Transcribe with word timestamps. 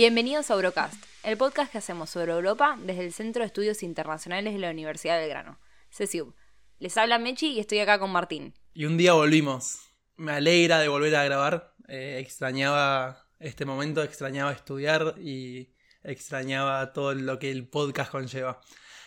Bienvenidos 0.00 0.50
a 0.50 0.54
Eurocast, 0.54 0.94
el 1.24 1.36
podcast 1.36 1.70
que 1.70 1.76
hacemos 1.76 2.08
sobre 2.08 2.32
Europa 2.32 2.78
desde 2.82 3.04
el 3.04 3.12
Centro 3.12 3.42
de 3.42 3.48
Estudios 3.48 3.82
Internacionales 3.82 4.54
de 4.54 4.58
la 4.58 4.70
Universidad 4.70 5.16
de 5.16 5.20
Belgrano, 5.24 5.60
CESIUB. 5.90 6.32
Les 6.78 6.96
habla 6.96 7.18
Mechi 7.18 7.48
y 7.48 7.60
estoy 7.60 7.80
acá 7.80 7.98
con 7.98 8.10
Martín. 8.10 8.54
Y 8.72 8.86
un 8.86 8.96
día 8.96 9.12
volvimos. 9.12 9.80
Me 10.16 10.32
alegra 10.32 10.78
de 10.78 10.88
volver 10.88 11.14
a 11.16 11.24
grabar. 11.24 11.74
Eh, 11.86 12.16
extrañaba 12.18 13.26
este 13.40 13.66
momento, 13.66 14.02
extrañaba 14.02 14.52
estudiar 14.52 15.16
y 15.20 15.74
extrañaba 16.02 16.94
todo 16.94 17.12
lo 17.12 17.38
que 17.38 17.50
el 17.50 17.68
podcast 17.68 18.10
conlleva. 18.10 18.58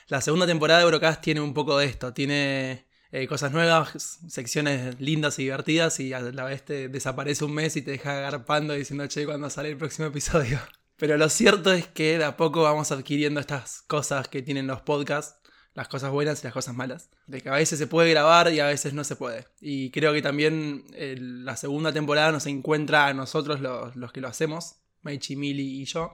La 0.09 0.21
segunda 0.21 0.45
temporada 0.45 0.81
de 0.81 0.85
Eurocast 0.85 1.23
tiene 1.23 1.41
un 1.41 1.55
poco 1.55 1.75
de 1.75 1.87
esto, 1.87 2.13
tiene 2.13 2.85
eh, 3.11 3.25
cosas 3.25 3.51
nuevas, 3.51 4.19
secciones 4.29 4.99
lindas 4.99 5.39
y 5.39 5.45
divertidas 5.45 5.99
y 5.99 6.13
a 6.13 6.19
la 6.19 6.43
vez 6.43 6.63
te 6.63 6.87
desaparece 6.87 7.45
un 7.45 7.55
mes 7.55 7.75
y 7.77 7.81
te 7.81 7.89
deja 7.89 8.19
agarpando 8.19 8.75
diciendo, 8.75 9.07
che, 9.07 9.25
¿cuándo 9.25 9.49
sale 9.49 9.69
el 9.69 9.77
próximo 9.77 10.09
episodio? 10.09 10.59
Pero 10.97 11.17
lo 11.17 11.29
cierto 11.29 11.73
es 11.73 11.87
que 11.87 12.17
de 12.17 12.25
a 12.25 12.37
poco 12.37 12.63
vamos 12.63 12.91
adquiriendo 12.91 13.39
estas 13.39 13.81
cosas 13.83 14.27
que 14.27 14.41
tienen 14.41 14.67
los 14.67 14.81
podcasts, 14.81 15.39
las 15.73 15.87
cosas 15.87 16.11
buenas 16.11 16.41
y 16.41 16.43
las 16.45 16.53
cosas 16.53 16.75
malas. 16.75 17.09
De 17.25 17.41
que 17.41 17.49
a 17.49 17.53
veces 17.53 17.79
se 17.79 17.87
puede 17.87 18.11
grabar 18.11 18.51
y 18.53 18.59
a 18.59 18.67
veces 18.67 18.93
no 18.93 19.03
se 19.03 19.15
puede. 19.15 19.47
Y 19.59 19.89
creo 19.89 20.13
que 20.13 20.21
también 20.21 20.85
la 20.95 21.55
segunda 21.57 21.91
temporada 21.91 22.31
nos 22.31 22.45
encuentra 22.45 23.07
a 23.07 23.13
nosotros 23.13 23.59
los, 23.59 23.95
los 23.95 24.11
que 24.11 24.21
lo 24.21 24.27
hacemos, 24.27 24.75
Mechi, 25.01 25.35
Mili 25.35 25.81
y 25.81 25.85
yo, 25.85 26.13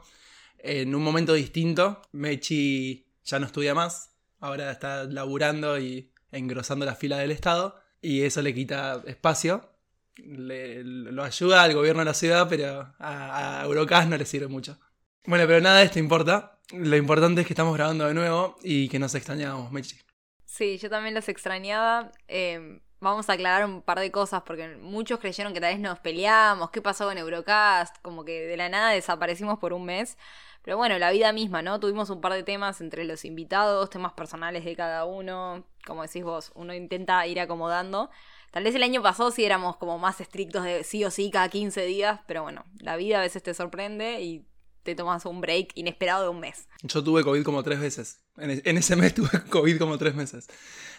en 0.59 0.95
un 0.95 1.03
momento 1.03 1.33
distinto. 1.33 2.01
Mechi 2.13 3.05
ya 3.25 3.39
no 3.39 3.45
estudia 3.45 3.75
más, 3.75 4.11
ahora 4.39 4.71
está 4.71 5.03
laburando 5.03 5.79
y 5.79 6.11
engrosando 6.31 6.85
la 6.85 6.95
fila 6.95 7.17
del 7.17 7.31
Estado 7.31 7.79
y 8.01 8.21
eso 8.21 8.41
le 8.41 8.53
quita 8.53 9.03
espacio. 9.05 9.69
Le, 10.17 10.83
lo 10.83 11.23
ayuda 11.23 11.63
al 11.63 11.73
gobierno 11.73 11.99
de 11.99 12.05
la 12.05 12.13
ciudad, 12.13 12.47
pero 12.49 12.93
a, 12.99 13.61
Eurocast 13.63 14.09
no 14.09 14.17
le 14.17 14.25
sirve 14.25 14.47
mucho. 14.47 14.77
Bueno, 15.25 15.45
pero 15.47 15.61
nada 15.61 15.79
de 15.79 15.85
esto 15.85 15.99
importa. 15.99 16.59
Lo 16.71 16.95
importante 16.95 17.41
es 17.41 17.47
que 17.47 17.53
estamos 17.53 17.75
grabando 17.75 18.07
de 18.07 18.13
nuevo 18.13 18.57
y 18.63 18.89
que 18.89 18.99
nos 18.99 19.15
extrañamos, 19.15 19.71
Mechi. 19.71 19.97
Sí, 20.45 20.77
yo 20.77 20.89
también 20.89 21.13
los 21.15 21.29
extrañaba. 21.29 22.11
Eh, 22.27 22.79
vamos 22.99 23.29
a 23.29 23.33
aclarar 23.33 23.65
un 23.65 23.81
par 23.81 23.99
de 23.99 24.11
cosas 24.11 24.43
porque 24.45 24.75
muchos 24.77 25.19
creyeron 25.19 25.53
que 25.53 25.61
tal 25.61 25.73
vez 25.73 25.79
nos 25.79 25.99
peleamos, 25.99 26.69
qué 26.71 26.81
pasó 26.81 27.05
con 27.05 27.17
Eurocast, 27.17 27.95
como 28.01 28.25
que 28.25 28.41
de 28.41 28.57
la 28.57 28.69
nada 28.69 28.91
desaparecimos 28.91 29.59
por 29.59 29.73
un 29.73 29.85
mes. 29.85 30.17
Pero 30.63 30.77
bueno, 30.77 30.99
la 30.99 31.11
vida 31.11 31.31
misma, 31.31 31.61
¿no? 31.61 31.79
Tuvimos 31.79 32.09
un 32.09 32.21
par 32.21 32.33
de 32.33 32.43
temas 32.43 32.81
entre 32.81 33.05
los 33.05 33.25
invitados, 33.25 33.89
temas 33.89 34.13
personales 34.13 34.65
de 34.65 34.75
cada 34.75 35.05
uno. 35.05 35.65
Como 35.85 36.03
decís 36.03 36.23
vos, 36.23 36.51
uno 36.55 36.73
intenta 36.73 37.25
ir 37.27 37.39
acomodando. 37.39 38.09
Tal 38.51 38.63
vez 38.63 38.75
el 38.75 38.83
año 38.83 39.01
pasado 39.01 39.31
sí 39.31 39.45
éramos 39.45 39.77
como 39.77 39.99
más 39.99 40.19
estrictos 40.21 40.63
de 40.63 40.83
sí 40.83 41.05
o 41.05 41.11
sí 41.11 41.29
cada 41.31 41.49
15 41.49 41.85
días, 41.85 42.19
pero 42.27 42.41
bueno, 42.43 42.65
la 42.79 42.97
vida 42.97 43.19
a 43.19 43.21
veces 43.21 43.43
te 43.43 43.53
sorprende 43.53 44.21
y 44.21 44.45
te 44.83 44.95
tomas 44.95 45.25
un 45.25 45.39
break 45.39 45.71
inesperado 45.75 46.23
de 46.23 46.29
un 46.29 46.39
mes. 46.39 46.67
Yo 46.81 47.03
tuve 47.03 47.23
COVID 47.23 47.43
como 47.43 47.63
tres 47.63 47.79
veces. 47.79 48.21
En, 48.37 48.77
ese 48.77 48.95
mes 48.95 49.13
tuve 49.15 49.29
COVID 49.49 49.77
como 49.77 49.97
tres 49.97 50.15
meses. 50.15 50.47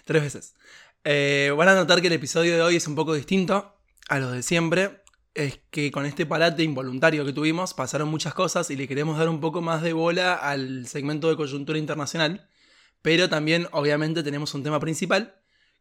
Tres 0.05 0.23
veces. 0.23 0.55
Eh, 1.05 1.53
van 1.57 1.69
a 1.69 1.75
notar 1.75 2.01
que 2.01 2.07
el 2.07 2.13
episodio 2.13 2.55
de 2.55 2.63
hoy 2.63 2.77
es 2.77 2.87
un 2.87 2.95
poco 2.95 3.15
distinto 3.15 3.75
a 4.09 4.19
los 4.19 4.33
de 4.33 4.43
siempre 4.43 5.03
es 5.35 5.61
que 5.71 5.91
con 5.91 6.07
este 6.07 6.27
parate 6.27 6.63
involuntario 6.63 7.25
que 7.25 7.33
tuvimos 7.33 7.75
pasaron 7.75 8.09
muchas 8.09 8.35
cosas 8.35 8.71
y 8.71 8.77
le 8.77 8.89
queremos 8.89 9.19
dar 9.19 9.29
un 9.29 9.41
poco 9.41 9.61
más 9.61 9.83
de 9.83 9.93
bola 9.93 10.35
al 10.35 10.87
segmento 10.87 11.29
de 11.29 11.37
coyuntura 11.37 11.79
internacional, 11.79 12.49
pero 13.03 13.29
también 13.29 13.69
obviamente 13.73 14.23
tenemos 14.23 14.55
un 14.55 14.63
tema 14.63 14.81
principal 14.81 15.37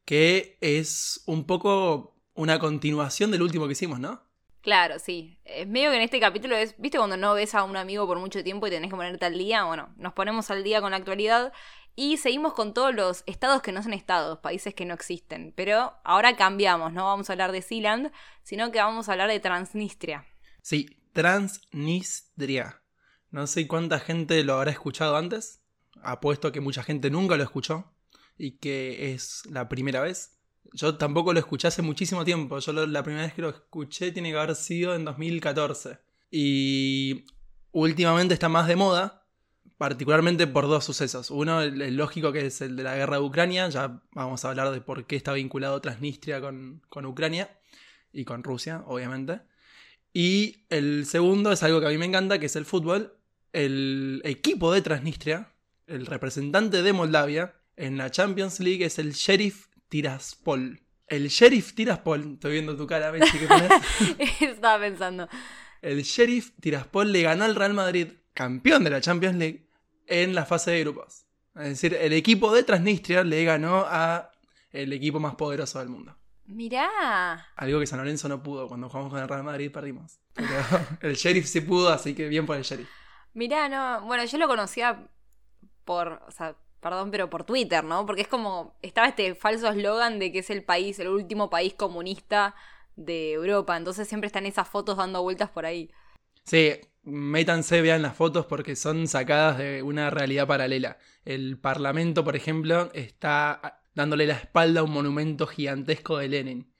que 0.05 0.57
es 0.61 1.23
un 1.25 1.45
poco 1.45 2.15
una 2.33 2.59
continuación 2.59 3.31
del 3.31 3.41
último 3.41 3.67
que 3.67 3.73
hicimos, 3.73 3.99
¿no? 3.99 4.23
Claro, 4.61 4.99
sí. 4.99 5.37
Es 5.45 5.67
medio 5.67 5.89
que 5.89 5.97
en 5.97 6.01
este 6.01 6.19
capítulo 6.19 6.55
es, 6.55 6.75
¿viste 6.77 6.97
cuando 6.97 7.17
no 7.17 7.33
ves 7.33 7.55
a 7.55 7.63
un 7.63 7.77
amigo 7.77 8.05
por 8.07 8.19
mucho 8.19 8.43
tiempo 8.43 8.67
y 8.67 8.69
tenés 8.69 8.89
que 8.89 8.95
ponerte 8.95 9.25
al 9.25 9.37
día? 9.37 9.63
Bueno, 9.63 9.93
nos 9.97 10.13
ponemos 10.13 10.49
al 10.51 10.63
día 10.63 10.81
con 10.81 10.91
la 10.91 10.97
actualidad 10.97 11.53
y 11.99 12.15
seguimos 12.15 12.53
con 12.53 12.73
todos 12.73 12.95
los 12.95 13.23
estados 13.25 13.61
que 13.61 13.73
no 13.73 13.83
son 13.83 13.91
estados, 13.91 14.39
países 14.39 14.73
que 14.73 14.85
no 14.85 14.93
existen. 14.93 15.51
Pero 15.53 15.95
ahora 16.05 16.37
cambiamos, 16.37 16.93
no 16.93 17.03
vamos 17.03 17.29
a 17.29 17.33
hablar 17.33 17.51
de 17.51 17.61
Sealand, 17.61 18.13
sino 18.41 18.71
que 18.71 18.79
vamos 18.79 19.09
a 19.09 19.11
hablar 19.11 19.27
de 19.27 19.41
Transnistria. 19.41 20.25
Sí, 20.61 21.01
Transnistria. 21.11 22.81
No 23.31 23.47
sé 23.47 23.67
cuánta 23.67 23.99
gente 23.99 24.41
lo 24.45 24.53
habrá 24.53 24.71
escuchado 24.71 25.17
antes. 25.17 25.61
Apuesto 26.01 26.53
que 26.53 26.61
mucha 26.61 26.83
gente 26.83 27.09
nunca 27.09 27.35
lo 27.35 27.43
escuchó 27.43 27.91
y 28.37 28.51
que 28.59 29.13
es 29.13 29.45
la 29.47 29.67
primera 29.67 29.99
vez. 29.99 30.39
Yo 30.71 30.97
tampoco 30.97 31.33
lo 31.33 31.39
escuché 31.39 31.67
hace 31.67 31.81
muchísimo 31.81 32.23
tiempo. 32.23 32.59
Yo 32.59 32.71
la 32.71 33.03
primera 33.03 33.25
vez 33.25 33.33
que 33.33 33.41
lo 33.41 33.49
escuché 33.49 34.13
tiene 34.13 34.31
que 34.31 34.37
haber 34.37 34.55
sido 34.55 34.95
en 34.95 35.03
2014. 35.03 35.99
Y 36.31 37.25
últimamente 37.73 38.35
está 38.35 38.47
más 38.47 38.69
de 38.69 38.77
moda 38.77 39.18
particularmente 39.79 40.45
por 40.45 40.67
dos 40.67 40.83
sucesos. 40.83 41.31
Uno, 41.31 41.61
el, 41.61 41.95
lógico, 41.95 42.33
que 42.33 42.45
es 42.45 42.59
el 42.59 42.75
de 42.75 42.83
la 42.83 42.97
guerra 42.97 43.15
de 43.15 43.23
Ucrania, 43.23 43.69
ya 43.69 44.01
vamos 44.11 44.43
a 44.43 44.49
hablar 44.49 44.71
de 44.71 44.81
por 44.81 45.07
qué 45.07 45.15
está 45.15 45.31
vinculado 45.31 45.79
Transnistria 45.79 46.41
con, 46.41 46.81
con 46.89 47.05
Ucrania 47.05 47.49
y 48.11 48.25
con 48.25 48.43
Rusia, 48.43 48.83
obviamente. 48.87 49.39
Y 50.11 50.65
el 50.69 51.05
segundo 51.05 51.53
es 51.53 51.63
algo 51.63 51.79
que 51.79 51.85
a 51.85 51.89
mí 51.91 51.97
me 51.97 52.07
encanta, 52.07 52.39
que 52.39 52.47
es 52.47 52.57
el 52.57 52.65
fútbol. 52.65 53.15
El 53.53 54.21
equipo 54.25 54.73
de 54.73 54.81
Transnistria, 54.81 55.53
el 55.87 56.07
representante 56.07 56.83
de 56.83 56.91
Moldavia 56.91 57.55
en 57.77 57.95
la 57.97 58.11
Champions 58.11 58.59
League 58.59 58.83
es 58.83 58.99
el 58.99 59.13
Sheriff 59.13 59.67
Tiraspol. 59.87 60.81
El 61.07 61.29
Sheriff 61.29 61.73
Tiraspol, 61.73 62.33
estoy 62.33 62.51
viendo 62.51 62.75
tu 62.75 62.85
cara, 62.85 63.11
¿ves 63.11 63.31
qué 63.31 63.47
pones? 63.47 63.71
Estaba 64.41 64.83
pensando. 64.83 65.29
El 65.81 66.03
Sheriff 66.03 66.51
Tiraspol 66.59 67.13
le 67.13 67.21
ganó 67.21 67.45
al 67.45 67.55
Real 67.55 67.73
Madrid, 67.73 68.09
campeón 68.33 68.83
de 68.83 68.89
la 68.89 68.99
Champions 68.99 69.37
League, 69.37 69.68
en 70.09 70.35
la 70.35 70.45
fase 70.45 70.71
de 70.71 70.81
grupos. 70.81 71.25
Es 71.55 71.69
decir, 71.69 71.93
el 71.93 72.13
equipo 72.13 72.53
de 72.53 72.63
Transnistria 72.63 73.23
le 73.23 73.43
ganó 73.43 73.85
a 73.87 74.31
el 74.71 74.93
equipo 74.93 75.19
más 75.19 75.35
poderoso 75.35 75.79
del 75.79 75.89
mundo. 75.89 76.15
Mirá. 76.45 77.47
Algo 77.55 77.79
que 77.79 77.87
San 77.87 77.99
Lorenzo 77.99 78.27
no 78.27 78.41
pudo. 78.41 78.67
Cuando 78.67 78.89
jugamos 78.89 79.11
con 79.11 79.21
el 79.21 79.27
Real 79.27 79.43
Madrid 79.43 79.71
perdimos. 79.71 80.19
el 81.01 81.15
sheriff 81.15 81.45
sí 81.45 81.61
pudo, 81.61 81.89
así 81.89 82.15
que 82.15 82.27
bien 82.27 82.45
por 82.45 82.57
el 82.57 82.63
sheriff. 82.63 82.89
Mirá, 83.33 83.69
no. 83.69 84.05
Bueno, 84.05 84.25
yo 84.25 84.37
lo 84.37 84.47
conocía 84.47 85.07
por. 85.85 86.23
O 86.27 86.31
sea, 86.31 86.55
perdón, 86.79 87.11
pero 87.11 87.29
por 87.29 87.43
Twitter, 87.43 87.83
¿no? 87.83 88.05
Porque 88.05 88.23
es 88.23 88.27
como. 88.27 88.77
Estaba 88.81 89.07
este 89.07 89.35
falso 89.35 89.69
eslogan 89.69 90.17
de 90.17 90.31
que 90.31 90.39
es 90.39 90.49
el 90.49 90.63
país, 90.63 90.97
el 90.99 91.09
último 91.09 91.51
país 91.51 91.75
comunista 91.75 92.55
de 92.95 93.33
Europa. 93.33 93.77
Entonces 93.77 94.07
siempre 94.07 94.27
están 94.27 94.47
esas 94.47 94.67
fotos 94.67 94.97
dando 94.97 95.21
vueltas 95.21 95.51
por 95.51 95.67
ahí. 95.67 95.91
Sí, 96.45 96.79
métanse, 97.03 97.81
vean 97.81 98.01
las 98.01 98.15
fotos 98.15 98.45
porque 98.45 98.75
son 98.75 99.07
sacadas 99.07 99.57
de 99.57 99.83
una 99.83 100.09
realidad 100.09 100.47
paralela. 100.47 100.97
El 101.25 101.59
Parlamento, 101.59 102.23
por 102.23 102.35
ejemplo, 102.35 102.91
está 102.93 103.81
dándole 103.95 104.27
la 104.27 104.35
espalda 104.35 104.81
a 104.81 104.83
un 104.83 104.91
monumento 104.91 105.47
gigantesco 105.47 106.17
de 106.17 106.29
Lenin. 106.29 106.73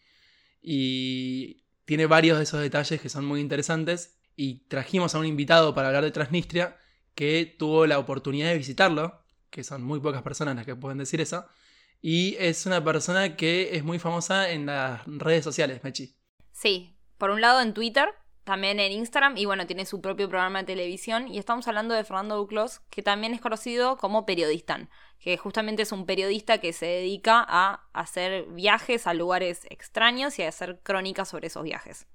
Y 0.62 1.64
tiene 1.86 2.06
varios 2.06 2.38
de 2.38 2.44
esos 2.44 2.62
detalles 2.62 3.02
que 3.02 3.10
son 3.10 3.26
muy 3.26 3.42
interesantes. 3.42 4.20
Y 4.36 4.68
trajimos 4.68 5.16
a 5.16 5.20
un 5.20 5.26
invitado 5.26 5.74
para 5.74 5.90
hablar 5.90 6.04
de 6.04 6.12
Transnistria 6.12 6.78
que 7.16 7.56
tuvo 7.58 7.86
la 7.86 8.00
oportunidad 8.00 8.50
de 8.50 8.58
visitarlo, 8.58 9.26
que 9.50 9.64
son 9.64 9.84
muy 9.84 10.00
pocas 10.00 10.22
personas 10.22 10.56
las 10.56 10.66
que 10.66 10.76
pueden 10.76 10.98
decir 10.98 11.20
eso. 11.20 11.46
Y 12.02 12.36
es 12.40 12.66
una 12.66 12.84
persona 12.84 13.36
que 13.36 13.76
es 13.76 13.84
muy 13.84 14.00
famosa 14.00 14.52
en 14.52 14.68
las 14.68 15.02
redes 15.06 15.44
sociales, 15.44 15.84
Mechi. 15.84 16.16
Sí, 16.54 16.98
por 17.18 17.30
un 17.30 17.42
lado 17.42 17.60
en 17.62 17.74
Twitter, 17.74 18.08
también 18.50 18.80
en 18.80 18.92
Instagram 18.92 19.38
y 19.38 19.46
bueno, 19.46 19.68
tiene 19.68 19.86
su 19.86 20.02
propio 20.02 20.28
programa 20.28 20.62
de 20.62 20.66
televisión 20.66 21.28
y 21.28 21.38
estamos 21.38 21.68
hablando 21.68 21.94
de 21.94 22.04
Fernando 22.04 22.36
Duclos, 22.36 22.80
que 22.90 23.04
también 23.04 23.36
es 23.36 23.42
conocido 23.42 23.96
como 23.98 24.26
periodista, 24.26 24.90
que 25.20 25.38
justamente 25.38 25.84
es 25.84 25.92
un 25.92 26.08
periodista 26.08 26.58
que 26.58 26.74
se 26.74 26.88
dedica 26.88 27.46
a 27.48 27.88
hacer 27.94 28.48
viajes 28.48 29.06
a 29.06 29.14
lugares 29.14 29.68
extraños 29.70 30.40
y 30.40 30.42
a 30.42 30.50
hacer 30.50 30.80
crónicas 30.82 31.30
sobre 31.30 31.46
esos 31.46 31.64
viajes. 31.64 32.08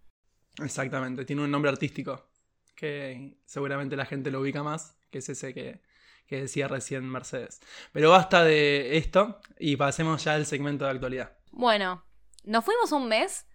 Exactamente, 0.61 1.25
tiene 1.25 1.43
un 1.43 1.53
nombre 1.53 1.71
artístico 1.71 2.27
que 2.75 3.37
seguramente 3.45 3.95
la 3.95 4.05
gente 4.05 4.33
lo 4.33 4.41
ubica 4.41 4.65
más, 4.65 4.97
que 5.13 5.19
es 5.19 5.29
ese 5.29 5.55
que, 5.55 5.83
que 6.27 6.41
decía 6.41 6.67
recién 6.67 7.09
Mercedes. 7.09 7.61
Pero 7.93 8.11
basta 8.11 8.43
de 8.43 8.97
esto 8.97 9.39
y 9.57 9.77
pasemos 9.77 10.25
ya 10.25 10.35
al 10.35 10.47
segmento 10.47 10.85
de 10.85 10.91
actualidad. 10.91 11.39
Bueno, 11.53 12.05
nos 12.43 12.65
fuimos 12.65 12.91
un 12.91 13.07
mes 13.07 13.47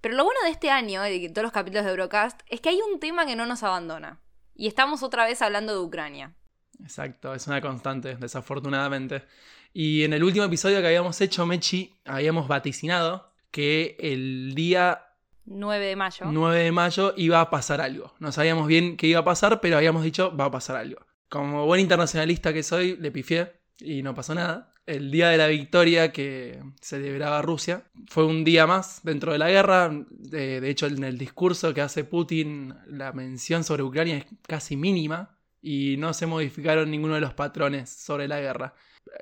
pero 0.00 0.14
lo 0.14 0.24
bueno 0.24 0.40
de 0.44 0.50
este 0.50 0.70
año, 0.70 1.02
de 1.02 1.28
todos 1.28 1.42
los 1.44 1.52
capítulos 1.52 1.84
de 1.84 1.90
Eurocast, 1.90 2.40
es 2.48 2.60
que 2.60 2.68
hay 2.68 2.80
un 2.80 3.00
tema 3.00 3.26
que 3.26 3.36
no 3.36 3.46
nos 3.46 3.62
abandona. 3.62 4.20
Y 4.54 4.66
estamos 4.66 5.02
otra 5.02 5.24
vez 5.24 5.40
hablando 5.42 5.72
de 5.72 5.80
Ucrania. 5.80 6.34
Exacto, 6.80 7.34
es 7.34 7.46
una 7.46 7.60
constante, 7.60 8.16
desafortunadamente. 8.16 9.24
Y 9.72 10.04
en 10.04 10.12
el 10.12 10.24
último 10.24 10.44
episodio 10.44 10.80
que 10.80 10.86
habíamos 10.86 11.20
hecho, 11.20 11.46
Mechi, 11.46 11.94
habíamos 12.04 12.48
vaticinado 12.48 13.32
que 13.50 13.96
el 13.98 14.54
día 14.54 15.04
9 15.44 15.86
de 15.86 15.96
mayo. 15.96 16.26
9 16.28 16.62
de 16.62 16.72
mayo 16.72 17.14
iba 17.16 17.40
a 17.40 17.50
pasar 17.50 17.80
algo. 17.80 18.14
No 18.18 18.32
sabíamos 18.32 18.66
bien 18.66 18.96
qué 18.96 19.06
iba 19.06 19.20
a 19.20 19.24
pasar, 19.24 19.60
pero 19.60 19.76
habíamos 19.76 20.02
dicho 20.02 20.34
va 20.36 20.46
a 20.46 20.50
pasar 20.50 20.76
algo. 20.76 21.06
Como 21.28 21.66
buen 21.66 21.80
internacionalista 21.80 22.52
que 22.52 22.62
soy, 22.62 22.96
le 22.96 23.10
pifié 23.10 23.52
y 23.80 24.02
no 24.02 24.14
pasó 24.14 24.34
nada. 24.34 24.72
El 24.88 25.10
día 25.10 25.28
de 25.28 25.36
la 25.36 25.48
victoria 25.48 26.12
que 26.12 26.62
celebraba 26.80 27.42
Rusia. 27.42 27.84
Fue 28.06 28.24
un 28.24 28.42
día 28.42 28.66
más 28.66 29.00
dentro 29.02 29.32
de 29.32 29.38
la 29.38 29.50
guerra. 29.50 29.90
De, 30.08 30.60
de, 30.60 30.70
hecho, 30.70 30.86
en 30.86 31.04
el 31.04 31.18
discurso 31.18 31.74
que 31.74 31.82
hace 31.82 32.04
Putin, 32.04 32.74
la 32.86 33.12
mención 33.12 33.64
sobre 33.64 33.82
Ucrania 33.82 34.16
es 34.16 34.24
casi 34.46 34.76
mínima 34.76 35.36
y 35.60 35.96
no 35.98 36.14
se 36.14 36.26
modificaron 36.26 36.90
ninguno 36.90 37.14
de 37.16 37.20
los 37.20 37.34
patrones 37.34 37.90
sobre 37.90 38.28
la 38.28 38.40
guerra. 38.40 38.74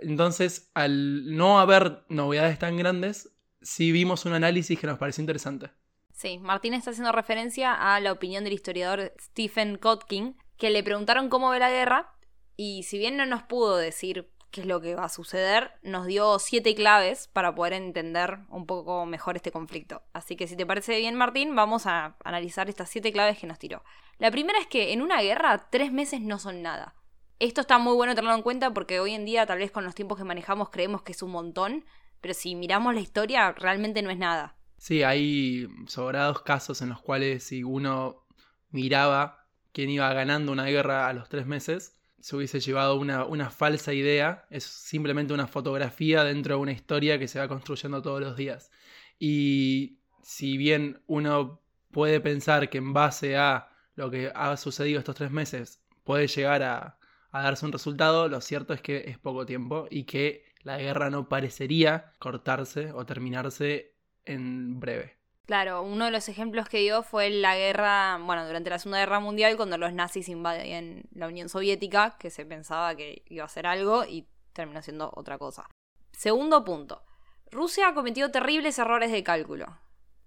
Entonces, 0.02 0.70
al 0.74 1.34
no 1.36 1.58
haber 1.58 2.04
novedades 2.08 2.60
tan 2.60 2.76
grandes, 2.76 3.30
sí 3.60 3.90
vimos 3.90 4.24
un 4.24 4.34
análisis 4.34 4.78
que 4.78 4.86
nos 4.86 4.98
pareció 4.98 5.22
interesante. 5.22 5.70
Sí, 6.12 6.38
Martín 6.38 6.74
está 6.74 6.92
haciendo 6.92 7.12
referencia 7.12 7.74
a 7.74 7.98
la 8.00 8.12
opinión 8.12 8.44
del 8.44 8.52
historiador 8.52 9.12
Stephen 9.20 9.78
Kotkin, 9.78 10.36
que 10.56 10.70
le 10.70 10.84
preguntaron 10.84 11.28
cómo 11.28 11.50
ve 11.50 11.58
la 11.58 11.70
guerra, 11.70 12.14
y 12.56 12.84
si 12.84 12.98
bien 12.98 13.16
no 13.16 13.26
nos 13.26 13.42
pudo 13.42 13.76
decir 13.76 14.30
qué 14.50 14.62
es 14.62 14.66
lo 14.66 14.80
que 14.80 14.94
va 14.94 15.04
a 15.04 15.08
suceder, 15.08 15.72
nos 15.82 16.06
dio 16.06 16.38
siete 16.38 16.74
claves 16.74 17.28
para 17.28 17.54
poder 17.54 17.74
entender 17.74 18.38
un 18.48 18.66
poco 18.66 19.06
mejor 19.06 19.36
este 19.36 19.52
conflicto. 19.52 20.02
Así 20.12 20.36
que 20.36 20.46
si 20.46 20.56
te 20.56 20.66
parece 20.66 20.98
bien, 20.98 21.14
Martín, 21.14 21.54
vamos 21.54 21.86
a 21.86 22.16
analizar 22.24 22.68
estas 22.68 22.88
siete 22.88 23.12
claves 23.12 23.38
que 23.38 23.46
nos 23.46 23.58
tiró. 23.58 23.82
La 24.18 24.30
primera 24.30 24.58
es 24.58 24.66
que 24.66 24.92
en 24.92 25.02
una 25.02 25.20
guerra 25.20 25.68
tres 25.70 25.92
meses 25.92 26.20
no 26.20 26.38
son 26.38 26.62
nada. 26.62 26.94
Esto 27.38 27.60
está 27.60 27.78
muy 27.78 27.94
bueno 27.94 28.14
tenerlo 28.14 28.34
en 28.34 28.42
cuenta 28.42 28.72
porque 28.72 28.98
hoy 28.98 29.12
en 29.12 29.26
día, 29.26 29.44
tal 29.44 29.58
vez 29.58 29.70
con 29.70 29.84
los 29.84 29.94
tiempos 29.94 30.16
que 30.16 30.24
manejamos, 30.24 30.70
creemos 30.70 31.02
que 31.02 31.12
es 31.12 31.22
un 31.22 31.32
montón, 31.32 31.84
pero 32.22 32.32
si 32.32 32.54
miramos 32.54 32.94
la 32.94 33.00
historia, 33.00 33.52
realmente 33.52 34.00
no 34.00 34.10
es 34.10 34.16
nada. 34.16 34.56
Sí, 34.78 35.02
hay 35.02 35.68
sobrados 35.86 36.42
casos 36.42 36.80
en 36.80 36.88
los 36.88 37.00
cuales 37.00 37.44
si 37.44 37.62
uno 37.62 38.26
miraba 38.70 39.46
quién 39.72 39.90
iba 39.90 40.12
ganando 40.14 40.52
una 40.52 40.64
guerra 40.64 41.08
a 41.08 41.12
los 41.12 41.28
tres 41.28 41.46
meses, 41.46 41.95
se 42.26 42.34
hubiese 42.34 42.58
llevado 42.58 42.96
una, 42.96 43.24
una, 43.24 43.50
falsa 43.50 43.94
idea, 43.94 44.46
es 44.50 44.64
simplemente 44.64 45.32
una 45.32 45.46
fotografía 45.46 46.24
dentro 46.24 46.56
de 46.56 46.60
una 46.60 46.72
historia 46.72 47.20
que 47.20 47.28
se 47.28 47.38
va 47.38 47.46
construyendo 47.46 48.02
todos 48.02 48.20
los 48.20 48.36
días. 48.36 48.72
Y 49.16 50.00
si 50.24 50.56
bien 50.56 51.00
uno 51.06 51.62
puede 51.92 52.20
pensar 52.20 52.68
que 52.68 52.78
en 52.78 52.92
base 52.92 53.36
a 53.36 53.68
lo 53.94 54.10
que 54.10 54.32
ha 54.34 54.56
sucedido 54.56 54.98
estos 54.98 55.14
tres 55.14 55.30
meses 55.30 55.80
puede 56.02 56.26
llegar 56.26 56.64
a, 56.64 56.98
a 57.30 57.42
darse 57.42 57.64
un 57.64 57.70
resultado, 57.70 58.26
lo 58.28 58.40
cierto 58.40 58.74
es 58.74 58.80
que 58.80 59.04
es 59.06 59.18
poco 59.18 59.46
tiempo 59.46 59.86
y 59.88 60.02
que 60.02 60.46
la 60.64 60.78
guerra 60.78 61.10
no 61.10 61.28
parecería 61.28 62.12
cortarse 62.18 62.90
o 62.90 63.06
terminarse 63.06 63.94
en 64.24 64.80
breve. 64.80 65.15
Claro, 65.46 65.82
uno 65.82 66.06
de 66.06 66.10
los 66.10 66.28
ejemplos 66.28 66.68
que 66.68 66.78
dio 66.78 67.04
fue 67.04 67.30
la 67.30 67.56
guerra, 67.56 68.18
bueno, 68.20 68.44
durante 68.46 68.68
la 68.68 68.80
Segunda 68.80 68.98
Guerra 68.98 69.20
Mundial, 69.20 69.56
cuando 69.56 69.78
los 69.78 69.92
nazis 69.92 70.28
invadían 70.28 71.04
la 71.12 71.28
Unión 71.28 71.48
Soviética, 71.48 72.16
que 72.18 72.30
se 72.30 72.44
pensaba 72.44 72.96
que 72.96 73.22
iba 73.28 73.44
a 73.44 73.48
ser 73.48 73.66
algo 73.68 74.04
y 74.04 74.26
terminó 74.52 74.82
siendo 74.82 75.12
otra 75.14 75.38
cosa. 75.38 75.68
Segundo 76.10 76.64
punto. 76.64 77.04
Rusia 77.52 77.88
ha 77.88 77.94
cometido 77.94 78.32
terribles 78.32 78.76
errores 78.80 79.12
de 79.12 79.22
cálculo. 79.22 79.78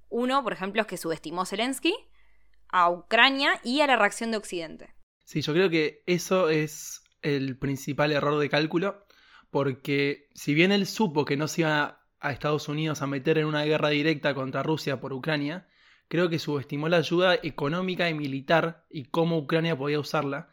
Uno, 0.08 0.42
por 0.42 0.54
ejemplo, 0.54 0.82
es 0.82 0.88
que 0.88 0.96
subestimó 0.96 1.46
Zelensky, 1.46 1.94
a 2.70 2.90
Ucrania 2.90 3.60
y 3.62 3.82
a 3.82 3.88
la 3.88 3.98
reacción 3.98 4.32
de 4.32 4.38
Occidente. 4.38 4.96
Sí, 5.26 5.42
yo 5.42 5.52
creo 5.52 5.70
que 5.70 6.02
eso 6.06 6.50
es 6.50 7.04
el 7.22 7.58
principal 7.58 8.14
error 8.14 8.40
de 8.40 8.50
cálculo, 8.50 9.06
porque 9.52 10.30
si 10.34 10.54
bien 10.54 10.72
él 10.72 10.86
supo 10.88 11.26
que 11.26 11.36
no 11.36 11.50
se 11.50 11.62
iba 11.62 11.99
a 12.20 12.32
Estados 12.32 12.68
Unidos 12.68 13.02
a 13.02 13.08
meter 13.08 13.38
en 13.38 13.46
una 13.46 13.64
guerra 13.64 13.90
directa 13.90 14.34
contra 14.34 14.64
Rusia 14.64 15.00
por 15.00 15.14
Ucrania, 15.14 15.68
creo 16.08 16.30
que 16.30 16.40
subestimó 16.40 16.90
la 16.90 16.98
ayuda 16.98 17.36
económica 17.36 18.10
y 18.10 18.14
militar 18.14 18.86
y 18.90 19.06
cómo 19.06 19.38
Ucrania 19.38 19.78
podía 19.78 20.00
usarla. 20.00 20.50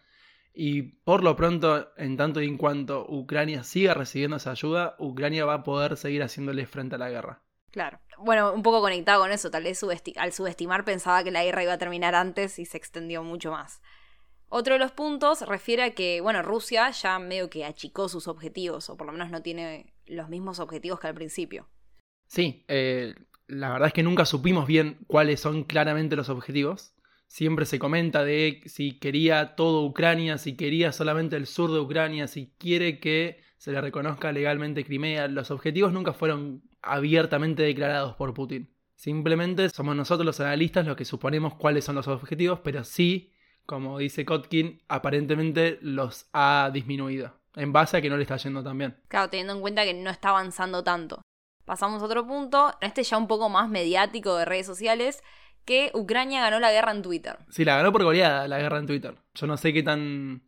Y 0.55 0.83
por 0.83 1.23
lo 1.23 1.37
pronto, 1.37 1.93
en 1.97 2.17
tanto 2.17 2.41
y 2.41 2.47
en 2.47 2.57
cuanto 2.57 3.07
Ucrania 3.09 3.63
siga 3.63 3.93
recibiendo 3.95 4.37
esa 4.37 4.53
ayuda, 4.53 4.97
Ucrania 4.99 5.45
va 5.45 5.55
a 5.55 5.63
poder 5.65 5.97
seguir 5.97 6.23
haciéndole 6.23 6.67
frente 6.67 6.95
a 6.95 6.99
la 6.99 7.11
guerra. 7.11 7.43
Claro. 7.73 8.01
Bueno, 8.19 8.55
un 8.55 8.63
poco 8.63 8.81
conectado 8.81 9.21
con 9.21 9.33
eso, 9.33 9.51
tal 9.51 9.65
vez 9.65 9.83
al 10.17 10.33
subestimar 10.33 10.85
pensaba 10.85 11.23
que 11.23 11.31
la 11.31 11.45
guerra 11.45 11.63
iba 11.63 11.75
a 11.75 11.79
terminar 11.79 12.15
antes 12.15 12.59
y 12.59 12.65
se 12.65 12.79
extendió 12.79 13.23
mucho 13.23 13.51
más. 13.51 13.83
Otro 14.49 14.75
de 14.75 14.79
los 14.79 14.93
puntos 14.93 15.43
refiere 15.43 15.83
a 15.83 15.91
que, 15.91 16.21
bueno, 16.21 16.41
Rusia 16.41 16.91
ya 16.91 17.19
medio 17.19 17.51
que 17.51 17.65
achicó 17.65 18.09
sus 18.09 18.29
objetivos, 18.29 18.89
o 18.89 18.97
por 18.97 19.07
lo 19.07 19.13
menos 19.13 19.31
no 19.31 19.43
tiene 19.43 19.93
los 20.07 20.29
mismos 20.29 20.61
objetivos 20.61 21.01
que 21.01 21.07
al 21.09 21.15
principio. 21.15 21.69
Sí, 22.27 22.65
eh, 22.69 23.15
la 23.47 23.71
verdad 23.71 23.89
es 23.89 23.95
que 23.95 24.03
nunca 24.03 24.25
supimos 24.25 24.67
bien 24.67 24.99
cuáles 25.07 25.41
son 25.41 25.65
claramente 25.65 26.17
los 26.17 26.29
objetivos. 26.29 26.95
Siempre 27.29 27.67
se 27.67 27.79
comenta 27.79 28.25
de 28.25 28.63
si 28.67 28.99
quería 28.99 29.57
todo 29.57 29.85
Ucrania, 29.85 30.39
si 30.39 30.57
quería 30.57 30.93
solamente 30.93 31.37
el 31.37 31.47
sur 31.47 31.73
de 31.73 31.81
Ucrania, 31.81 32.29
si 32.29 32.53
quiere 32.59 33.01
que 33.01 33.41
se 33.59 33.73
le 33.73 33.81
reconozca 33.81 34.33
legalmente 34.33 34.85
Crimea. 34.85 35.29
Los 35.29 35.51
objetivos 35.51 35.93
nunca 35.93 36.13
fueron 36.13 36.63
abiertamente 36.83 37.63
declarados 37.63 38.15
por 38.15 38.33
Putin. 38.35 38.71
Simplemente 38.95 39.69
somos 39.71 39.97
nosotros 39.97 40.25
los 40.25 40.41
analistas 40.41 40.87
los 40.87 40.97
que 40.97 41.05
suponemos 41.05 41.55
cuáles 41.55 41.85
son 41.85 41.97
los 41.97 42.09
objetivos, 42.09 42.61
pero 42.61 42.85
sí 42.85 43.33
como 43.67 43.99
dice 43.99 44.25
Kotkin, 44.25 44.81
aparentemente 44.89 45.79
los 45.83 46.29
ha 46.33 46.71
disminuido. 46.73 47.35
En 47.57 47.73
base 47.73 47.97
a 47.97 48.01
que 48.01 48.09
no 48.09 48.17
le 48.17 48.23
está 48.23 48.37
yendo 48.37 48.63
tan 48.63 48.79
bien. 48.79 48.97
Claro, 49.09 49.29
teniendo 49.29 49.55
en 49.55 49.61
cuenta 49.61 49.85
que 49.85 49.95
no 49.95 50.11
está 50.11 50.29
avanzando 50.29 50.85
tanto. 50.85 51.23
Pasamos 51.65 52.01
a 52.01 52.05
otro 52.05 52.27
punto, 52.27 52.73
este 52.81 53.03
ya 53.03 53.19
un 53.19 53.27
poco 53.27 53.49
más 53.49 53.69
mediático 53.69 54.37
de 54.37 54.45
redes 54.45 54.67
sociales, 54.67 55.23
que 55.65 55.91
Ucrania 55.95 56.43
ganó 56.43 56.61
la 56.61 56.71
guerra 56.71 56.93
en 56.93 57.03
Twitter. 57.03 57.39
Sí, 57.51 57.65
la 57.65 57.77
ganó 57.77 57.91
por 57.91 58.05
goleada 58.05 58.47
la 58.47 58.59
guerra 58.59 58.79
en 58.79 58.87
Twitter. 58.87 59.17
Yo 59.35 59.47
no 59.49 59.57
sé 59.57 59.73
qué 59.73 59.83
tan 59.83 60.43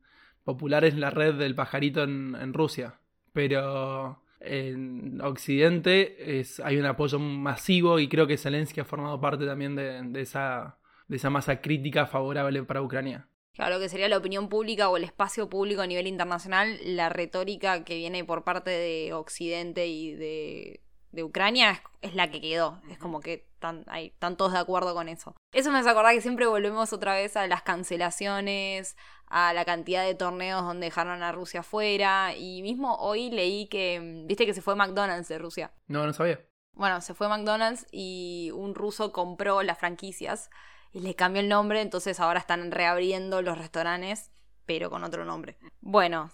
popular 0.45 0.85
es 0.85 0.95
la 0.95 1.11
red 1.11 1.35
del 1.35 1.57
pajarito 1.57 2.05
en, 2.05 2.55
Rusia, 2.55 3.01
pero 3.33 4.23
en 4.39 5.21
Occidente 5.21 6.39
es, 6.39 6.61
hay 6.61 6.77
un 6.77 6.87
apoyo 6.87 7.19
masivo 7.19 7.99
y 7.99 8.09
creo 8.09 8.29
que 8.29 8.37
Zelensky 8.37 8.81
ha 8.81 8.85
formado 8.85 9.21
parte 9.21 9.45
también 9.45 9.75
de 9.75 10.21
esa 10.21 10.79
de 11.09 11.17
esa 11.17 11.31
masa 11.31 11.61
crítica 11.61 12.07
favorable 12.07 12.63
para 12.63 12.83
Ucrania. 12.83 13.27
Claro, 13.59 13.75
lo 13.75 13.81
que 13.81 13.89
sería 13.89 14.09
la 14.09 14.19
opinión 14.19 14.49
pública 14.49 14.89
o 14.89 14.97
el 14.97 15.03
espacio 15.03 15.51
público 15.51 15.83
a 15.83 15.87
nivel 15.89 16.07
internacional, 16.07 16.79
la 16.85 17.09
retórica 17.09 17.83
que 17.83 17.97
viene 17.97 18.25
por 18.25 18.45
parte 18.45 18.71
de 18.71 19.13
Occidente 19.13 19.89
y 19.89 20.15
de, 20.15 20.81
Ucrania 21.25 21.83
es, 22.01 22.15
la 22.15 22.31
que 22.31 22.41
quedó. 22.41 22.81
Es 22.89 22.99
como 22.99 23.19
que 23.19 23.49
están, 23.55 23.85
están 23.97 24.37
todos 24.37 24.53
de 24.53 24.61
acuerdo 24.61 24.95
con 24.95 25.09
eso. 25.09 25.35
Eso 25.53 25.73
me 25.73 25.79
hace 25.79 25.91
acordar 25.91 26.15
que 26.15 26.21
siempre 26.21 26.47
volvemos 26.47 26.93
otra 26.93 27.15
vez 27.15 27.37
a 27.37 27.49
las 27.49 27.63
cancelaciones, 27.63 28.97
a 29.27 29.53
la 29.53 29.65
cantidad 29.65 30.05
de 30.05 30.15
torneos 30.15 30.63
donde 30.63 30.87
dejaron 30.87 31.25
a 31.25 31.33
Rusia 31.33 31.65
fuera. 31.65 32.37
Y 32.37 32.63
mismo 32.63 32.95
hoy 33.01 33.29
leí 33.29 33.67
que, 33.67 34.23
viste 34.29 34.47
que 34.47 34.55
se 34.55 34.63
fue 34.63 34.77
McDonald's 34.77 35.27
de 35.27 35.39
Rusia. 35.39 35.73
No, 35.89 36.07
no 36.07 36.13
sabía. 36.13 36.39
Bueno, 36.75 37.01
se 37.01 37.13
fue 37.13 37.27
McDonald's 37.27 37.89
y 37.91 38.53
un 38.55 38.77
ruso 38.77 39.11
compró 39.11 39.65
las 39.65 39.79
franquicias 39.79 40.49
y 40.93 41.01
le 41.01 41.15
cambió 41.15 41.41
el 41.41 41.49
nombre, 41.49 41.81
entonces 41.81 42.21
ahora 42.21 42.41
están 42.41 42.71
reabriendo 42.71 43.43
los 43.43 43.59
restaurantes, 43.59 44.31
pero 44.67 44.91
con 44.91 45.05
otro 45.05 45.25
nombre. 45.25 45.57
Bueno, 45.81 46.31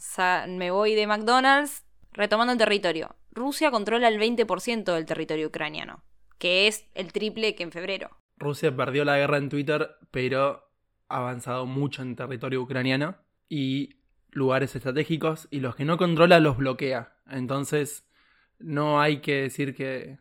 me 0.49 0.71
voy 0.71 0.95
de 0.95 1.07
McDonald's, 1.07 1.85
retomando 2.13 2.53
el 2.53 2.59
territorio. 2.59 3.17
Rusia 3.31 3.71
controla 3.71 4.09
el 4.09 4.19
20% 4.19 4.95
del 4.95 5.07
territorio 5.07 5.49
ucraniano, 5.49 6.03
que 6.39 6.67
es 6.67 6.87
el 6.95 7.13
triple 7.13 7.55
que 7.55 7.65
en 7.65 7.73
febrero. 7.73 8.11
Rusia 8.37 8.75
perdió 8.75 9.05
la 9.05 9.17
guerra 9.17 9.39
en 9.39 9.49
Twitter, 9.49 9.91
pero 10.11 10.69
ha 11.09 11.19
avanzado 11.19 11.67
mucho 11.67 12.03
en 12.03 12.17
territorio 12.17 12.63
ucraniano 12.63 13.17
y 13.49 13.97
lugares 14.31 14.75
estratégicos, 14.75 15.47
y 15.51 15.61
los 15.61 15.77
que 15.77 15.85
no 15.85 15.97
controla 15.97 16.41
los 16.41 16.57
bloquea. 16.57 17.17
Entonces, 17.31 18.09
no 18.59 19.01
hay 19.01 19.21
que 19.21 19.43
decir 19.43 19.75
que, 19.77 20.19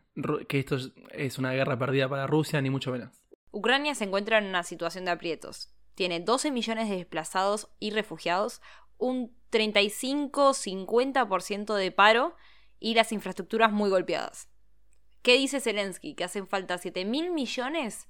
que 0.48 0.58
esto 0.60 0.76
es 1.10 1.38
una 1.38 1.52
guerra 1.52 1.78
perdida 1.78 2.08
para 2.08 2.26
Rusia, 2.26 2.60
ni 2.60 2.70
mucho 2.70 2.92
menos. 2.92 3.23
Ucrania 3.54 3.94
se 3.94 4.04
encuentra 4.04 4.38
en 4.38 4.46
una 4.46 4.64
situación 4.64 5.04
de 5.04 5.12
aprietos. 5.12 5.70
Tiene 5.94 6.18
12 6.18 6.50
millones 6.50 6.88
de 6.88 6.96
desplazados 6.96 7.70
y 7.78 7.92
refugiados, 7.92 8.60
un 8.98 9.32
35-50% 9.52 11.76
de 11.76 11.92
paro 11.92 12.34
y 12.80 12.94
las 12.94 13.12
infraestructuras 13.12 13.70
muy 13.70 13.90
golpeadas. 13.90 14.48
¿Qué 15.22 15.36
dice 15.36 15.60
Zelensky? 15.60 16.16
Que 16.16 16.24
hacen 16.24 16.48
falta 16.48 16.78
7 16.78 17.04
mil 17.04 17.30
millones 17.30 18.08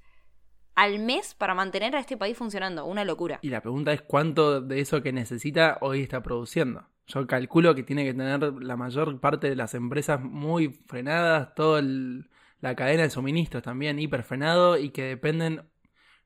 al 0.75 0.99
mes 0.99 1.35
para 1.35 1.55
mantener 1.55 1.95
a 1.95 2.01
este 2.01 2.17
país 2.17 2.39
funcionando. 2.39 2.87
Una 2.87 3.05
locura. 3.05 3.39
Y 3.43 3.51
la 3.51 3.61
pregunta 3.61 3.93
es 3.93 4.01
cuánto 4.01 4.63
de 4.63 4.81
eso 4.81 5.03
que 5.03 5.13
necesita 5.13 5.77
hoy 5.83 6.01
está 6.01 6.23
produciendo. 6.23 6.89
Yo 7.07 7.27
calculo 7.27 7.75
que 7.75 7.83
tiene 7.83 8.05
que 8.05 8.15
tener 8.15 8.41
la 8.63 8.79
mayor 8.79 9.21
parte 9.21 9.51
de 9.51 9.57
las 9.57 9.75
empresas 9.75 10.23
muy 10.23 10.71
frenadas, 10.87 11.55
todo 11.55 11.77
el, 11.77 12.31
la 12.61 12.75
cadena 12.75 13.02
de 13.02 13.11
suministros 13.11 13.62
también 13.62 13.99
hiperfrenado 13.99 14.78
y 14.78 14.90
que 14.90 15.02
dependen, 15.04 15.70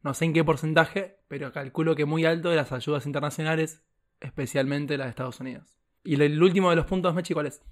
no 0.02 0.14
sé 0.14 0.26
en 0.26 0.32
qué 0.32 0.44
porcentaje, 0.44 1.20
pero 1.28 1.52
calculo 1.52 1.96
que 1.96 2.04
muy 2.04 2.24
alto 2.24 2.50
de 2.50 2.56
las 2.56 2.72
ayudas 2.72 3.06
internacionales, 3.06 3.82
especialmente 4.20 4.96
las 4.96 5.06
de 5.06 5.10
Estados 5.10 5.40
Unidos. 5.40 5.76
Y 6.04 6.20
el 6.20 6.42
último 6.42 6.70
de 6.70 6.76
los 6.76 6.86
puntos, 6.86 7.14
Mechi, 7.14 7.34
¿cuál 7.34 7.46
es? 7.46 7.62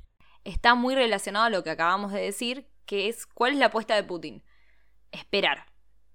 Está 0.44 0.75
muy 0.75 0.94
relacionado 0.94 1.46
a 1.46 1.50
lo 1.50 1.64
que 1.64 1.70
acabamos 1.70 2.12
de 2.12 2.20
decir, 2.20 2.68
que 2.84 3.08
es 3.08 3.26
cuál 3.26 3.52
es 3.52 3.58
la 3.58 3.66
apuesta 3.66 3.94
de 3.94 4.04
Putin. 4.04 4.44
Esperar. 5.10 5.66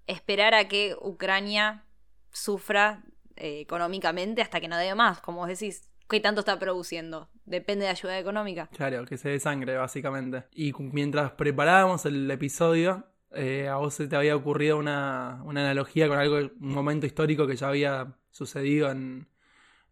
Esperar 0.06 0.54
a 0.54 0.68
que 0.68 0.96
Ucrania 1.00 1.84
sufra 2.30 3.04
eh, 3.36 3.60
económicamente 3.60 4.42
hasta 4.42 4.60
que 4.60 4.68
no 4.68 4.76
dé 4.76 4.94
más. 4.94 5.20
Como 5.20 5.46
decís, 5.46 5.90
¿qué 6.08 6.20
tanto 6.20 6.40
está 6.40 6.58
produciendo? 6.58 7.30
Depende 7.44 7.84
de 7.84 7.90
ayuda 7.90 8.18
económica. 8.18 8.68
Claro, 8.68 9.04
que 9.04 9.16
se 9.16 9.30
dé 9.30 9.40
sangre, 9.40 9.76
básicamente. 9.76 10.44
Y 10.52 10.72
mientras 10.78 11.32
preparábamos 11.32 12.06
el 12.06 12.30
episodio, 12.30 13.06
eh, 13.32 13.68
a 13.68 13.76
vos 13.76 13.94
se 13.94 14.08
te 14.08 14.16
había 14.16 14.36
ocurrido 14.36 14.78
una, 14.78 15.42
una, 15.44 15.62
analogía 15.62 16.08
con 16.08 16.18
algo, 16.18 16.36
un 16.36 16.72
momento 16.72 17.06
histórico 17.06 17.46
que 17.46 17.56
ya 17.56 17.68
había 17.68 18.16
sucedido 18.30 18.90
en, 18.90 19.28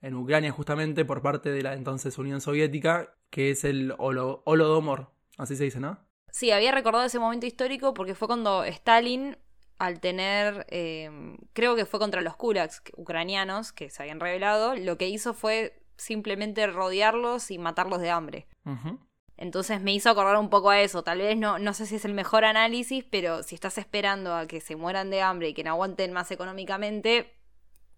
en 0.02 0.14
Ucrania 0.14 0.52
justamente 0.52 1.04
por 1.04 1.22
parte 1.22 1.50
de 1.50 1.62
la 1.62 1.74
entonces 1.74 2.16
Unión 2.18 2.40
Soviética, 2.40 3.14
que 3.30 3.50
es 3.50 3.64
el 3.64 3.94
Holodomor, 3.98 5.10
así 5.36 5.56
se 5.56 5.64
dice, 5.64 5.80
¿no? 5.80 5.98
Sí, 6.32 6.50
había 6.50 6.72
recordado 6.72 7.04
ese 7.04 7.18
momento 7.18 7.46
histórico 7.46 7.94
porque 7.94 8.14
fue 8.14 8.28
cuando 8.28 8.64
Stalin, 8.64 9.36
al 9.78 10.00
tener, 10.00 10.66
em, 10.68 11.38
creo 11.52 11.74
que 11.74 11.86
fue 11.86 11.98
contra 11.98 12.20
los 12.20 12.36
kulaks 12.36 12.82
ucranianos 12.96 13.72
que 13.72 13.90
se 13.90 14.02
habían 14.02 14.20
revelado, 14.20 14.76
lo 14.76 14.96
que 14.96 15.08
hizo 15.08 15.34
fue 15.34 15.79
simplemente 16.00 16.66
rodearlos 16.66 17.50
y 17.50 17.58
matarlos 17.58 18.00
de 18.00 18.10
hambre. 18.10 18.48
Entonces 19.36 19.80
me 19.80 19.94
hizo 19.94 20.10
acordar 20.10 20.36
un 20.36 20.50
poco 20.50 20.70
a 20.70 20.80
eso. 20.80 21.02
Tal 21.02 21.18
vez 21.18 21.36
no, 21.36 21.58
no 21.58 21.72
sé 21.72 21.86
si 21.86 21.96
es 21.96 22.04
el 22.04 22.12
mejor 22.12 22.44
análisis, 22.44 23.04
pero 23.10 23.42
si 23.42 23.54
estás 23.54 23.78
esperando 23.78 24.34
a 24.34 24.46
que 24.46 24.60
se 24.60 24.76
mueran 24.76 25.10
de 25.10 25.22
hambre 25.22 25.48
y 25.48 25.54
que 25.54 25.64
no 25.64 25.70
aguanten 25.70 26.12
más 26.12 26.30
económicamente, 26.30 27.34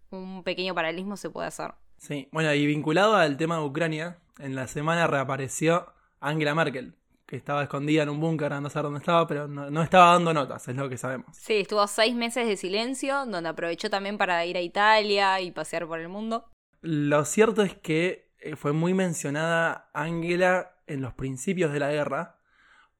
un 0.09 0.43
pequeño 0.43 0.73
paralelismo 0.73 1.17
se 1.17 1.29
puede 1.29 1.47
hacer. 1.47 1.73
Sí, 1.97 2.29
bueno, 2.31 2.53
y 2.53 2.65
vinculado 2.65 3.15
al 3.15 3.37
tema 3.37 3.57
de 3.57 3.63
Ucrania, 3.63 4.19
en 4.39 4.55
la 4.55 4.67
semana 4.67 5.07
reapareció 5.07 5.93
Angela 6.19 6.55
Merkel, 6.55 6.95
que 7.25 7.35
estaba 7.35 7.63
escondida 7.63 8.03
en 8.03 8.09
un 8.09 8.19
búnker, 8.19 8.51
no 8.61 8.69
sé 8.69 8.81
dónde 8.81 8.99
estaba, 8.99 9.27
pero 9.27 9.47
no, 9.47 9.83
estaba 9.83 10.13
dando 10.13 10.33
notas, 10.33 10.67
es 10.67 10.75
lo 10.75 10.87
que 10.87 10.97
sabemos. 10.97 11.35
Sí, 11.35 11.55
estuvo 11.55 11.85
seis 11.87 12.15
meses 12.15 12.47
de 12.47 12.57
silencio, 12.57 13.25
donde 13.25 13.49
aprovechó 13.49 13.89
también 13.89 14.17
para 14.17 14.45
ir 14.45 14.55
a 14.55 14.61
Italia 14.61 15.41
y 15.41 15.51
pasear 15.51 15.87
por 15.87 15.99
el 15.99 16.09
mundo. 16.09 16.45
Lo 16.83 17.23
cierto 17.23 17.63
es 17.63 17.75
que 17.75 18.29
eh, 18.39 18.57
fue 18.57 18.73
muy 18.73 18.93
mencionada 18.93 19.89
Angela 19.93 20.75
en 20.85 21.01
los 21.01 21.13
principios 21.13 21.71
de 21.71 21.79
la 21.79 21.89
guerra, 21.91 22.35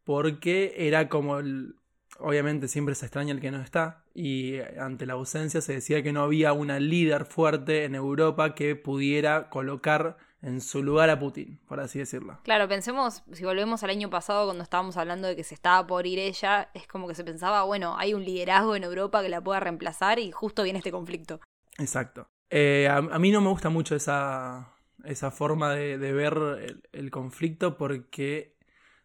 porque 0.06 0.74
era 0.78 1.10
como 1.10 1.40
el, 1.40 1.76
obviamente 2.18 2.70
siempre 2.70 2.96
se 2.96 3.06
extraña 3.06 3.34
el 3.34 3.42
que 3.42 3.52
no 3.52 3.62
está 3.62 4.04
y 4.14 4.60
ante 4.80 5.06
la 5.06 5.14
ausencia 5.14 5.60
se 5.60 5.74
decía 5.74 6.02
que 6.02 6.14
no 6.14 6.24
había 6.24 6.54
una 6.54 6.80
líder 6.80 7.26
fuerte 7.26 7.84
en 7.84 7.96
Europa 7.96 8.56
que 8.56 8.78
pudiera 8.78 9.50
colocar 9.50 10.16
en 10.42 10.62
su 10.62 10.82
lugar 10.82 11.10
a 11.10 11.20
Putin, 11.20 11.60
por 11.68 11.82
así 11.82 12.00
decirlo. 12.00 12.40
Claro, 12.44 12.70
pensemos, 12.70 13.24
si 13.34 13.44
volvemos 13.44 13.84
al 13.84 13.90
año 13.90 14.10
pasado 14.10 14.46
cuando 14.46 14.64
estábamos 14.64 14.96
hablando 14.96 15.28
de 15.28 15.36
que 15.36 15.44
se 15.44 15.56
estaba 15.56 15.86
por 15.86 16.08
ir 16.08 16.20
ella, 16.20 16.70
es 16.74 16.88
como 16.88 17.08
que 17.08 17.16
se 17.16 17.26
pensaba, 17.26 17.64
bueno, 17.64 17.98
hay 17.98 18.14
un 18.14 18.24
liderazgo 18.24 18.78
en 18.78 18.86
Europa 18.86 19.22
que 19.22 19.30
la 19.30 19.42
pueda 19.42 19.60
reemplazar 19.60 20.20
y 20.20 20.32
justo 20.32 20.64
viene 20.64 20.80
este 20.80 20.92
conflicto. 20.92 21.42
Exacto. 21.78 22.28
Eh, 22.56 22.88
a, 22.88 23.02
mí 23.02 23.32
no 23.32 23.42
me 23.42 23.50
gusta 23.50 23.70
mucho 23.70 23.96
esa, 23.96 24.76
esa 25.06 25.32
forma 25.32 25.74
de, 25.74 25.98
ver 25.98 26.84
el 26.92 27.10
conflicto 27.10 27.78
porque 27.78 28.56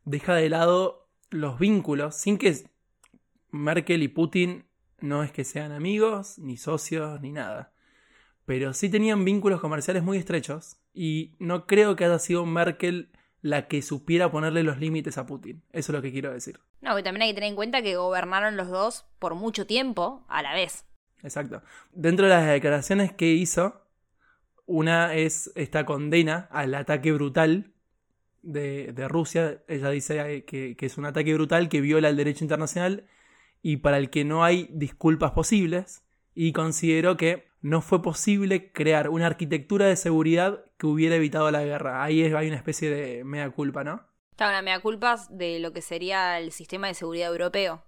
deja 0.05 0.35
de 0.35 0.51
lado 0.51 1.09
los 1.31 1.59
vínculos, 1.59 2.15
sin 2.15 2.37
que 2.37 2.69
Merkel 3.51 4.03
y 4.03 4.09
Putin 4.09 4.67
no 5.01 5.23
es 5.23 5.33
que 5.33 5.45
sean 5.45 5.73
amigos, 5.73 6.39
ni 6.39 6.59
socios, 6.59 7.23
ni 7.23 7.33
nada. 7.33 7.73
Pero 8.45 8.75
sí 8.75 8.91
tenían 8.91 9.25
vínculos 9.25 9.63
comerciales 9.63 10.03
muy 10.03 10.19
estrechos 10.19 10.77
y 10.93 11.35
no 11.39 11.67
creo 11.67 11.97
que 11.97 12.05
haya 12.05 12.19
sido 12.19 12.45
Merkel 12.45 13.13
la 13.41 13.67
que 13.67 13.81
supiera 13.81 14.31
ponerle 14.31 14.63
los 14.63 14.79
límites 14.79 15.17
a 15.17 15.25
Putin. 15.25 15.63
Eso 15.73 15.93
es 15.93 15.97
lo 15.97 16.03
que 16.03 16.13
quiero 16.13 16.35
decir. 16.35 16.61
No, 16.83 16.99
y 16.99 17.03
también 17.03 17.23
hay 17.23 17.31
que 17.31 17.37
tener 17.37 17.49
en 17.49 17.57
cuenta 17.57 17.81
que 17.81 17.97
gobernaron 17.97 18.59
los 18.59 18.69
dos 18.69 19.07
por 19.19 19.37
mucho 19.37 19.67
tiempo 19.67 20.27
a 20.29 20.43
la 20.43 20.53
vez. 20.53 20.85
Exacto. 21.23 21.63
Dentro 21.93 22.27
de 22.27 22.35
las 22.35 22.47
declaraciones 22.47 23.13
que 23.13 23.33
hizo, 23.33 23.83
una 24.67 25.15
es 25.15 25.51
esta 25.55 25.85
condena 25.85 26.49
al 26.51 26.75
ataque 26.75 27.13
brutal 27.13 27.73
de, 28.43 28.93
Rusia. 29.09 29.63
Ella 29.69 29.91
dice 29.91 30.45
que, 30.45 30.77
que, 30.77 30.87
es 30.87 30.99
un 30.99 31.07
ataque 31.07 31.35
brutal 31.35 31.69
que 31.69 31.81
viola 31.81 32.09
el 32.09 32.17
derecho 32.17 32.45
internacional 32.45 33.07
y 33.63 33.79
para 33.79 33.99
el 33.99 34.11
que 34.11 34.25
no 34.25 34.45
hay 34.45 34.69
disculpas 34.73 35.33
posibles, 35.33 36.05
y 36.35 36.53
considero 36.53 37.17
que 37.17 37.49
no 37.63 37.81
fue 37.81 38.01
posible 38.01 38.71
crear 38.71 39.09
una 39.09 39.27
arquitectura 39.27 39.87
de 39.87 39.97
seguridad 39.97 40.65
que 40.77 40.87
hubiera 40.87 41.17
evitado 41.17 41.51
la 41.51 41.65
guerra. 41.65 42.05
Ahí 42.05 42.23
hay 42.23 42.47
una 42.47 42.57
especie 42.57 42.91
de 42.91 43.25
mea 43.25 43.51
culpa, 43.51 43.83
¿no? 43.83 44.08
Está 44.39 44.51
una 44.51 44.63
mea 44.63 44.79
culpa 44.79 45.17
de 45.31 45.59
lo 45.59 45.73
que 45.73 45.83
sería 45.83 46.39
el 46.39 46.53
sistema 46.53 46.87
de 46.87 46.95
seguridad 46.95 47.29
europeo. 47.33 47.83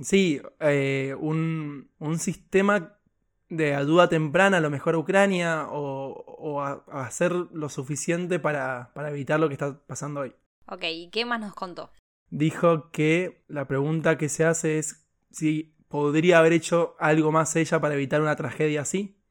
Sí, 0.00 0.40
eh, 0.58 1.14
un, 1.20 1.90
sistema 2.18 2.96
de 3.50 3.74
ayuda 3.74 4.08
temprana, 4.08 4.56
a 4.56 4.60
lo 4.60 4.70
mejor 4.70 4.94
a 4.94 4.98
Ucrania, 4.98 5.66
o, 5.70 6.62
a, 6.62 6.82
hacer 7.04 7.32
lo 7.32 7.68
suficiente 7.68 8.38
para, 8.38 8.90
para 8.94 9.10
evitar 9.10 9.38
lo 9.38 9.48
que 9.48 9.52
está 9.52 9.82
pasando 9.86 10.20
hoy. 10.20 10.32
Ok, 10.64 10.84
¿y 10.84 11.10
qué 11.10 11.26
más 11.26 11.40
nos 11.40 11.52
contó? 11.52 11.90
Dijo 12.30 12.90
que 12.90 13.44
la 13.48 13.68
pregunta 13.68 14.16
que 14.16 14.30
se 14.30 14.46
hace 14.46 14.78
es 14.78 15.06
si 15.30 15.74
podría 15.88 16.38
haber 16.38 16.54
hecho 16.54 16.96
algo 17.00 17.32
más 17.32 17.54
ella 17.54 17.82
para 17.82 17.92
evitar 17.92 18.22
una 18.22 18.36
tragedia 18.36 18.80
así. 18.80 19.21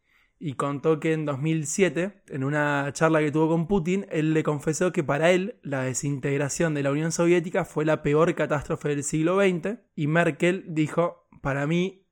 Y 0.44 0.56
contó 0.56 1.00
que 1.00 1.14
en 1.14 1.26
2007, 1.26 2.24
en 2.30 2.44
una 2.44 2.92
charla 2.94 3.20
que 3.20 3.32
tuvo 3.32 3.50
con 3.50 3.68
Putin, 3.68 4.08
él 4.10 4.34
le 4.34 4.42
confesó 4.42 4.92
que 4.92 5.04
para 5.04 5.30
él 5.30 5.60
la 5.62 5.84
desintegración 5.84 6.74
de 6.74 6.82
la 6.82 6.90
Unión 6.90 7.12
Soviética 7.12 7.64
fue 7.64 7.86
la 7.86 8.02
peor 8.02 8.34
catástrofe 8.34 8.90
del 8.90 9.04
siglo 9.04 9.40
XX. 9.40 9.78
Y 9.96 10.08
Merkel 10.08 10.66
dijo, 10.68 11.28
para 11.44 11.68
mí 11.68 12.08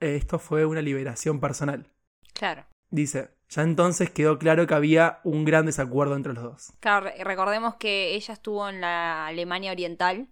esto 0.00 0.38
fue 0.38 0.64
una 0.64 0.80
liberación 0.80 1.38
personal. 1.38 1.92
Claro. 2.32 2.64
Dice, 2.88 3.36
ya 3.50 3.60
entonces 3.60 4.08
quedó 4.08 4.38
claro 4.38 4.66
que 4.66 4.72
había 4.72 5.20
un 5.22 5.44
gran 5.44 5.66
desacuerdo 5.66 6.16
entre 6.16 6.32
los 6.32 6.44
dos. 6.44 6.72
Claro, 6.80 7.10
recordemos 7.24 7.74
que 7.74 8.14
ella 8.14 8.32
estuvo 8.32 8.66
en 8.70 8.80
la 8.80 9.26
Alemania 9.26 9.72
Oriental 9.72 10.30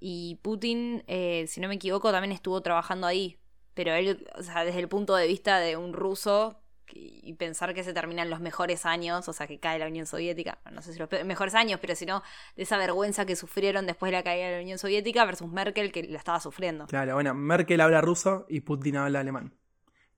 y 0.00 0.40
Putin, 0.40 1.04
eh, 1.08 1.44
si 1.46 1.60
no 1.60 1.68
me 1.68 1.74
equivoco, 1.74 2.10
también 2.10 2.32
estuvo 2.32 2.62
trabajando 2.62 3.06
ahí. 3.06 3.38
Pero 3.74 3.92
él, 3.92 4.26
o 4.34 4.42
sea, 4.42 4.64
desde 4.64 4.80
el 4.80 4.88
punto 4.88 5.14
de 5.14 5.26
vista 5.26 5.58
de 5.58 5.76
un 5.76 5.92
ruso 5.92 6.62
y 6.92 7.32
pensar 7.34 7.74
que 7.74 7.84
se 7.84 7.92
terminan 7.92 8.30
los 8.30 8.40
mejores 8.40 8.86
años, 8.86 9.28
o 9.28 9.32
sea, 9.32 9.46
que 9.46 9.58
cae 9.58 9.78
la 9.78 9.86
Unión 9.86 10.06
Soviética, 10.06 10.58
no 10.72 10.82
sé 10.82 10.92
si 10.92 10.98
los 10.98 11.08
mejores 11.24 11.54
años, 11.54 11.78
pero 11.80 11.94
si 11.94 12.06
no, 12.06 12.22
de 12.56 12.62
esa 12.62 12.76
vergüenza 12.78 13.26
que 13.26 13.36
sufrieron 13.36 13.86
después 13.86 14.10
de 14.10 14.18
la 14.18 14.22
caída 14.22 14.46
de 14.48 14.56
la 14.56 14.62
Unión 14.62 14.78
Soviética 14.78 15.24
versus 15.24 15.50
Merkel 15.50 15.92
que 15.92 16.04
la 16.04 16.18
estaba 16.18 16.40
sufriendo. 16.40 16.86
Claro, 16.86 17.14
bueno, 17.14 17.34
Merkel 17.34 17.80
habla 17.80 18.00
ruso 18.00 18.46
y 18.48 18.60
Putin 18.60 18.96
habla 18.96 19.20
alemán. 19.20 19.54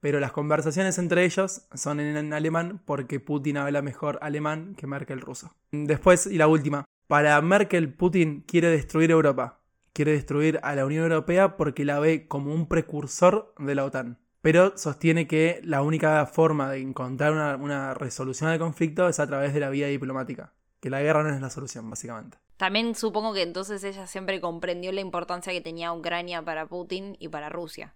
Pero 0.00 0.20
las 0.20 0.30
conversaciones 0.30 0.96
entre 0.98 1.24
ellos 1.24 1.66
son 1.74 1.98
en 1.98 2.32
alemán 2.32 2.80
porque 2.84 3.18
Putin 3.18 3.56
habla 3.56 3.82
mejor 3.82 4.18
alemán 4.22 4.76
que 4.76 4.86
Merkel 4.86 5.20
ruso. 5.20 5.56
Después, 5.72 6.26
y 6.26 6.38
la 6.38 6.46
última, 6.46 6.84
para 7.08 7.40
Merkel, 7.42 7.92
Putin 7.92 8.42
quiere 8.46 8.68
destruir 8.68 9.10
Europa 9.10 9.58
quiere 9.98 10.12
destruir 10.12 10.60
a 10.62 10.76
la 10.76 10.86
Unión 10.86 11.02
Europea 11.02 11.56
porque 11.56 11.84
la 11.84 11.98
ve 11.98 12.28
como 12.28 12.54
un 12.54 12.68
precursor 12.68 13.52
de 13.58 13.74
la 13.74 13.84
OTAN. 13.84 14.20
Pero 14.40 14.76
sostiene 14.76 15.26
que 15.26 15.60
la 15.64 15.82
única 15.82 16.24
forma 16.26 16.70
de 16.70 16.80
encontrar 16.80 17.32
una, 17.32 17.94
resolución 17.94 18.50
al 18.50 18.58
conflicto 18.58 19.08
es 19.08 19.18
a 19.18 19.26
través 19.26 19.52
de 19.52 19.60
la 19.60 19.70
vía 19.70 19.88
diplomática. 19.88 20.52
Que 20.80 20.90
la 20.90 21.02
guerra 21.02 21.24
no 21.24 21.34
es 21.34 21.40
la 21.40 21.50
solución, 21.50 21.90
básicamente. 21.90 22.38
También 22.56 22.94
supongo 22.94 23.34
que 23.34 23.42
entonces 23.42 23.82
ella 23.82 24.06
siempre 24.06 24.40
comprendió 24.40 24.92
la 24.92 25.00
importancia 25.00 25.52
que 25.52 25.60
tenía 25.60 25.92
Ucrania 25.92 26.42
para 26.42 26.66
Putin 26.66 27.16
y 27.18 27.28
para 27.28 27.48
Rusia, 27.48 27.94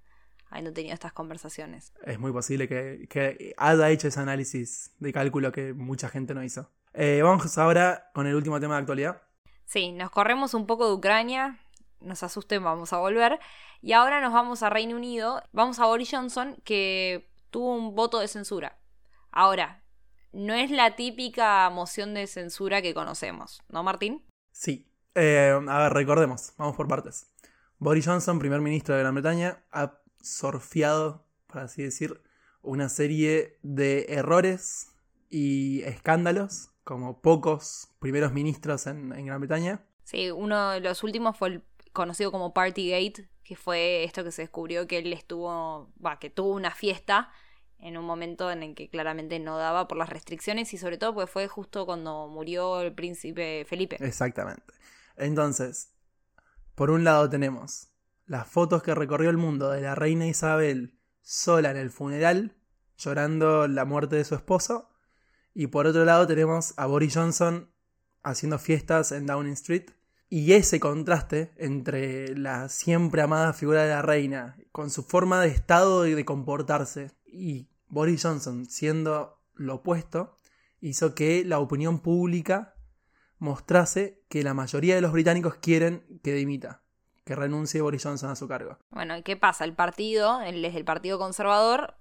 habiendo 0.50 0.72
tenido 0.72 0.94
estas 0.94 1.12
conversaciones. 1.12 1.92
Es 2.04 2.18
muy 2.18 2.32
posible 2.32 2.68
que, 2.68 3.54
haya 3.56 3.90
hecho 3.90 4.08
ese 4.08 4.20
análisis 4.20 4.92
de 4.98 5.12
cálculo 5.12 5.52
que 5.52 5.72
mucha 5.72 6.08
gente 6.08 6.34
no 6.34 6.42
hizo. 6.42 6.70
Eh, 6.92 7.20
vamos 7.22 7.56
ahora 7.58 8.10
con 8.14 8.26
el 8.26 8.34
último 8.34 8.58
tema 8.60 8.74
de 8.74 8.80
actualidad. 8.80 9.22
Sí, 9.64 9.92
nos 9.92 10.10
corremos 10.10 10.54
un 10.54 10.66
poco 10.66 10.86
de 10.86 10.94
Ucrania, 10.94 11.58
nos 12.04 12.22
asusten, 12.22 12.62
vamos 12.62 12.92
a 12.92 12.98
volver. 12.98 13.38
Y 13.80 13.92
ahora 13.92 14.20
nos 14.20 14.32
vamos 14.32 14.62
a 14.62 14.70
Reino 14.70 14.96
Unido, 14.96 15.42
vamos 15.52 15.78
a 15.78 15.86
Boris 15.86 16.10
Johnson, 16.10 16.56
que 16.64 17.28
tuvo 17.50 17.74
un 17.74 17.94
voto 17.94 18.18
de 18.18 18.28
censura. 18.28 18.78
Ahora, 19.30 19.82
no 20.32 20.54
es 20.54 20.70
la 20.70 20.96
típica 20.96 21.68
moción 21.70 22.14
de 22.14 22.26
censura 22.26 22.82
que 22.82 22.94
conocemos, 22.94 23.62
¿no, 23.68 23.82
Martín? 23.82 24.24
Sí. 24.50 24.88
Eh, 25.14 25.52
a 25.68 25.78
ver, 25.78 25.92
recordemos, 25.92 26.54
vamos 26.56 26.74
por 26.74 26.88
partes. 26.88 27.26
Boris 27.78 28.06
Johnson, 28.06 28.38
primer 28.38 28.60
ministro 28.60 28.94
de 28.94 29.02
Gran 29.02 29.14
Bretaña, 29.14 29.62
ha 29.70 29.98
sorfiado, 30.22 31.26
por 31.46 31.58
así 31.58 31.82
decir, 31.82 32.22
una 32.62 32.88
serie 32.88 33.58
de 33.62 34.06
errores 34.08 34.92
y 35.28 35.82
escándalos, 35.82 36.70
como 36.84 37.20
pocos 37.20 37.88
primeros 37.98 38.32
ministros 38.32 38.86
en, 38.86 39.12
en 39.12 39.26
Gran 39.26 39.40
Bretaña. 39.40 39.84
Sí, 40.04 40.30
uno 40.30 40.70
de 40.70 40.80
los 40.80 41.02
últimos 41.02 41.36
fue 41.36 41.48
el 41.48 41.62
conocido 41.92 42.32
como 42.32 42.54
Partygate, 42.54 43.28
que 43.44 43.56
fue 43.56 44.04
esto 44.04 44.24
que 44.24 44.32
se 44.32 44.42
descubrió 44.42 44.86
que 44.86 44.98
él 44.98 45.12
estuvo, 45.12 45.92
va, 46.04 46.18
que 46.18 46.30
tuvo 46.30 46.52
una 46.54 46.70
fiesta 46.70 47.30
en 47.78 47.96
un 47.96 48.04
momento 48.04 48.50
en 48.50 48.62
el 48.62 48.74
que 48.74 48.88
claramente 48.88 49.40
no 49.40 49.58
daba 49.58 49.88
por 49.88 49.98
las 49.98 50.08
restricciones 50.08 50.72
y 50.72 50.78
sobre 50.78 50.98
todo 50.98 51.14
porque 51.14 51.30
fue 51.30 51.48
justo 51.48 51.84
cuando 51.84 52.28
murió 52.28 52.80
el 52.80 52.94
príncipe 52.94 53.64
Felipe. 53.68 53.96
Exactamente. 54.00 54.62
Entonces, 55.16 55.92
por 56.74 56.90
un 56.90 57.02
lado 57.04 57.28
tenemos 57.28 57.88
las 58.26 58.46
fotos 58.46 58.82
que 58.82 58.94
recorrió 58.94 59.30
el 59.30 59.36
mundo 59.36 59.70
de 59.70 59.80
la 59.80 59.94
reina 59.94 60.26
Isabel 60.26 60.98
sola 61.22 61.70
en 61.70 61.76
el 61.76 61.90
funeral, 61.90 62.56
llorando 62.96 63.66
la 63.66 63.84
muerte 63.84 64.16
de 64.16 64.24
su 64.24 64.34
esposo, 64.34 64.88
Y 65.54 65.66
por 65.66 65.86
otro 65.86 66.06
lado 66.06 66.26
tenemos 66.26 66.72
a 66.78 66.86
Boris 66.86 67.14
Johnson 67.14 67.70
haciendo 68.22 68.58
fiestas 68.58 69.12
en 69.12 69.26
Downing 69.26 69.52
Street. 69.52 69.90
Y 70.34 70.54
ese 70.54 70.80
contraste 70.80 71.52
entre 71.58 72.34
la 72.34 72.70
siempre 72.70 73.20
amada 73.20 73.52
figura 73.52 73.82
de 73.82 73.90
la 73.90 74.00
reina, 74.00 74.56
con 74.72 74.88
su 74.88 75.02
forma 75.02 75.42
de 75.42 75.48
estado 75.48 76.06
y 76.06 76.14
de 76.14 76.24
comportarse, 76.24 77.10
y 77.26 77.68
Boris 77.88 78.22
Johnson 78.22 78.64
siendo 78.64 79.42
lo 79.52 79.74
opuesto, 79.74 80.38
hizo 80.80 81.14
que 81.14 81.44
la 81.44 81.58
opinión 81.58 82.00
pública 82.00 82.76
mostrase 83.36 84.22
que 84.30 84.42
la 84.42 84.54
mayoría 84.54 84.94
de 84.94 85.02
los 85.02 85.12
británicos 85.12 85.56
quieren 85.56 86.02
que 86.24 86.32
dimita, 86.32 86.80
que 87.26 87.36
renuncie 87.36 87.82
Boris 87.82 88.02
Johnson 88.02 88.30
a 88.30 88.34
su 88.34 88.48
cargo. 88.48 88.78
Bueno, 88.88 89.14
¿y 89.18 89.22
qué 89.22 89.36
pasa? 89.36 89.66
El 89.66 89.74
partido, 89.74 90.40
el, 90.40 90.64
el 90.64 90.84
Partido 90.86 91.18
Conservador, 91.18 91.96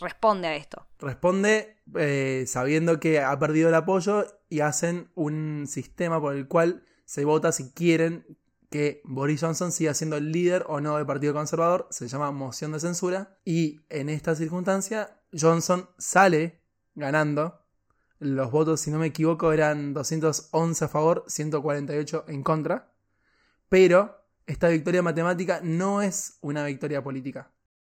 responde 0.00 0.48
a 0.48 0.56
esto. 0.56 0.88
Responde 0.98 1.76
eh, 1.94 2.46
sabiendo 2.48 2.98
que 2.98 3.20
ha 3.20 3.38
perdido 3.38 3.68
el 3.68 3.76
apoyo 3.76 4.26
y 4.48 4.58
hacen 4.58 5.08
un 5.14 5.68
sistema 5.68 6.20
por 6.20 6.34
el 6.34 6.48
cual 6.48 6.82
se 7.06 7.24
vota 7.24 7.52
si 7.52 7.70
quieren 7.70 8.36
que 8.70 9.00
Boris 9.04 9.40
Johnson 9.40 9.72
siga 9.72 9.94
siendo 9.94 10.16
el 10.16 10.32
líder 10.32 10.64
o 10.68 10.80
no 10.80 10.96
del 10.96 11.06
Partido 11.06 11.32
Conservador, 11.32 11.86
se 11.90 12.08
llama 12.08 12.32
moción 12.32 12.72
de 12.72 12.80
censura, 12.80 13.38
y 13.44 13.80
en 13.88 14.08
esta 14.08 14.34
circunstancia 14.34 15.20
Johnson 15.32 15.88
sale 15.96 16.60
ganando. 16.94 17.62
Los 18.18 18.50
votos, 18.50 18.80
si 18.80 18.90
no 18.90 18.98
me 18.98 19.06
equivoco, 19.06 19.52
eran 19.52 19.94
211 19.94 20.84
a 20.84 20.88
favor, 20.88 21.24
148 21.28 22.24
en 22.28 22.42
contra. 22.42 22.92
Pero 23.68 24.16
esta 24.46 24.68
victoria 24.68 25.02
matemática 25.02 25.60
no 25.62 26.02
es 26.02 26.38
una 26.40 26.64
victoria 26.64 27.02
política. 27.02 27.50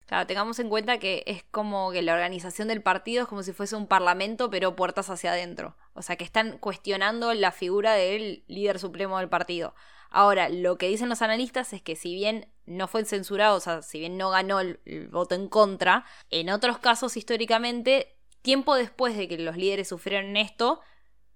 Claro, 0.10 0.26
tengamos 0.26 0.58
en 0.58 0.70
cuenta 0.70 0.98
que 0.98 1.22
es 1.28 1.44
como 1.52 1.92
que 1.92 2.02
la 2.02 2.16
organización 2.16 2.68
del 2.68 2.82
partido 2.82 3.22
es 3.22 3.30
como 3.30 3.44
si 3.44 3.54
fuese 3.54 3.76
un 3.76 3.86
parlamento, 3.86 4.50
pero 4.50 4.76
puertas 4.76 5.12
hacia 5.12 5.34
adentro. 5.34 5.78
O 5.94 6.02
sea, 6.02 6.16
que 6.16 6.24
están 6.24 6.58
cuestionando 6.58 7.32
la 7.36 7.52
figura 7.52 7.94
del 7.94 8.44
líder 8.48 8.80
supremo 8.80 9.20
del 9.20 9.30
partido. 9.30 9.76
Ahora, 10.10 10.50
lo 10.50 10.80
que 10.80 10.88
dicen 10.88 11.10
los 11.10 11.22
analistas 11.22 11.74
es 11.74 11.84
que 11.84 11.96
si 11.96 12.16
bien 12.16 12.52
no 12.66 12.88
fue 12.88 13.06
censurado, 13.06 13.56
o 13.58 13.60
sea, 13.60 13.84
si 13.84 14.00
bien 14.00 14.18
no 14.18 14.32
ganó 14.32 14.60
el, 14.60 14.80
voto 15.12 15.36
en 15.36 15.48
contra, 15.48 16.06
en 16.32 16.50
otros 16.50 16.80
casos 16.80 17.16
históricamente, 17.16 18.18
tiempo 18.42 18.74
después 18.74 19.16
de 19.16 19.28
que 19.28 19.38
los 19.38 19.58
líderes 19.58 19.90
sufrieron 19.90 20.36
esto, 20.38 20.82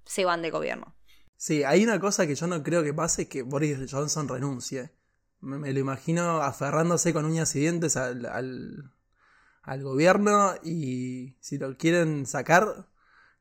se 0.03 0.25
van 0.25 0.41
del 0.41 0.49
gobierno. 0.49 0.95
Sí, 1.37 1.63
hay 1.63 1.83
una 1.83 1.99
cosa 1.99 2.25
que 2.25 2.33
yo 2.33 2.47
no 2.47 2.63
creo 2.63 2.81
que 2.81 2.95
pase, 2.95 3.29
que 3.29 3.43
Boris 3.43 3.91
Johnson 3.91 4.27
renuncie. 4.27 4.89
Me, 5.43 5.73
lo 5.73 5.79
imagino 5.79 6.41
aferrándose 6.41 7.13
con 7.13 7.25
uñas 7.25 7.55
y 7.55 7.59
dientes 7.59 7.97
al, 7.97 8.25
al, 8.25 8.93
al 9.61 9.83
gobierno 9.83 10.53
y 10.63 11.35
si 11.41 11.57
lo 11.57 11.77
quieren 11.77 12.25
sacar, 12.25 12.87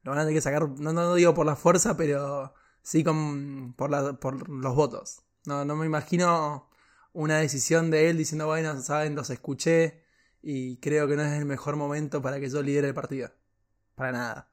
lo 0.03 0.11
van 0.11 0.19
a 0.19 0.23
tener 0.23 0.35
que 0.35 0.41
sacar, 0.41 0.69
no, 0.69 0.93
no 0.93 1.15
digo 1.15 1.35
por 1.35 1.47
la 1.47 1.57
fuerza, 1.57 1.97
pero 1.97 2.55
sí 2.83 3.05
con, 3.05 3.75
por, 3.75 3.91
la, 3.91 4.15
por 4.15 4.49
los 4.49 4.75
votos. 4.75 5.23
No, 5.47 5.65
no 5.65 5.77
me 5.77 5.87
imagino 5.87 6.69
una 7.13 7.39
decisión 7.39 7.91
de 7.91 8.11
él 8.11 8.19
diciendo, 8.19 8.47
bueno, 8.47 8.81
saben, 8.83 9.15
los 9.15 9.31
escuché 9.31 10.05
y 10.43 10.79
creo 10.79 11.07
que 11.09 11.17
no 11.17 11.23
es 11.23 11.33
el 11.33 11.45
mejor 11.45 11.77
momento 11.77 12.21
para 12.21 12.41
que 12.41 12.51
yo 12.51 12.63
lidere 12.63 12.89
el 12.89 12.95
partido. 12.95 13.31
Para 13.95 14.13
nada. 14.13 14.52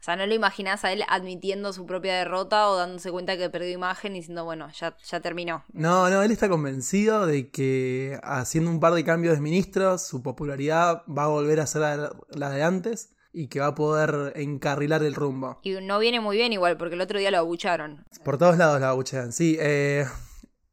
O 0.00 0.02
sea, 0.02 0.16
no 0.16 0.26
lo 0.26 0.34
imaginás 0.34 0.84
a 0.84 0.92
él 0.92 1.02
admitiendo 1.08 1.72
su 1.72 1.84
propia 1.84 2.14
derrota 2.14 2.68
o 2.68 2.76
dándose 2.76 3.10
cuenta 3.10 3.36
que 3.36 3.50
perdió 3.50 3.70
imagen 3.70 4.14
y 4.14 4.20
diciendo, 4.20 4.44
bueno, 4.44 4.68
ya, 4.72 4.96
ya 5.04 5.20
terminó. 5.20 5.64
No, 5.72 6.08
no, 6.08 6.22
él 6.22 6.30
está 6.30 6.48
convencido 6.48 7.26
de 7.26 7.50
que 7.50 8.18
haciendo 8.22 8.70
un 8.70 8.80
par 8.80 8.94
de 8.94 9.04
cambios 9.04 9.34
de 9.34 9.40
ministros, 9.40 10.06
su 10.06 10.22
popularidad 10.22 11.02
va 11.06 11.24
a 11.24 11.28
volver 11.28 11.60
a 11.60 11.66
ser 11.66 11.82
la, 11.82 12.12
la 12.30 12.50
de 12.50 12.62
antes 12.62 13.14
y 13.32 13.48
que 13.48 13.60
va 13.60 13.68
a 13.68 13.74
poder 13.74 14.32
encarrilar 14.36 15.02
el 15.02 15.14
rumbo. 15.14 15.58
Y 15.62 15.72
no 15.82 15.98
viene 15.98 16.20
muy 16.20 16.36
bien 16.36 16.52
igual, 16.52 16.76
porque 16.76 16.94
el 16.94 17.00
otro 17.00 17.18
día 17.18 17.30
lo 17.30 17.38
abucharon. 17.38 18.04
Por 18.24 18.38
todos 18.38 18.56
lados 18.56 18.80
la 18.80 18.90
abuchean, 18.90 19.32
sí. 19.32 19.56
Eh, 19.60 20.06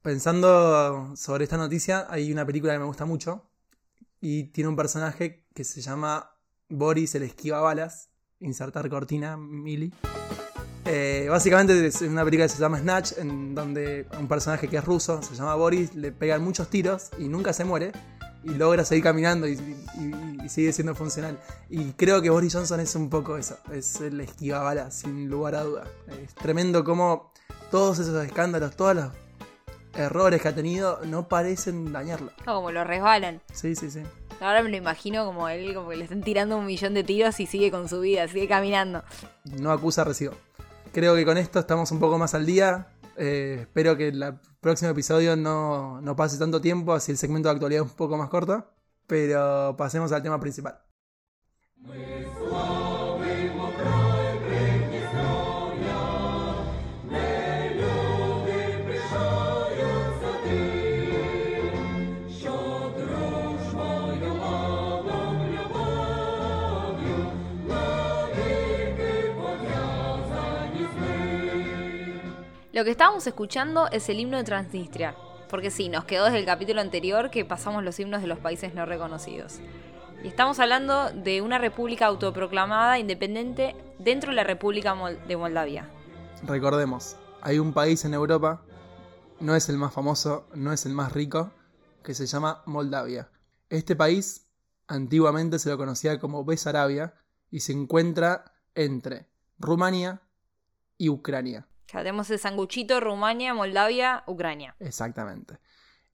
pensando 0.02 1.16
sobre 1.16 1.44
esta 1.44 1.58
noticia, 1.58 2.06
hay 2.10 2.32
una 2.32 2.46
película 2.46 2.74
que 2.74 2.80
me 2.80 2.86
gusta 2.86 3.06
mucho 3.06 3.50
y 4.22 4.46
tiene 4.52 4.70
un 4.70 4.76
personaje 4.76 5.46
que 5.54 5.64
se 5.64 5.82
llama 5.82 6.32
Boris 6.70 7.16
el 7.16 7.24
esquiva 7.24 7.62
balas. 7.62 8.10
Insertar 8.40 8.90
cortina, 8.90 9.38
Mili. 9.38 9.94
Eh, 10.86 11.28
básicamente 11.30 11.88
es 11.88 12.02
una 12.02 12.24
película 12.24 12.46
que 12.46 12.54
se 12.54 12.60
llama 12.60 12.80
Snatch, 12.80 13.14
en 13.18 13.56
donde 13.56 14.06
un 14.20 14.28
personaje 14.28 14.68
que 14.68 14.78
es 14.78 14.86
ruso, 14.86 15.22
se 15.24 15.34
llama 15.36 15.56
Boris, 15.56 15.96
le 15.96 16.12
pegan 16.12 16.44
muchos 16.44 16.70
tiros 16.70 17.10
y 17.18 17.28
nunca 17.28 17.54
se 17.54 17.66
muere. 17.66 17.92
Y 18.44 18.50
logra 18.50 18.86
seguir 18.86 19.04
caminando 19.04 19.48
y, 19.48 19.54
y- 19.54 20.50
sigue 20.50 20.72
siendo 20.72 20.94
funcional. 20.94 21.40
Y 21.68 21.94
creo 21.94 22.22
que 22.22 22.30
Boris 22.30 22.54
Johnson 22.54 22.80
es 22.80 22.94
un 22.96 23.10
poco 23.10 23.36
eso. 23.38 23.58
Es 23.74 24.00
el 24.02 24.22
esquiva 24.22 24.60
balas, 24.60 24.94
sin 25.00 25.28
lugar 25.28 25.56
a 25.56 25.64
duda. 25.64 25.86
Es 26.24 26.36
tremendo 26.36 26.84
como 26.84 27.32
todos 27.72 27.98
esos 27.98 28.24
escándalos, 28.24 28.76
todos 28.76 28.96
los 28.96 29.12
errores 29.96 30.42
que 30.42 30.48
ha 30.48 30.56
tenido, 30.56 31.00
no 31.06 31.28
parecen 31.28 31.92
dañarlo. 31.92 32.32
No, 32.46 32.56
como 32.56 32.72
lo 32.72 32.84
resbalan. 32.84 33.42
Sí, 33.54 33.76
sí, 33.76 33.90
sí. 33.90 34.02
Ahora 34.42 34.62
me 34.64 34.70
lo 34.70 34.78
imagino 34.78 35.26
como 35.26 35.48
él, 35.48 35.74
como 35.74 35.90
que 35.90 35.96
le 35.96 36.04
están 36.04 36.22
tirando 36.22 36.58
un 36.58 36.66
millón 36.66 36.94
de 36.94 37.04
tiros 37.04 37.40
y 37.40 37.46
sigue 37.46 37.72
con 37.72 37.88
su 37.88 38.02
vida, 38.02 38.28
sigue 38.28 38.48
caminando. 38.48 39.04
no 39.60 39.72
acusa 39.72 40.04
recibo. 40.04 40.34
Creo 40.92 41.16
que 41.16 41.26
con 41.26 41.38
esto 41.38 41.60
estamos 41.60 41.92
un 41.92 42.00
poco 42.00 42.18
más 42.18 42.34
al 42.34 42.46
día. 42.46 42.88
Eh, 43.18 43.58
espero 43.62 43.96
que 43.96 44.10
el 44.10 44.36
próximo 44.60 44.92
episodio 44.92 45.36
no, 45.36 46.02
no 46.02 46.16
pase 46.16 46.38
tanto 46.38 46.60
tiempo, 46.60 46.94
así 46.94 47.12
el 47.12 47.18
segmento 47.18 47.50
de 47.50 47.56
actualidad 47.56 47.86
es 47.86 47.92
un 47.92 47.98
poco 47.98 48.18
más 48.18 48.30
corto. 48.30 48.66
Pero 49.08 49.76
pasemos 49.78 50.12
al 50.12 50.24
tema 50.24 50.40
principal. 50.40 50.80
Lo 72.76 72.84
que 72.84 72.92
estábamos 72.92 73.26
escuchando 73.26 73.88
es 73.90 74.10
el 74.10 74.20
himno 74.20 74.36
de 74.36 74.44
Transnistria. 74.44 75.16
Porque 75.50 75.72
sí, 75.72 75.88
nos 75.88 76.04
quedó 76.04 76.26
desde 76.26 76.40
el 76.40 76.46
capítulo 76.46 76.82
anterior 76.82 77.32
que 77.32 77.46
pasamos 77.46 77.86
los 77.86 77.98
himnos 78.02 78.20
de 78.20 78.28
los 78.28 78.38
países 78.38 78.74
no 78.74 78.86
reconocidos. 78.86 79.62
Y 80.22 80.28
estamos 80.28 80.60
hablando 80.60 81.10
de 81.12 81.42
una 81.42 81.58
república 81.58 82.08
autoproclamada 82.08 83.00
independiente 83.00 83.78
dentro 83.98 84.32
de 84.32 84.36
la 84.36 84.44
República 84.44 84.94
de 85.26 85.38
Moldavia. 85.38 85.90
Recordemos, 86.44 87.16
hay 87.42 87.60
un 87.60 87.72
país 87.72 88.04
en 88.04 88.14
Europa, 88.14 88.62
no 89.40 89.56
es 89.56 89.70
el 89.70 89.78
más 89.78 89.94
famoso, 89.94 90.50
no 90.54 90.74
es 90.74 90.86
el 90.86 90.92
más 90.92 91.14
rico, 91.14 91.52
que 92.04 92.14
se 92.14 92.26
llama 92.28 92.62
Moldavia. 92.66 93.30
Este 93.70 93.96
país 93.96 94.50
antiguamente 94.88 95.60
se 95.60 95.70
lo 95.70 95.78
conocía 95.78 96.20
como 96.20 96.44
Besarabia 96.44 97.14
y 97.50 97.62
se 97.62 97.72
encuentra 97.72 98.52
entre 98.74 99.30
Rumania 99.60 100.24
y 100.98 101.08
Ucrania. 101.08 101.70
Ya 101.88 102.00
tenemos 102.00 102.30
el 102.30 102.40
sanguchito 102.40 103.00
Rumania, 103.00 103.54
Moldavia, 103.54 104.24
Ucrania. 104.28 104.76
Exactamente. 104.80 105.60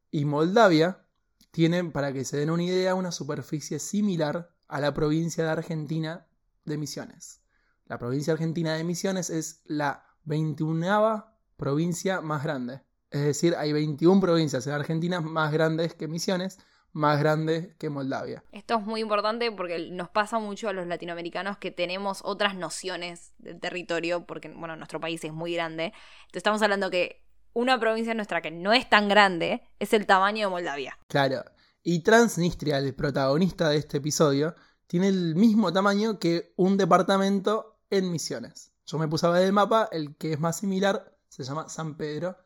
Y 0.10 0.26
Moldavia 0.26 1.06
tiene, 1.52 1.84
para 1.86 2.14
que 2.14 2.26
se 2.26 2.38
den 2.38 2.50
una 2.50 2.64
idea, 2.64 2.96
una 2.96 3.12
superficie 3.12 3.80
similar 3.80 4.52
a 4.68 4.80
la 4.80 4.94
provincia 4.94 5.44
de 5.44 5.50
Argentina 5.50 6.28
de 6.66 6.78
Misiones. 6.78 7.42
La 7.86 7.98
provincia 7.98 8.34
argentina 8.34 8.74
de 8.76 8.84
Misiones 8.84 9.30
es 9.30 9.62
la 9.66 10.06
21 10.24 11.26
provincia 11.58 12.22
más 12.22 12.44
grande. 12.44 12.82
Es 13.10 13.22
decir, 13.22 13.56
hay 13.58 13.74
21 13.74 14.22
provincias 14.22 14.66
en 14.68 14.74
Argentina 14.74 15.20
más 15.20 15.52
grandes 15.52 15.94
que 15.94 16.08
Misiones, 16.08 16.58
más 16.94 17.20
grandes 17.20 17.76
que 17.78 17.90
Moldavia. 17.90 18.44
Esto 18.52 18.78
es 18.78 18.86
muy 18.86 19.02
importante 19.02 19.52
porque 19.52 19.90
nos 19.92 20.10
pasa 20.10 20.40
mucho 20.40 20.70
a 20.70 20.74
los 20.74 20.88
latinoamericanos 20.88 21.58
que 21.58 21.72
tenemos 21.72 22.22
otras 22.24 22.56
nociones 22.56 23.34
del 23.38 23.60
territorio, 23.60 24.26
porque 24.26 24.50
bueno, 24.50 24.76
nuestro 24.76 25.00
país 25.00 25.24
es 25.24 25.34
muy 25.34 25.54
grande. 25.54 25.86
Entonces 25.86 26.38
estamos 26.38 26.62
hablando 26.62 26.90
que 26.90 27.24
una 27.54 27.80
provincia 27.80 28.14
nuestra 28.14 28.42
que 28.42 28.52
no 28.52 28.74
es 28.74 28.90
tan 28.90 29.08
grande 29.08 29.64
es 29.80 29.94
el 29.94 30.06
tamaño 30.06 30.48
de 30.48 30.52
Moldavia. 30.52 30.98
Claro. 31.08 31.44
Y 31.84 32.04
Transnistria, 32.04 32.78
el 32.78 32.94
protagonista 32.94 33.70
de 33.70 33.78
este 33.78 33.98
episodio, 33.98 34.56
tiene 34.88 35.08
el 35.08 35.36
mismo 35.36 35.74
tamaño 35.74 36.20
que 36.20 36.54
un 36.58 36.78
departamento 36.78 37.80
en 37.90 38.12
Misiones. 38.12 38.72
Yo 38.86 38.98
me 38.98 39.08
puse 39.08 39.26
a 39.26 39.30
ver 39.30 39.44
el 39.44 39.54
mapa, 39.54 39.88
el 39.92 40.16
que 40.16 40.34
es 40.34 40.40
más 40.40 40.58
similar 40.58 41.18
se 41.32 41.46
llama 41.46 41.70
San 41.70 41.96
Pedro, 41.96 42.38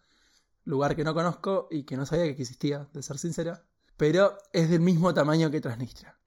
lugar 0.63 0.95
que 0.95 1.03
no 1.03 1.15
conozco 1.15 1.67
y 1.71 1.83
que 1.83 1.97
no 1.97 2.05
sabía 2.05 2.25
que 2.25 2.41
existía, 2.41 2.87
de 2.93 3.01
ser 3.01 3.17
sincero, 3.17 3.59
pero 3.97 4.37
es 4.53 4.69
del 4.69 4.81
mismo 4.81 5.13
tamaño 5.13 5.51
que 5.51 5.61
Transnistria. 5.61 6.17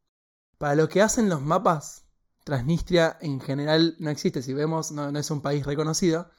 Para 0.58 0.74
lo 0.74 0.88
que 0.88 1.02
hacen 1.02 1.28
los 1.28 1.40
mapas, 1.40 2.04
Transnistria 2.44 3.18
en 3.20 3.40
general 3.40 3.96
no 3.98 4.10
existe, 4.10 4.42
si 4.42 4.54
vemos 4.54 4.90
no, 4.90 5.12
no 5.12 5.18
es 5.18 5.30
un 5.30 5.42
país 5.42 5.66
reconocido, 5.66 6.30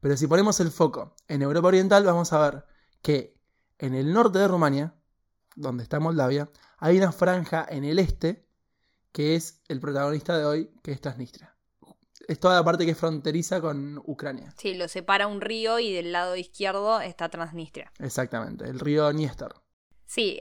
pero 0.00 0.16
si 0.16 0.26
ponemos 0.26 0.60
el 0.60 0.70
foco 0.70 1.14
en 1.28 1.42
Europa 1.42 1.68
Oriental 1.68 2.04
vamos 2.04 2.32
a 2.32 2.38
ver 2.38 2.64
que 3.02 3.38
en 3.78 3.94
el 3.94 4.12
norte 4.12 4.38
de 4.38 4.48
Rumania, 4.48 4.94
donde 5.56 5.82
está 5.82 6.00
Moldavia, 6.00 6.50
hay 6.78 6.96
una 6.98 7.12
franja 7.12 7.66
en 7.68 7.84
el 7.84 7.98
este 7.98 8.46
que 9.12 9.34
es 9.34 9.62
el 9.68 9.80
protagonista 9.80 10.36
de 10.38 10.44
hoy, 10.44 10.70
que 10.82 10.92
es 10.92 11.00
Transnistria. 11.00 11.54
es 12.26 12.38
toda 12.38 12.56
la 12.56 12.64
parte 12.64 12.84
que 12.84 12.92
es 12.92 12.98
fronteriza 12.98 13.60
con 13.60 13.98
Ucrania. 14.04 14.54
Sí, 14.56 14.74
lo 14.74 14.86
separa 14.86 15.26
un 15.26 15.40
río 15.40 15.78
y 15.78 15.92
del 15.92 16.12
lado 16.12 16.36
izquierdo 16.36 17.00
está 17.00 17.28
Transnistria. 17.28 17.92
Exactamente, 17.98 18.66
el 18.66 18.78
río 18.78 19.10
Dniester. 19.12 19.54
Sí, 20.06 20.38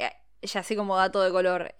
ya 0.47 0.61
así 0.61 0.75
como 0.75 0.95
dato 0.95 1.21
de 1.21 1.31
color. 1.31 1.73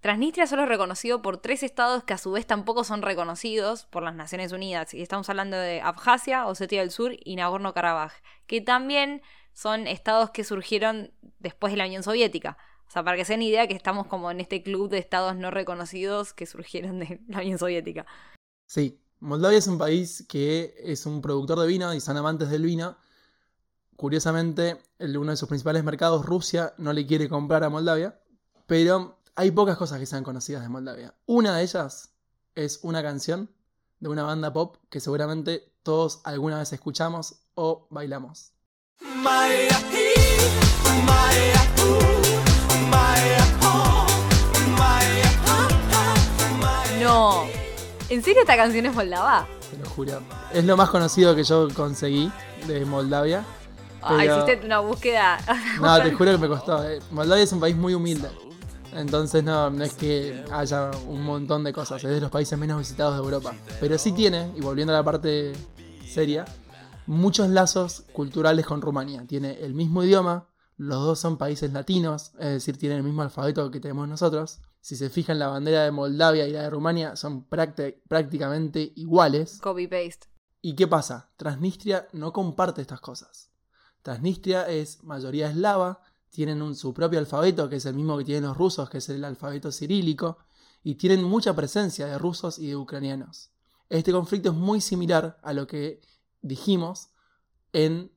Transnistria 0.00 0.46
solo 0.46 0.62
es 0.62 0.68
reconocido 0.68 1.20
por 1.20 1.38
tres 1.38 1.62
estados 1.62 2.04
que 2.04 2.14
a 2.14 2.18
su 2.18 2.32
vez 2.32 2.46
tampoco 2.46 2.84
son 2.84 3.02
reconocidos 3.02 3.84
por 3.86 4.02
las 4.02 4.14
Naciones 4.14 4.52
Unidas. 4.52 4.94
Y 4.94 5.02
estamos 5.02 5.28
hablando 5.28 5.58
de 5.58 5.82
Abjasia, 5.82 6.46
Osetia 6.46 6.80
del 6.80 6.90
Sur 6.90 7.12
y 7.22 7.36
Nagorno-Karabaj, 7.36 8.12
que 8.46 8.62
también 8.62 9.20
son 9.52 9.86
estados 9.86 10.30
que 10.30 10.44
surgieron 10.44 11.12
después 11.38 11.72
de 11.72 11.76
la 11.76 11.86
Unión 11.86 12.02
Soviética. 12.02 12.56
O 12.88 12.90
sea, 12.90 13.04
para 13.04 13.16
que 13.16 13.24
se 13.24 13.34
den 13.34 13.42
idea 13.42 13.68
que 13.68 13.74
estamos 13.74 14.06
como 14.06 14.30
en 14.30 14.40
este 14.40 14.62
club 14.62 14.88
de 14.88 14.98
estados 14.98 15.36
no 15.36 15.50
reconocidos 15.50 16.32
que 16.32 16.46
surgieron 16.46 16.98
de 16.98 17.20
la 17.28 17.40
Unión 17.40 17.58
Soviética. 17.58 18.06
Sí, 18.66 19.00
Moldavia 19.20 19.58
es 19.58 19.66
un 19.66 19.78
país 19.78 20.24
que 20.28 20.74
es 20.78 21.04
un 21.04 21.20
productor 21.20 21.60
de 21.60 21.66
vino 21.66 21.92
y 21.92 22.00
son 22.00 22.16
amantes 22.16 22.48
del 22.48 22.62
vino. 22.62 22.96
Curiosamente, 24.00 24.80
uno 24.98 25.30
de 25.30 25.36
sus 25.36 25.46
principales 25.46 25.84
mercados, 25.84 26.24
Rusia, 26.24 26.72
no 26.78 26.94
le 26.94 27.06
quiere 27.06 27.28
comprar 27.28 27.64
a 27.64 27.68
Moldavia, 27.68 28.18
pero 28.64 29.18
hay 29.34 29.50
pocas 29.50 29.76
cosas 29.76 29.98
que 29.98 30.06
sean 30.06 30.24
conocidas 30.24 30.62
de 30.62 30.70
Moldavia. 30.70 31.12
Una 31.26 31.54
de 31.54 31.62
ellas 31.64 32.08
es 32.54 32.80
una 32.82 33.02
canción 33.02 33.50
de 33.98 34.08
una 34.08 34.22
banda 34.22 34.54
pop 34.54 34.76
que 34.88 35.00
seguramente 35.00 35.74
todos 35.82 36.22
alguna 36.24 36.60
vez 36.60 36.72
escuchamos 36.72 37.42
o 37.54 37.88
bailamos. 37.90 38.54
No. 47.02 47.44
¿En 48.08 48.24
serio 48.24 48.40
esta 48.40 48.56
canción 48.56 48.86
es 48.86 48.94
moldava? 48.94 49.46
Te 49.70 49.76
lo 49.76 49.84
juro. 49.90 50.22
Es 50.54 50.64
lo 50.64 50.78
más 50.78 50.88
conocido 50.88 51.36
que 51.36 51.44
yo 51.44 51.68
conseguí 51.74 52.32
de 52.66 52.86
Moldavia. 52.86 53.44
Pero- 54.08 54.44
hiciste 54.44 54.66
una 54.66 54.80
búsqueda. 54.80 55.38
No, 55.80 56.02
te 56.02 56.12
juro 56.12 56.32
que 56.32 56.38
me 56.38 56.48
costó. 56.48 56.88
eh. 56.88 57.00
Moldavia 57.10 57.44
es 57.44 57.52
un 57.52 57.60
país 57.60 57.76
muy 57.76 57.94
humilde. 57.94 58.28
Entonces 58.92 59.44
no, 59.44 59.70
no 59.70 59.84
es 59.84 59.94
que 59.94 60.44
haya 60.52 60.90
un 61.06 61.22
montón 61.22 61.62
de 61.64 61.72
cosas. 61.72 62.02
Es 62.02 62.10
de 62.10 62.20
los 62.20 62.30
países 62.30 62.58
menos 62.58 62.78
visitados 62.78 63.14
de 63.16 63.22
Europa. 63.22 63.54
Pero 63.80 63.96
sí 63.98 64.12
tiene, 64.12 64.52
y 64.56 64.60
volviendo 64.60 64.92
a 64.92 64.96
la 64.96 65.04
parte 65.04 65.52
seria, 66.06 66.44
muchos 67.06 67.48
lazos 67.50 68.04
culturales 68.12 68.66
con 68.66 68.80
Rumania. 68.80 69.24
Tiene 69.26 69.60
el 69.60 69.74
mismo 69.74 70.02
idioma, 70.02 70.48
los 70.76 71.04
dos 71.04 71.18
son 71.20 71.36
países 71.36 71.72
latinos, 71.72 72.32
es 72.40 72.46
decir, 72.48 72.78
tienen 72.78 72.98
el 72.98 73.04
mismo 73.04 73.22
alfabeto 73.22 73.70
que 73.70 73.78
tenemos 73.80 74.08
nosotros. 74.08 74.58
Si 74.80 74.96
se 74.96 75.10
fijan, 75.10 75.38
la 75.38 75.48
bandera 75.48 75.84
de 75.84 75.90
Moldavia 75.90 76.48
y 76.48 76.52
la 76.52 76.62
de 76.62 76.70
Rumania 76.70 77.14
son 77.14 77.46
prácti- 77.48 77.96
prácticamente 78.08 78.92
iguales. 78.96 79.58
Copy 79.62 79.86
paste. 79.86 80.26
¿Y 80.62 80.74
qué 80.74 80.88
pasa? 80.88 81.30
Transnistria 81.36 82.08
no 82.12 82.32
comparte 82.32 82.80
estas 82.80 83.00
cosas. 83.00 83.49
Transnistria 84.02 84.68
es 84.68 85.02
mayoría 85.04 85.48
eslava, 85.50 86.02
tienen 86.30 86.62
un- 86.62 86.74
su 86.76 86.94
propio 86.94 87.18
alfabeto, 87.18 87.68
que 87.68 87.76
es 87.76 87.86
el 87.86 87.94
mismo 87.94 88.16
que 88.16 88.24
tienen 88.24 88.44
los 88.44 88.56
rusos, 88.56 88.88
que 88.88 88.98
es 88.98 89.08
el 89.08 89.24
alfabeto 89.24 89.70
cirílico, 89.72 90.38
y 90.82 90.94
tienen 90.94 91.22
mucha 91.24 91.54
presencia 91.54 92.06
de 92.06 92.16
rusos 92.18 92.58
y 92.58 92.68
de 92.68 92.76
ucranianos. 92.76 93.50
Este 93.88 94.12
conflicto 94.12 94.50
es 94.50 94.54
muy 94.54 94.80
similar 94.80 95.38
a 95.42 95.52
lo 95.52 95.66
que 95.66 96.00
dijimos 96.40 97.10
en 97.72 98.10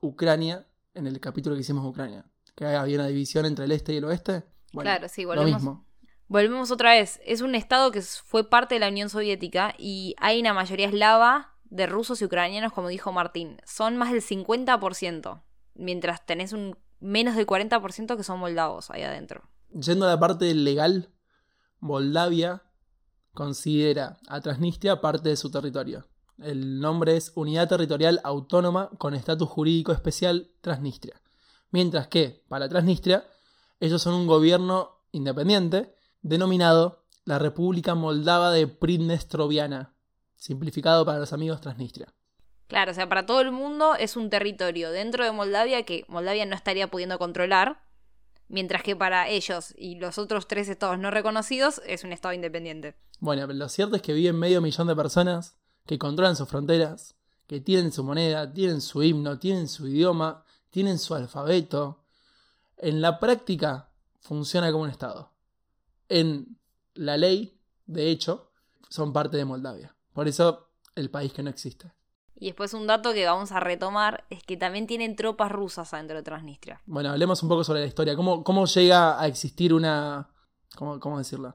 Ucrania, 0.00 0.66
en 0.94 1.06
el 1.06 1.18
capítulo 1.20 1.54
que 1.56 1.62
hicimos 1.62 1.82
de 1.82 1.88
Ucrania, 1.90 2.24
que 2.54 2.66
había 2.66 2.96
una 2.96 3.08
división 3.08 3.46
entre 3.46 3.64
el 3.64 3.72
este 3.72 3.94
y 3.94 3.96
el 3.96 4.04
oeste. 4.04 4.44
Bueno, 4.72 4.88
claro, 4.90 5.08
sí, 5.08 5.22
lo 5.22 5.28
volvemos. 5.28 5.54
mismo. 5.62 5.84
Volvemos 6.28 6.70
otra 6.70 6.90
vez. 6.90 7.20
Es 7.24 7.40
un 7.40 7.54
estado 7.54 7.90
que 7.90 8.02
fue 8.02 8.48
parte 8.48 8.74
de 8.74 8.80
la 8.80 8.88
Unión 8.88 9.08
Soviética 9.08 9.74
y 9.78 10.14
hay 10.18 10.40
una 10.40 10.52
mayoría 10.52 10.86
eslava 10.86 11.56
de 11.70 11.86
rusos 11.86 12.20
y 12.20 12.24
ucranianos, 12.24 12.72
como 12.72 12.88
dijo 12.88 13.12
Martín. 13.12 13.58
Son 13.64 13.96
más 13.96 14.12
del 14.12 14.22
50%, 14.22 15.42
mientras 15.74 16.24
tenés 16.26 16.52
un 16.52 16.76
menos 17.00 17.36
del 17.36 17.46
40% 17.46 18.16
que 18.16 18.24
son 18.24 18.40
moldavos 18.40 18.90
ahí 18.90 19.02
adentro. 19.02 19.48
Yendo 19.70 20.06
a 20.06 20.10
la 20.10 20.20
parte 20.20 20.52
legal, 20.54 21.10
Moldavia 21.80 22.62
considera 23.32 24.18
a 24.26 24.40
Transnistria 24.40 25.00
parte 25.00 25.28
de 25.28 25.36
su 25.36 25.50
territorio. 25.50 26.08
El 26.38 26.80
nombre 26.80 27.16
es 27.16 27.32
Unidad 27.34 27.68
Territorial 27.68 28.20
Autónoma 28.24 28.90
con 28.98 29.14
Estatus 29.14 29.48
Jurídico 29.48 29.92
Especial 29.92 30.50
Transnistria. 30.60 31.20
Mientras 31.70 32.08
que, 32.08 32.44
para 32.48 32.68
Transnistria, 32.68 33.26
ellos 33.80 34.02
son 34.02 34.14
un 34.14 34.26
gobierno 34.26 35.02
independiente 35.12 35.94
denominado 36.22 37.04
la 37.24 37.38
República 37.38 37.94
Moldava 37.94 38.50
de 38.50 38.66
Pridnestroviana, 38.66 39.94
simplificado 40.38 41.04
para 41.04 41.18
los 41.18 41.32
amigos 41.32 41.60
Transnistria. 41.60 42.08
Claro, 42.68 42.92
o 42.92 42.94
sea, 42.94 43.08
para 43.08 43.26
todo 43.26 43.40
el 43.40 43.50
mundo 43.50 43.94
es 43.94 44.16
un 44.16 44.30
territorio 44.30 44.90
dentro 44.90 45.24
de 45.24 45.32
Moldavia 45.32 45.82
que 45.84 46.04
Moldavia 46.08 46.46
no 46.46 46.54
estaría 46.54 46.90
pudiendo 46.90 47.18
controlar, 47.18 47.82
mientras 48.48 48.82
que 48.82 48.94
para 48.94 49.28
ellos 49.28 49.74
y 49.76 49.96
los 49.96 50.18
otros 50.18 50.46
tres 50.46 50.68
estados 50.68 50.98
no 50.98 51.10
reconocidos 51.10 51.82
es 51.86 52.04
un 52.04 52.12
estado 52.12 52.34
independiente. 52.34 52.94
Bueno, 53.20 53.46
pero 53.46 53.58
lo 53.58 53.68
cierto 53.68 53.96
es 53.96 54.02
que 54.02 54.12
viven 54.12 54.38
medio 54.38 54.60
millón 54.60 54.86
de 54.86 54.96
personas 54.96 55.58
que 55.86 55.98
controlan 55.98 56.36
sus 56.36 56.48
fronteras, 56.48 57.16
que 57.46 57.60
tienen 57.60 57.90
su 57.90 58.04
moneda, 58.04 58.52
tienen 58.52 58.82
su 58.82 59.02
himno, 59.02 59.38
tienen 59.38 59.68
su 59.68 59.88
idioma, 59.88 60.44
tienen 60.70 60.98
su 60.98 61.14
alfabeto. 61.14 62.04
En 62.76 63.00
la 63.00 63.18
práctica 63.18 63.90
funciona 64.20 64.70
como 64.70 64.84
un 64.84 64.90
Estado. 64.90 65.32
En 66.10 66.58
la 66.94 67.16
ley, 67.16 67.58
de 67.86 68.10
hecho, 68.10 68.50
son 68.90 69.12
parte 69.14 69.38
de 69.38 69.46
Moldavia. 69.46 69.94
Por 70.18 70.26
eso 70.26 70.72
el 70.96 71.12
país 71.12 71.32
que 71.32 71.44
no 71.44 71.50
existe. 71.50 71.92
Y 72.34 72.46
después 72.46 72.74
un 72.74 72.88
dato 72.88 73.12
que 73.12 73.24
vamos 73.24 73.52
a 73.52 73.60
retomar 73.60 74.24
es 74.30 74.42
que 74.42 74.56
también 74.56 74.88
tienen 74.88 75.14
tropas 75.14 75.52
rusas 75.52 75.94
adentro 75.94 76.16
de 76.16 76.24
Transnistria. 76.24 76.82
Bueno, 76.86 77.10
hablemos 77.10 77.40
un 77.44 77.48
poco 77.48 77.62
sobre 77.62 77.82
la 77.82 77.86
historia. 77.86 78.16
¿Cómo, 78.16 78.42
cómo 78.42 78.66
llega 78.66 79.22
a 79.22 79.28
existir 79.28 79.72
una... 79.72 80.28
¿cómo, 80.74 80.98
cómo 80.98 81.18
decirlo? 81.18 81.54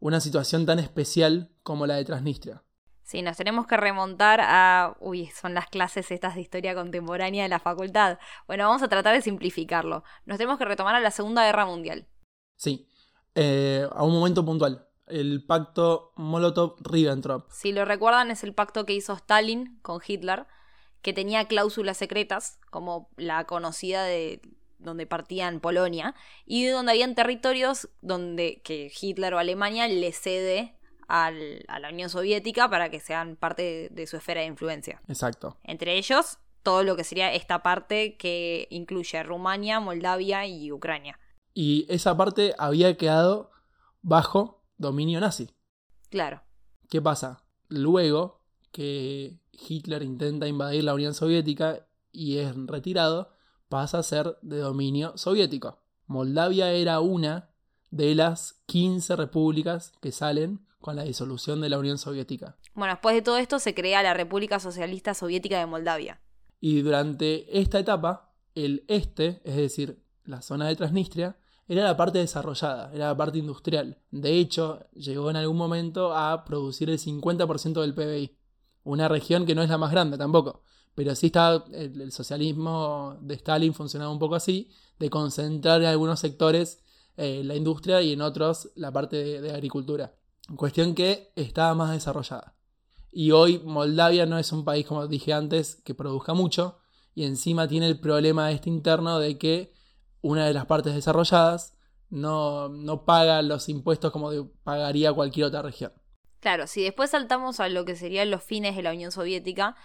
Una 0.00 0.20
situación 0.20 0.64
tan 0.64 0.78
especial 0.78 1.52
como 1.62 1.86
la 1.86 1.96
de 1.96 2.06
Transnistria. 2.06 2.62
Sí, 3.02 3.20
nos 3.20 3.36
tenemos 3.36 3.66
que 3.66 3.76
remontar 3.76 4.40
a... 4.42 4.96
Uy, 5.00 5.26
son 5.26 5.52
las 5.52 5.66
clases 5.66 6.10
estas 6.10 6.34
de 6.34 6.40
historia 6.40 6.74
contemporánea 6.74 7.42
de 7.42 7.50
la 7.50 7.60
facultad. 7.60 8.18
Bueno, 8.46 8.66
vamos 8.66 8.82
a 8.82 8.88
tratar 8.88 9.12
de 9.12 9.20
simplificarlo. 9.20 10.02
Nos 10.24 10.38
tenemos 10.38 10.56
que 10.56 10.64
retomar 10.64 10.94
a 10.94 11.00
la 11.00 11.10
Segunda 11.10 11.44
Guerra 11.44 11.66
Mundial. 11.66 12.08
Sí, 12.56 12.88
eh, 13.34 13.86
a 13.92 14.02
un 14.02 14.14
momento 14.14 14.42
puntual. 14.46 14.87
El 15.10 15.44
pacto 15.44 16.12
Molotov-Ribbentrop. 16.16 17.44
Si 17.50 17.72
lo 17.72 17.84
recuerdan, 17.84 18.30
es 18.30 18.44
el 18.44 18.54
pacto 18.54 18.84
que 18.86 18.94
hizo 18.94 19.12
Stalin 19.14 19.78
con 19.82 20.00
Hitler, 20.06 20.46
que 21.02 21.12
tenía 21.12 21.46
cláusulas 21.46 21.96
secretas, 21.96 22.58
como 22.70 23.08
la 23.16 23.44
conocida 23.46 24.04
de 24.04 24.40
donde 24.78 25.06
partían 25.06 25.60
Polonia, 25.60 26.14
y 26.46 26.66
donde 26.66 26.92
habían 26.92 27.14
territorios 27.14 27.88
donde 28.00 28.60
que 28.62 28.92
Hitler 29.00 29.34
o 29.34 29.38
Alemania 29.38 29.88
le 29.88 30.12
cede 30.12 30.76
al- 31.08 31.64
a 31.68 31.78
la 31.80 31.88
Unión 31.88 32.10
Soviética 32.10 32.68
para 32.68 32.90
que 32.90 33.00
sean 33.00 33.36
parte 33.36 33.62
de, 33.62 33.88
de 33.90 34.06
su 34.06 34.16
esfera 34.16 34.40
de 34.42 34.46
influencia. 34.46 35.00
Exacto. 35.08 35.56
Entre 35.64 35.96
ellos, 35.96 36.38
todo 36.62 36.82
lo 36.84 36.96
que 36.96 37.04
sería 37.04 37.32
esta 37.32 37.62
parte 37.62 38.16
que 38.16 38.68
incluye 38.70 39.22
Rumania, 39.22 39.80
Moldavia 39.80 40.46
y 40.46 40.70
Ucrania. 40.70 41.18
Y 41.54 41.86
esa 41.88 42.16
parte 42.16 42.54
había 42.58 42.96
quedado 42.96 43.50
bajo 44.02 44.57
dominio 44.78 45.20
nazi. 45.20 45.50
Claro. 46.08 46.42
¿Qué 46.88 47.02
pasa? 47.02 47.44
Luego 47.68 48.40
que 48.72 49.40
Hitler 49.52 50.02
intenta 50.02 50.48
invadir 50.48 50.84
la 50.84 50.94
Unión 50.94 51.14
Soviética 51.14 51.86
y 52.12 52.38
es 52.38 52.54
retirado, 52.66 53.30
pasa 53.68 53.98
a 53.98 54.02
ser 54.02 54.38
de 54.42 54.58
dominio 54.58 55.16
soviético. 55.16 55.78
Moldavia 56.06 56.72
era 56.72 57.00
una 57.00 57.50
de 57.90 58.14
las 58.14 58.62
15 58.66 59.16
repúblicas 59.16 59.92
que 60.00 60.12
salen 60.12 60.66
con 60.80 60.96
la 60.96 61.02
disolución 61.02 61.60
de 61.60 61.68
la 61.68 61.78
Unión 61.78 61.98
Soviética. 61.98 62.56
Bueno, 62.74 62.94
después 62.94 63.14
de 63.14 63.22
todo 63.22 63.38
esto 63.38 63.58
se 63.58 63.74
crea 63.74 64.02
la 64.02 64.14
República 64.14 64.58
Socialista 64.60 65.12
Soviética 65.14 65.58
de 65.58 65.66
Moldavia. 65.66 66.20
Y 66.60 66.80
durante 66.82 67.58
esta 67.58 67.78
etapa, 67.78 68.32
el 68.54 68.84
este, 68.88 69.40
es 69.44 69.56
decir, 69.56 70.02
la 70.24 70.42
zona 70.42 70.66
de 70.66 70.76
Transnistria, 70.76 71.36
era 71.68 71.84
la 71.84 71.96
parte 71.96 72.18
desarrollada, 72.18 72.90
era 72.94 73.08
la 73.08 73.16
parte 73.16 73.38
industrial. 73.38 73.98
De 74.10 74.38
hecho, 74.38 74.80
llegó 74.94 75.28
en 75.28 75.36
algún 75.36 75.58
momento 75.58 76.16
a 76.16 76.44
producir 76.44 76.88
el 76.88 76.98
50% 76.98 77.82
del 77.82 77.94
PBI. 77.94 78.36
Una 78.84 79.06
región 79.06 79.44
que 79.44 79.54
no 79.54 79.62
es 79.62 79.68
la 79.68 79.76
más 79.76 79.90
grande 79.90 80.16
tampoco, 80.16 80.62
pero 80.94 81.14
sí 81.14 81.26
está 81.26 81.64
el, 81.72 82.10
socialismo 82.10 83.18
de 83.20 83.34
Stalin 83.34 83.74
funcionaba 83.74 84.10
un 84.10 84.18
poco 84.18 84.34
así, 84.34 84.70
de 84.98 85.10
concentrar 85.10 85.82
en 85.82 85.88
algunos 85.88 86.20
sectores 86.20 86.82
eh, 87.18 87.42
la 87.44 87.54
industria 87.54 88.00
y 88.00 88.14
en 88.14 88.22
otros 88.22 88.70
la 88.74 88.90
parte 88.90 89.16
de, 89.16 89.40
de 89.42 89.52
agricultura. 89.52 90.14
Cuestión 90.56 90.94
que 90.94 91.32
estaba 91.36 91.74
más 91.74 91.90
desarrollada. 91.92 92.56
Y 93.12 93.32
hoy 93.32 93.58
Moldavia 93.58 94.24
no 94.24 94.38
es 94.38 94.52
un 94.52 94.64
país, 94.64 94.86
como 94.86 95.06
dije 95.06 95.34
antes, 95.34 95.76
que 95.84 95.94
produzca 95.94 96.32
mucho. 96.32 96.78
Y 97.14 97.24
encima 97.24 97.68
tiene 97.68 97.86
el 97.88 98.00
problema 98.00 98.50
este 98.52 98.70
interno 98.70 99.18
de 99.18 99.36
que 99.36 99.77
una 100.22 100.46
de 100.46 100.54
las 100.54 100.66
partes 100.66 100.94
desarrolladas 100.94 101.74
no, 102.10 102.68
no 102.68 103.04
paga 103.04 103.42
los 103.42 103.68
impuestos 103.68 104.10
como 104.12 104.30
de- 104.30 104.44
pagaría 104.64 105.12
cualquier 105.12 105.46
otra 105.46 105.62
región. 105.62 105.92
Claro, 106.40 106.66
si 106.66 106.82
después 106.82 107.10
saltamos 107.10 107.60
a 107.60 107.68
lo 107.68 107.84
que 107.84 107.96
serían 107.96 108.30
los 108.30 108.42
fines 108.42 108.76
de 108.76 108.82
la 108.82 108.92
Unión 108.92 109.10
Soviética, 109.12 109.76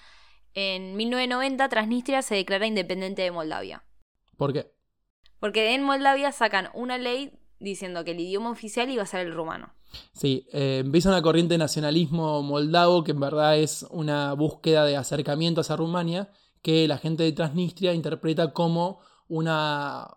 en 0.53 0.95
1990 0.95 1.67
Transnistria 1.69 2.21
se 2.21 2.35
declara 2.35 2.67
independiente 2.67 3.23
de 3.23 3.31
Moldavia. 3.31 3.83
¿Por 4.37 4.53
qué? 4.53 4.71
Porque 5.39 5.73
en 5.73 5.83
Moldavia 5.83 6.31
sacan 6.31 6.69
una 6.73 6.97
ley 6.97 7.39
diciendo 7.59 8.03
que 8.03 8.11
el 8.11 8.19
idioma 8.19 8.51
oficial 8.51 8.89
iba 8.89 9.03
a 9.03 9.07
ser 9.07 9.21
el 9.27 9.33
rumano. 9.33 9.73
Sí, 10.13 10.47
eh, 10.53 10.81
empieza 10.83 11.09
una 11.09 11.21
corriente 11.21 11.55
de 11.55 11.57
nacionalismo 11.59 12.41
moldavo 12.43 13.03
que 13.03 13.11
en 13.11 13.19
verdad 13.19 13.57
es 13.57 13.85
una 13.89 14.33
búsqueda 14.33 14.85
de 14.85 14.95
acercamiento 14.97 15.61
hacia 15.61 15.75
Rumania 15.75 16.29
que 16.61 16.87
la 16.87 16.97
gente 16.97 17.23
de 17.23 17.31
Transnistria 17.31 17.93
interpreta 17.93 18.53
como 18.53 18.99
una 19.27 20.07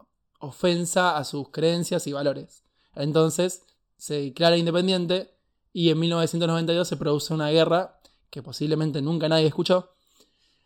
ofensa 0.40 1.16
a 1.16 1.24
sus 1.24 1.48
creencias 1.50 2.06
y 2.06 2.12
valores. 2.12 2.62
Entonces 2.94 3.62
se 3.96 4.14
declara 4.14 4.56
independiente 4.56 5.30
y 5.72 5.90
en 5.90 5.98
1992 6.00 6.88
se 6.88 6.96
produce 6.96 7.34
una 7.34 7.50
guerra 7.50 8.00
que 8.30 8.42
posiblemente 8.42 9.02
nunca 9.02 9.28
nadie 9.28 9.46
escuchó 9.46 9.90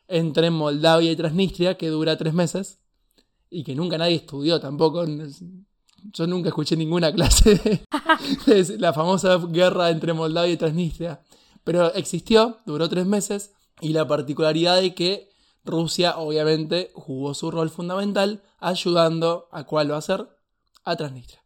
entre 0.09 0.51
Moldavia 0.51 1.13
y 1.13 1.17
Transnistria 1.17 1.77
que 1.77 1.89
dura 1.89 2.17
tres 2.17 2.35
meses 2.35 2.79
y 3.49 3.65
que 3.65 3.75
nunca 3.75 3.99
nadie 3.99 4.17
estudió 4.17 4.61
tampoco. 4.61 5.05
Yo 6.13 6.27
nunca 6.27 6.49
escuché 6.49 6.77
ninguna 6.77 7.13
clase 7.15 7.85
de, 8.47 8.79
la 8.79 8.93
famosa 8.93 9.37
guerra 9.49 9.91
entre 9.91 10.13
Moldavia 10.13 10.53
y 10.53 10.57
Transnistria. 10.57 11.21
Pero 11.65 11.93
existió, 11.95 12.59
duró 12.65 12.89
tres 12.89 13.07
meses, 13.07 13.53
y 13.81 13.93
la 13.93 14.07
particularidad 14.07 14.81
de 14.81 14.95
que 14.95 15.30
Rusia 15.71 16.19
obviamente 16.19 16.91
jugó 16.95 17.35
su 17.35 17.51
rol 17.51 17.71
fundamental 17.71 18.43
ayudando 18.59 19.49
a 19.53 19.65
cuál 19.65 19.91
va 19.91 19.97
a 19.97 20.03
ser 20.03 20.29
a 20.85 20.97
Transnistria. 20.97 21.43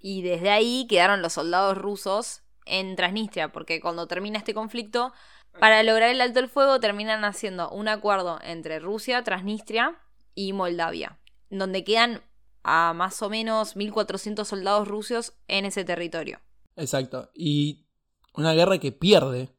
Y 0.00 0.22
desde 0.22 0.50
ahí 0.50 0.86
quedaron 0.88 1.22
los 1.22 1.34
soldados 1.34 1.76
rusos 1.76 2.42
en 2.64 2.96
Transnistria, 2.96 3.52
porque 3.52 3.80
cuando 3.80 4.06
termina 4.06 4.38
este 4.38 4.54
conflicto, 4.54 5.12
para 5.58 5.82
lograr 5.82 6.10
el 6.10 6.20
alto 6.20 6.40
el 6.40 6.48
fuego 6.48 6.80
terminan 6.80 7.24
haciendo 7.24 7.70
un 7.70 7.88
acuerdo 7.88 8.38
entre 8.42 8.78
Rusia, 8.78 9.22
Transnistria 9.24 9.98
y 10.34 10.52
Moldavia, 10.52 11.18
donde 11.48 11.84
quedan 11.84 12.22
a 12.62 12.92
más 12.92 13.22
o 13.22 13.30
menos 13.30 13.76
1.400 13.76 14.44
soldados 14.44 14.88
rusos 14.88 15.34
en 15.48 15.64
ese 15.64 15.84
territorio. 15.84 16.40
Exacto. 16.76 17.30
Y 17.34 17.86
una 18.34 18.52
guerra 18.52 18.78
que 18.78 18.92
pierde 18.92 19.50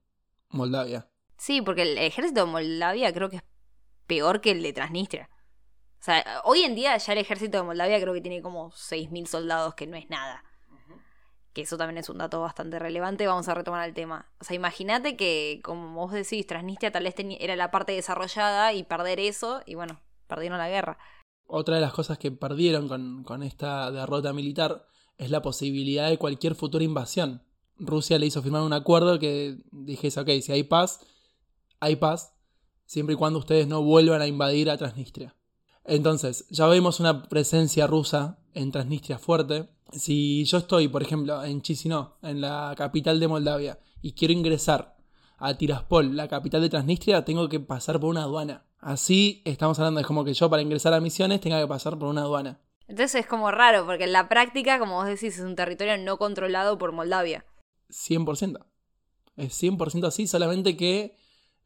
Moldavia. 0.50 1.08
Sí, 1.38 1.62
porque 1.62 1.84
el 1.84 1.98
ejército 1.98 2.46
de 2.46 2.52
Moldavia 2.52 3.14
creo 3.14 3.30
que 3.30 3.38
es 3.38 3.44
peor 4.08 4.42
que 4.42 4.52
el 4.52 4.64
de 4.64 4.74
Transnistria. 4.74 5.30
O 6.00 6.04
sea, 6.04 6.42
hoy 6.46 6.64
en 6.64 6.76
día 6.76 6.98
ya 6.98 7.14
el 7.14 7.20
ejército 7.20 7.58
de 7.58 7.64
Moldavia 7.64 8.00
creo 8.00 8.14
que 8.14 8.22
tiene 8.22 8.42
como 8.42 8.72
6.000 8.72 9.26
soldados, 9.26 9.76
que 9.76 9.88
no 9.88 9.98
es 9.98 10.10
nada. 10.10 10.44
Que 11.54 11.62
eso 11.62 11.78
también 11.78 11.98
es 11.98 12.10
un 12.10 12.20
dato 12.20 12.40
bastante 12.40 12.78
relevante. 12.78 13.26
Vamos 13.26 13.48
a 13.48 13.54
retomar 13.54 13.88
el 13.88 13.96
tema. 13.96 14.32
O 14.40 14.44
sea, 14.44 14.56
imagínate 14.56 15.18
que, 15.18 15.60
como 15.64 15.94
vos 15.94 16.12
decís, 16.12 16.46
Transnistria 16.46 16.92
tal 16.92 17.04
vez 17.04 17.16
era 17.18 17.56
la 17.56 17.72
parte 17.72 17.94
desarrollada 17.94 18.74
y 18.74 18.84
perder 18.84 19.20
eso, 19.20 19.62
y 19.66 19.76
bueno, 19.76 20.00
perdieron 20.28 20.60
la 20.60 20.70
guerra 20.70 20.98
otra 21.48 21.76
de 21.76 21.82
las 21.82 21.94
cosas 21.94 22.18
que 22.18 22.32
perdieron 22.32 22.88
con, 23.24 23.44
esta 23.44 23.90
derrota 23.92 24.34
militar 24.34 24.86
es 25.18 25.32
la 25.32 25.42
posibilidad 25.42 26.10
de 26.10 26.18
cualquier 26.18 26.56
futura 26.56 26.84
invasión. 26.84 27.42
Rusia 27.80 28.20
le 28.20 28.28
hizo 28.28 28.42
firmar 28.42 28.64
un 28.64 28.74
acuerdo 28.74 29.18
que 29.20 29.58
dijese, 29.72 30.20
ok, 30.20 30.30
si 30.42 30.52
hay 30.52 30.64
paz, 30.64 31.00
hay 31.80 31.96
paz, 31.96 32.34
siempre 32.88 33.14
y 33.14 33.18
cuando 33.18 33.38
ustedes 33.38 33.68
no 33.68 33.84
vuelvan 33.84 34.22
a 34.22 34.28
invadir 34.28 34.72
a 34.72 34.78
Transnistria. 34.78 35.36
Entonces, 35.84 36.48
ya 36.50 36.66
vemos 36.66 37.00
una 37.00 37.24
presencia 37.30 37.86
rusa 37.86 38.40
en 38.54 38.72
Transnistria 38.72 39.20
fuerte. 39.20 39.70
Si 39.92 40.44
yo 40.46 40.58
estoy, 40.58 40.88
por 40.88 41.04
ejemplo, 41.04 41.44
en 41.44 41.62
Chisinau, 41.62 42.16
en 42.24 42.42
la 42.42 42.74
capital 42.76 43.20
de 43.20 43.28
Moldavia, 43.28 43.80
y 44.02 44.14
quiero 44.14 44.34
ingresar 44.34 44.98
a 45.38 45.54
Tiraspol, 45.56 46.16
la 46.16 46.28
capital 46.28 46.62
de 46.62 46.70
Transnistria, 46.70 47.24
tengo 47.24 47.48
que 47.48 47.60
pasar 47.60 48.00
por 48.00 48.10
una 48.10 48.24
aduana. 48.24 48.66
Así 48.80 49.42
estamos 49.46 49.78
hablando, 49.80 50.00
es 50.00 50.08
como 50.08 50.24
que 50.24 50.34
yo 50.34 50.50
para 50.50 50.62
ingresar 50.62 50.94
a 50.94 51.00
misiones 51.00 51.42
tenga 51.42 51.60
que 51.62 51.68
pasar 51.68 51.98
por 51.98 52.10
una 52.10 52.22
aduana. 52.22 52.60
Entonces 52.88 53.22
es 53.22 53.28
como 53.28 53.52
raro, 53.52 53.86
porque 53.86 54.06
en 54.06 54.14
la 54.14 54.30
práctica, 54.30 54.80
como 54.80 54.96
vos 54.96 55.06
decís, 55.06 55.38
es 55.38 55.44
un 55.44 55.56
territorio 55.56 55.98
no 55.98 56.18
controlado 56.18 56.78
por 56.78 56.94
Moldavia. 56.94 57.46
100%. 57.90 58.66
Es 59.36 59.62
100% 59.62 60.08
así, 60.08 60.28
solamente 60.28 60.78
que 60.78 61.16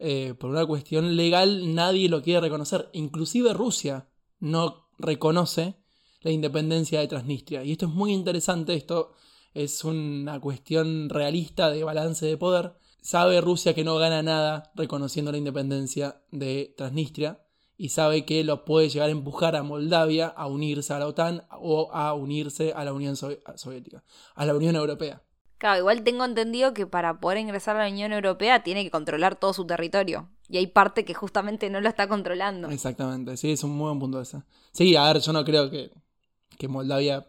eh, 0.01 0.33
por 0.33 0.49
una 0.49 0.65
cuestión 0.65 1.15
legal 1.15 1.75
nadie 1.75 2.09
lo 2.09 2.21
quiere 2.21 2.41
reconocer. 2.41 2.89
Inclusive 2.93 3.53
Rusia 3.53 4.07
no 4.39 4.87
reconoce 4.97 5.75
la 6.21 6.31
independencia 6.31 6.99
de 6.99 7.07
Transnistria. 7.07 7.63
Y 7.63 7.73
esto 7.73 7.85
es 7.85 7.91
muy 7.91 8.11
interesante, 8.11 8.73
esto 8.73 9.13
es 9.53 9.83
una 9.83 10.39
cuestión 10.39 11.09
realista 11.09 11.69
de 11.69 11.83
balance 11.83 12.25
de 12.25 12.37
poder 12.37 12.73
Sabe 13.01 13.41
Rusia 13.41 13.73
que 13.73 13.83
no 13.83 13.97
gana 13.97 14.21
nada 14.21 14.71
reconociendo 14.75 15.31
la 15.31 15.39
independencia 15.39 16.21
de 16.29 16.75
Transnistria 16.77 17.43
y 17.75 17.89
sabe 17.89 18.25
que 18.25 18.43
lo 18.43 18.63
puede 18.63 18.89
llegar 18.89 19.09
a 19.09 19.11
empujar 19.11 19.55
a 19.55 19.63
Moldavia 19.63 20.27
a 20.27 20.45
unirse 20.45 20.93
a 20.93 20.99
la 20.99 21.07
OTAN 21.07 21.43
o 21.49 21.91
a 21.91 22.13
unirse 22.13 22.73
a 22.73 22.85
la 22.85 22.93
Unión 22.93 23.15
Soviética, 23.15 24.03
a 24.35 24.45
la 24.45 24.55
Unión 24.55 24.75
Europea. 24.75 25.23
Claro, 25.61 25.77
igual 25.77 26.03
tengo 26.03 26.25
entendido 26.25 26.73
que 26.73 26.87
para 26.87 27.19
poder 27.19 27.37
ingresar 27.37 27.75
a 27.75 27.83
la 27.83 27.91
Unión 27.91 28.13
Europea 28.13 28.63
tiene 28.63 28.83
que 28.83 28.89
controlar 28.89 29.35
todo 29.35 29.53
su 29.53 29.67
territorio. 29.67 30.27
Y 30.49 30.57
hay 30.57 30.65
parte 30.65 31.05
que 31.05 31.13
justamente 31.13 31.69
no 31.69 31.79
lo 31.81 31.87
está 31.87 32.07
controlando. 32.07 32.67
Exactamente, 32.71 33.37
sí, 33.37 33.51
es 33.51 33.63
un 33.63 33.77
muy 33.77 33.89
buen 33.89 33.99
punto 33.99 34.19
ese. 34.19 34.41
Sí, 34.71 34.95
a 34.95 35.13
ver, 35.13 35.21
yo 35.21 35.31
no 35.33 35.45
creo 35.45 35.69
que, 35.69 35.91
que 36.57 36.67
Moldavia 36.67 37.27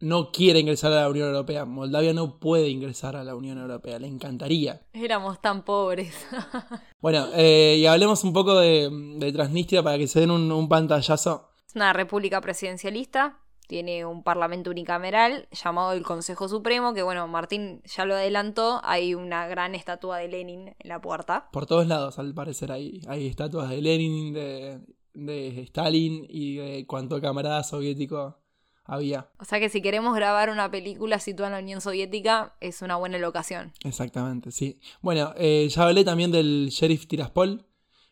no 0.00 0.32
quiere 0.32 0.60
ingresar 0.60 0.90
a 0.92 1.02
la 1.02 1.10
Unión 1.10 1.28
Europea. 1.28 1.66
Moldavia 1.66 2.14
no 2.14 2.38
puede 2.38 2.70
ingresar 2.70 3.14
a 3.14 3.22
la 3.24 3.34
Unión 3.34 3.58
Europea, 3.58 3.98
le 3.98 4.06
encantaría. 4.06 4.80
Éramos 4.94 5.38
tan 5.42 5.66
pobres. 5.66 6.14
bueno, 7.02 7.28
eh, 7.34 7.76
y 7.78 7.84
hablemos 7.84 8.24
un 8.24 8.32
poco 8.32 8.58
de, 8.58 9.30
Transnistria 9.34 9.82
para 9.82 9.98
que 9.98 10.08
se 10.08 10.20
den 10.20 10.30
un, 10.30 10.68
pantallazo. 10.70 11.50
Es 11.66 11.74
una 11.74 11.92
república 11.92 12.40
presidencialista, 12.40 13.40
tiene 13.68 14.04
un 14.04 14.24
parlamento 14.24 14.70
unicameral 14.70 15.46
llamado 15.52 15.92
el 15.92 16.02
Consejo 16.02 16.48
Supremo, 16.48 16.94
que 16.94 17.02
bueno, 17.02 17.28
Martín 17.28 17.82
ya 17.84 18.04
lo 18.06 18.14
adelantó, 18.14 18.80
hay 18.82 19.14
una 19.14 19.46
gran 19.46 19.74
estatua 19.74 20.18
de 20.18 20.28
Lenin 20.28 20.68
en 20.68 20.88
la 20.88 21.00
puerta. 21.00 21.48
Por 21.52 21.66
todos 21.66 21.86
lados, 21.86 22.18
al 22.18 22.34
parecer, 22.34 22.72
hay, 22.72 23.02
hay 23.06 23.26
estatuas 23.28 23.68
de 23.68 23.82
Lenin, 23.82 24.32
de, 24.32 24.80
de 25.12 25.60
Stalin 25.60 26.26
y 26.28 26.56
de 26.56 26.86
cuanto 26.86 27.20
camarada 27.20 27.62
soviético 27.62 28.38
había. 28.84 29.28
O 29.38 29.44
sea 29.44 29.60
que 29.60 29.68
si 29.68 29.82
queremos 29.82 30.16
grabar 30.16 30.48
una 30.48 30.70
película 30.70 31.18
situada 31.18 31.48
en 31.48 31.52
la 31.52 31.60
Unión 31.60 31.80
Soviética, 31.82 32.56
es 32.60 32.80
una 32.80 32.96
buena 32.96 33.18
locación. 33.18 33.72
Exactamente, 33.84 34.50
sí. 34.50 34.80
Bueno, 35.02 35.34
eh, 35.36 35.68
ya 35.68 35.82
hablé 35.82 36.04
también 36.04 36.32
del 36.32 36.70
sheriff 36.70 37.06
Tiraspol. 37.06 37.66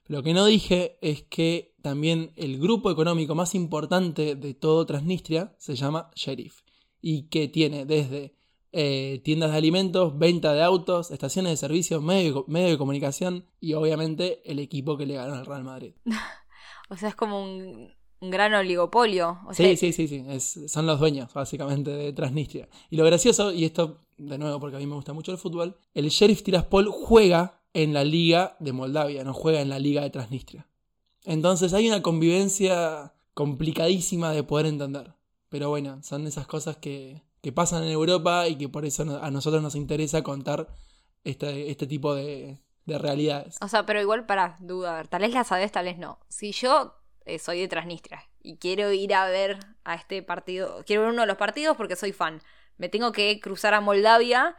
Lo 0.08 0.22
que 0.22 0.34
no 0.34 0.44
dije 0.44 0.98
es 1.00 1.22
que 1.22 1.74
también 1.82 2.32
el 2.36 2.58
grupo 2.58 2.90
económico 2.90 3.34
más 3.34 3.54
importante 3.54 4.34
de 4.34 4.54
todo 4.54 4.86
Transnistria 4.86 5.54
se 5.58 5.74
llama 5.74 6.10
Sheriff. 6.14 6.62
Y 7.00 7.28
que 7.28 7.48
tiene 7.48 7.86
desde 7.86 8.34
eh, 8.72 9.20
tiendas 9.24 9.52
de 9.52 9.58
alimentos, 9.58 10.18
venta 10.18 10.52
de 10.52 10.62
autos, 10.62 11.10
estaciones 11.10 11.52
de 11.52 11.56
servicios, 11.56 12.02
medios 12.02 12.46
medio 12.48 12.68
de 12.68 12.78
comunicación 12.78 13.46
y 13.60 13.74
obviamente 13.74 14.42
el 14.50 14.58
equipo 14.58 14.96
que 14.96 15.06
le 15.06 15.14
ganó 15.14 15.34
al 15.34 15.46
Real 15.46 15.64
Madrid. 15.64 15.94
o 16.88 16.96
sea, 16.96 17.08
es 17.08 17.14
como 17.14 17.42
un, 17.42 17.92
un 18.20 18.30
gran 18.30 18.54
oligopolio. 18.54 19.38
sí, 19.52 19.76
sí, 19.76 19.92
sí, 19.92 20.08
sí, 20.08 20.68
son 20.68 20.86
los 20.86 21.00
dueños 21.00 21.32
básicamente 21.32 21.90
de 21.90 22.12
Transnistria. 22.12 22.68
Y 22.90 22.96
lo 22.96 23.04
gracioso, 23.04 23.52
y 23.52 23.64
esto 23.64 24.06
de 24.18 24.38
nuevo 24.38 24.58
porque 24.60 24.76
a 24.76 24.78
mí 24.78 24.86
me 24.86 24.94
gusta 24.94 25.12
mucho 25.12 25.32
el 25.32 25.38
fútbol, 25.38 25.76
el 25.94 26.08
Sheriff 26.08 26.42
Tiraspol 26.42 26.88
juega 26.88 27.60
en 27.76 27.92
la 27.92 28.04
liga 28.04 28.56
de 28.58 28.72
Moldavia, 28.72 29.22
no 29.22 29.34
juega 29.34 29.60
en 29.60 29.68
la 29.68 29.78
liga 29.78 30.00
de 30.00 30.08
Transnistria. 30.08 30.66
Entonces 31.26 31.74
hay 31.74 31.86
una 31.86 32.00
convivencia 32.00 33.12
complicadísima 33.34 34.32
de 34.32 34.42
poder 34.42 34.64
entender. 34.64 35.12
Pero 35.50 35.68
bueno, 35.68 36.02
son 36.02 36.26
esas 36.26 36.46
cosas 36.46 36.78
que, 36.78 37.22
que 37.42 37.52
pasan 37.52 37.82
en 37.82 37.90
Europa 37.90 38.48
y 38.48 38.56
que 38.56 38.70
por 38.70 38.86
eso 38.86 39.20
a 39.22 39.30
nosotros 39.30 39.62
nos 39.62 39.74
interesa 39.74 40.22
contar 40.22 40.68
este, 41.22 41.70
este 41.70 41.86
tipo 41.86 42.14
de, 42.14 42.62
de 42.86 42.96
realidades. 42.96 43.58
O 43.60 43.68
sea, 43.68 43.84
pero 43.84 44.00
igual 44.00 44.24
para 44.24 44.56
dudar, 44.60 45.06
tal 45.08 45.20
vez 45.20 45.34
la 45.34 45.44
sabes, 45.44 45.70
tal 45.70 45.84
vez 45.84 45.98
no. 45.98 46.18
Si 46.30 46.52
yo 46.52 46.94
eh, 47.26 47.38
soy 47.38 47.60
de 47.60 47.68
Transnistria 47.68 48.24
y 48.42 48.56
quiero 48.56 48.90
ir 48.90 49.12
a 49.12 49.28
ver 49.28 49.58
a 49.84 49.96
este 49.96 50.22
partido, 50.22 50.82
quiero 50.86 51.02
ver 51.02 51.10
uno 51.10 51.20
de 51.20 51.26
los 51.26 51.36
partidos 51.36 51.76
porque 51.76 51.94
soy 51.94 52.12
fan. 52.12 52.40
Me 52.78 52.88
tengo 52.88 53.12
que 53.12 53.38
cruzar 53.38 53.74
a 53.74 53.82
Moldavia 53.82 54.56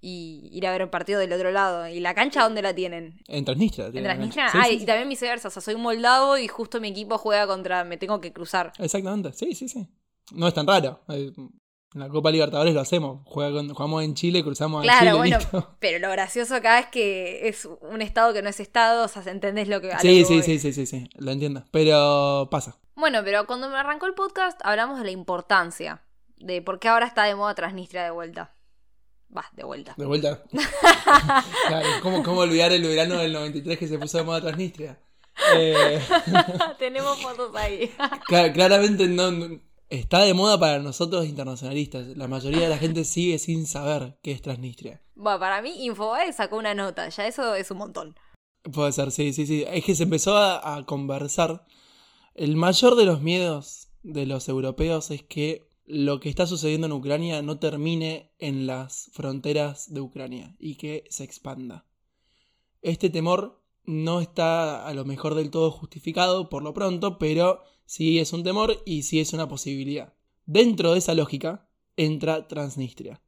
y 0.00 0.48
ir 0.52 0.66
a 0.66 0.72
ver 0.72 0.82
un 0.82 0.90
partido 0.90 1.20
del 1.20 1.32
otro 1.32 1.50
lado. 1.50 1.86
¿Y 1.88 2.00
la 2.00 2.14
cancha 2.14 2.42
dónde 2.42 2.62
la 2.62 2.74
tienen? 2.74 3.20
En 3.28 3.44
Transnistria. 3.44 3.86
En 3.86 4.02
Transnistria. 4.02 4.48
ah, 4.54 4.70
y 4.70 4.84
también 4.84 5.08
viceversa. 5.08 5.48
O 5.48 5.50
sea, 5.50 5.62
soy 5.62 5.76
moldavo 5.76 6.38
y 6.38 6.48
justo 6.48 6.80
mi 6.80 6.88
equipo 6.88 7.18
juega 7.18 7.46
contra. 7.46 7.84
Me 7.84 7.96
tengo 7.96 8.20
que 8.20 8.32
cruzar. 8.32 8.72
Exactamente. 8.78 9.32
Sí, 9.32 9.54
sí, 9.54 9.68
sí. 9.68 9.86
No 10.32 10.48
es 10.48 10.54
tan 10.54 10.66
raro. 10.66 11.00
Eh, 11.08 11.32
en 11.92 12.00
la 12.00 12.08
Copa 12.08 12.30
Libertadores 12.30 12.72
lo 12.72 12.80
hacemos. 12.80 13.22
jugamos 13.24 14.04
en 14.04 14.14
Chile, 14.14 14.44
cruzamos 14.44 14.86
a 14.86 14.98
Chile. 14.98 15.12
Bueno, 15.12 15.38
pero 15.80 15.98
lo 15.98 16.08
gracioso 16.10 16.54
acá 16.54 16.78
es 16.78 16.86
que 16.86 17.48
es 17.48 17.68
un 17.80 18.00
estado 18.00 18.32
que 18.32 18.42
no 18.42 18.48
es 18.48 18.60
estado, 18.60 19.04
o 19.04 19.08
sea, 19.08 19.22
¿entendés 19.26 19.68
lo 19.68 19.80
que... 19.80 19.90
Sí, 19.98 20.24
sí, 20.24 20.40
sí, 20.42 20.60
sí, 20.60 20.72
sí, 20.72 20.86
sí, 20.86 21.10
lo 21.16 21.32
entiendo. 21.32 21.64
Pero 21.72 22.48
pasa. 22.48 22.76
Bueno, 22.94 23.22
pero 23.24 23.44
cuando 23.46 23.68
me 23.68 23.76
arrancó 23.76 24.06
el 24.06 24.14
podcast 24.14 24.60
hablamos 24.62 24.98
de 24.98 25.04
la 25.04 25.10
importancia 25.10 26.02
de 26.36 26.62
por 26.62 26.78
qué 26.78 26.88
ahora 26.88 27.06
está 27.06 27.24
de 27.24 27.34
moda 27.34 27.54
Transnistria 27.54 28.04
de 28.04 28.10
vuelta. 28.10 28.54
Va, 29.36 29.44
de 29.52 29.64
vuelta. 29.64 29.94
De 29.96 30.06
vuelta. 30.06 30.42
claro, 31.68 31.88
¿cómo, 32.02 32.22
¿cómo, 32.22 32.40
olvidar 32.40 32.72
el 32.72 32.82
verano 32.82 33.18
del 33.18 33.32
93 33.32 33.78
que 33.78 33.88
se 33.88 33.98
puso 33.98 34.18
de 34.18 34.24
moda 34.24 34.40
Transnistria? 34.40 34.98
Eh... 35.56 35.98
Tenemos 36.78 37.18
fotos 37.22 37.54
ahí. 37.56 37.90
claramente 38.52 39.08
no, 39.08 39.58
está 39.88 40.18
de 40.18 40.34
moda 40.34 40.60
para 40.60 40.80
nosotros 40.80 41.24
internacionalistas. 41.24 42.08
La 42.08 42.28
mayoría 42.28 42.62
de 42.62 42.68
la 42.68 42.76
gente 42.76 43.04
sigue 43.04 43.38
sin 43.38 43.66
saber 43.66 44.18
qué 44.22 44.32
es 44.32 44.42
Transnistria. 44.42 45.00
Bueno, 45.14 45.38
para 45.38 45.62
mí 45.62 45.86
Infobae 45.86 46.32
sacó 46.34 46.58
una 46.58 46.74
nota, 46.74 47.08
ya 47.08 47.26
eso 47.26 47.54
es 47.54 47.70
un 47.70 47.78
montón. 47.78 48.16
Puede 48.70 48.92
ser, 48.92 49.12
sí, 49.12 49.32
sí, 49.32 49.46
sí. 49.46 49.64
Es 49.66 49.82
que 49.82 49.94
se 49.94 50.02
empezó 50.02 50.36
a, 50.36 50.76
a 50.76 50.84
conversar. 50.84 51.64
El 52.34 52.56
mayor 52.56 52.94
de 52.96 53.06
los 53.06 53.22
miedos 53.22 53.88
de 54.02 54.26
los 54.26 54.46
europeos 54.48 55.10
es 55.10 55.22
que 55.22 55.69
lo 55.90 56.20
que 56.20 56.28
está 56.28 56.46
sucediendo 56.46 56.86
en 56.86 56.92
Ucrania 56.92 57.42
no 57.42 57.58
termine 57.58 58.30
en 58.38 58.68
las 58.68 59.10
fronteras 59.12 59.92
de 59.92 60.00
Ucrania 60.00 60.54
y 60.60 60.76
que 60.76 61.04
se 61.10 61.24
expanda. 61.24 61.84
Este 62.80 63.10
temor 63.10 63.60
no 63.84 64.20
está 64.20 64.86
a 64.86 64.94
lo 64.94 65.04
mejor 65.04 65.34
del 65.34 65.50
todo 65.50 65.72
justificado 65.72 66.48
por 66.48 66.62
lo 66.62 66.74
pronto, 66.74 67.18
pero 67.18 67.62
sí 67.86 68.20
es 68.20 68.32
un 68.32 68.44
temor 68.44 68.80
y 68.86 69.02
sí 69.02 69.18
es 69.18 69.32
una 69.32 69.48
posibilidad. 69.48 70.14
Dentro 70.46 70.92
de 70.92 70.98
esa 70.98 71.14
lógica 71.14 71.68
entra 71.96 72.46
Transnistria. 72.46 73.20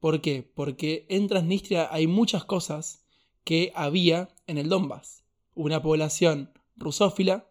¿Por 0.00 0.22
qué? 0.22 0.42
Porque 0.42 1.04
en 1.10 1.28
Transnistria 1.28 1.88
hay 1.92 2.06
muchas 2.06 2.44
cosas 2.44 3.04
que 3.44 3.72
había 3.74 4.30
en 4.46 4.56
el 4.56 4.70
Donbass. 4.70 5.22
Una 5.54 5.82
población 5.82 6.50
rusófila, 6.76 7.46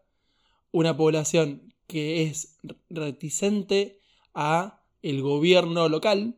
una 0.71 0.97
población 0.97 1.75
que 1.85 2.23
es 2.23 2.57
reticente 2.89 4.01
a 4.35 4.83
el 5.01 5.21
gobierno 5.21 5.89
local 5.89 6.37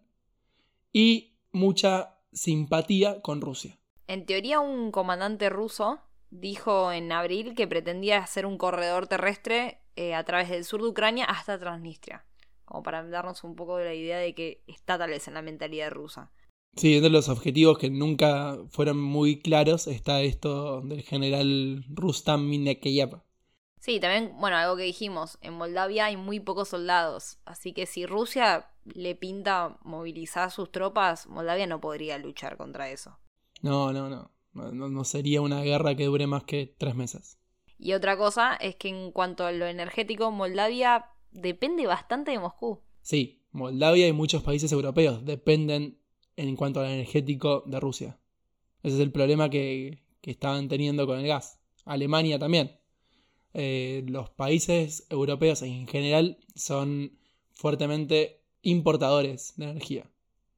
y 0.93 1.33
mucha 1.51 2.19
simpatía 2.31 3.21
con 3.21 3.41
Rusia. 3.41 3.77
En 4.07 4.25
teoría 4.25 4.59
un 4.59 4.91
comandante 4.91 5.49
ruso 5.49 5.99
dijo 6.29 6.91
en 6.91 7.11
abril 7.11 7.55
que 7.55 7.67
pretendía 7.67 8.19
hacer 8.19 8.45
un 8.45 8.57
corredor 8.57 9.07
terrestre 9.07 9.81
eh, 9.95 10.13
a 10.13 10.23
través 10.23 10.49
del 10.49 10.63
sur 10.63 10.81
de 10.81 10.89
Ucrania 10.89 11.25
hasta 11.25 11.59
Transnistria, 11.59 12.25
como 12.65 12.83
para 12.83 13.03
darnos 13.03 13.43
un 13.43 13.55
poco 13.55 13.77
de 13.77 13.85
la 13.85 13.93
idea 13.93 14.17
de 14.17 14.33
que 14.35 14.63
está 14.67 14.97
tal 14.97 15.09
vez 15.09 15.27
en 15.27 15.33
la 15.33 15.41
mentalidad 15.41 15.91
rusa. 15.91 16.31
Sí, 16.75 16.95
entre 16.95 17.09
los 17.09 17.27
objetivos 17.27 17.79
que 17.79 17.89
nunca 17.89 18.57
fueron 18.69 19.01
muy 19.01 19.39
claros 19.39 19.87
está 19.87 20.21
esto 20.21 20.81
del 20.81 21.01
general 21.01 21.83
Rustam 21.89 22.47
Minekeyev. 22.47 23.21
Sí, 23.79 23.99
también, 23.99 24.33
bueno, 24.39 24.57
algo 24.57 24.75
que 24.75 24.83
dijimos, 24.83 25.37
en 25.41 25.53
Moldavia 25.53 26.05
hay 26.05 26.17
muy 26.17 26.39
pocos 26.39 26.69
soldados, 26.69 27.39
así 27.45 27.73
que 27.73 27.85
si 27.85 28.05
Rusia 28.05 28.69
le 28.85 29.15
pinta 29.15 29.77
movilizar 29.83 30.51
sus 30.51 30.71
tropas, 30.71 31.27
Moldavia 31.27 31.67
no 31.67 31.79
podría 31.79 32.17
luchar 32.17 32.57
contra 32.57 32.89
eso. 32.89 33.17
No, 33.61 33.93
no, 33.93 34.09
no, 34.09 34.31
no, 34.53 34.71
no 34.89 35.03
sería 35.03 35.41
una 35.41 35.61
guerra 35.61 35.95
que 35.95 36.05
dure 36.05 36.27
más 36.27 36.43
que 36.43 36.75
tres 36.77 36.95
meses. 36.95 37.39
Y 37.79 37.93
otra 37.93 38.17
cosa 38.17 38.55
es 38.55 38.75
que 38.75 38.89
en 38.89 39.11
cuanto 39.11 39.45
a 39.45 39.51
lo 39.51 39.67
energético, 39.67 40.31
Moldavia 40.31 41.05
depende 41.31 41.85
bastante 41.85 42.31
de 42.31 42.39
Moscú. 42.39 42.81
Sí, 43.01 43.43
Moldavia 43.51 44.07
y 44.07 44.13
muchos 44.13 44.43
países 44.43 44.71
europeos 44.71 45.23
dependen 45.23 45.99
en 46.35 46.55
cuanto 46.55 46.79
al 46.79 46.87
energético 46.87 47.63
de 47.65 47.79
Rusia. 47.79 48.19
Ese 48.83 48.95
es 48.95 49.01
el 49.01 49.11
problema 49.11 49.49
que, 49.49 50.03
que 50.21 50.31
estaban 50.31 50.67
teniendo 50.67 51.05
con 51.05 51.19
el 51.19 51.27
gas. 51.27 51.59
Alemania 51.85 52.39
también. 52.39 52.79
Eh, 53.53 54.03
los 54.07 54.29
países 54.29 55.07
europeos 55.09 55.61
en 55.61 55.87
general 55.87 56.37
son 56.55 57.17
fuertemente 57.53 58.41
importadores 58.61 59.53
de 59.57 59.65
energía, 59.65 60.09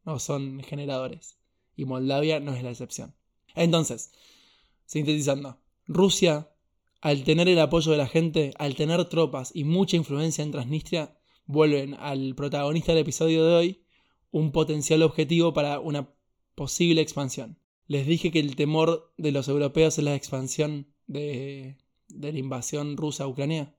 no 0.05 0.19
son 0.19 0.61
generadores. 0.63 1.37
Y 1.75 1.85
Moldavia 1.85 2.39
no 2.39 2.53
es 2.53 2.63
la 2.63 2.71
excepción. 2.71 3.13
Entonces, 3.55 4.11
sintetizando, 4.85 5.59
Rusia, 5.87 6.49
al 7.01 7.23
tener 7.23 7.47
el 7.47 7.59
apoyo 7.59 7.91
de 7.91 7.97
la 7.97 8.07
gente, 8.07 8.53
al 8.57 8.75
tener 8.75 9.05
tropas 9.05 9.51
y 9.53 9.63
mucha 9.63 9.95
influencia 9.95 10.43
en 10.43 10.51
Transnistria, 10.51 11.17
vuelven 11.45 11.93
al 11.95 12.35
protagonista 12.35 12.91
del 12.91 13.01
episodio 13.01 13.45
de 13.45 13.55
hoy 13.55 13.81
un 14.31 14.51
potencial 14.51 15.01
objetivo 15.03 15.53
para 15.53 15.79
una 15.79 16.13
posible 16.55 17.01
expansión. 17.01 17.57
Les 17.87 18.05
dije 18.05 18.31
que 18.31 18.39
el 18.39 18.55
temor 18.55 19.13
de 19.17 19.31
los 19.31 19.47
europeos 19.47 19.97
es 19.97 20.03
la 20.03 20.15
expansión 20.15 20.87
de, 21.07 21.77
de 22.09 22.33
la 22.33 22.39
invasión 22.39 22.97
rusa 22.97 23.23
a 23.23 23.27
Ucrania? 23.27 23.73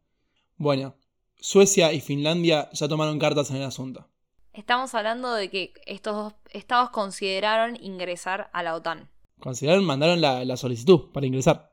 Bueno, 0.57 0.95
Suecia 1.41 1.93
y 1.93 2.01
Finlandia 2.01 2.69
ya 2.73 2.89
tomaron 2.89 3.19
cartas 3.19 3.51
en 3.51 3.57
el 3.57 3.65
asunto. 3.65 4.07
Estamos 4.53 4.95
hablando 4.95 5.33
de 5.33 5.49
que 5.49 5.73
estos 5.87 6.15
dos 6.15 6.35
estados 6.51 6.91
consideraron 6.91 7.77
ingresar 7.83 8.51
a 8.53 8.63
la 8.63 8.75
OTAN. 8.75 9.09
Consideraron, 9.39 9.85
mandaron 9.85 10.21
la, 10.21 10.57
solicitud 10.57 11.13
para 11.13 11.27
ingresar. 11.27 11.73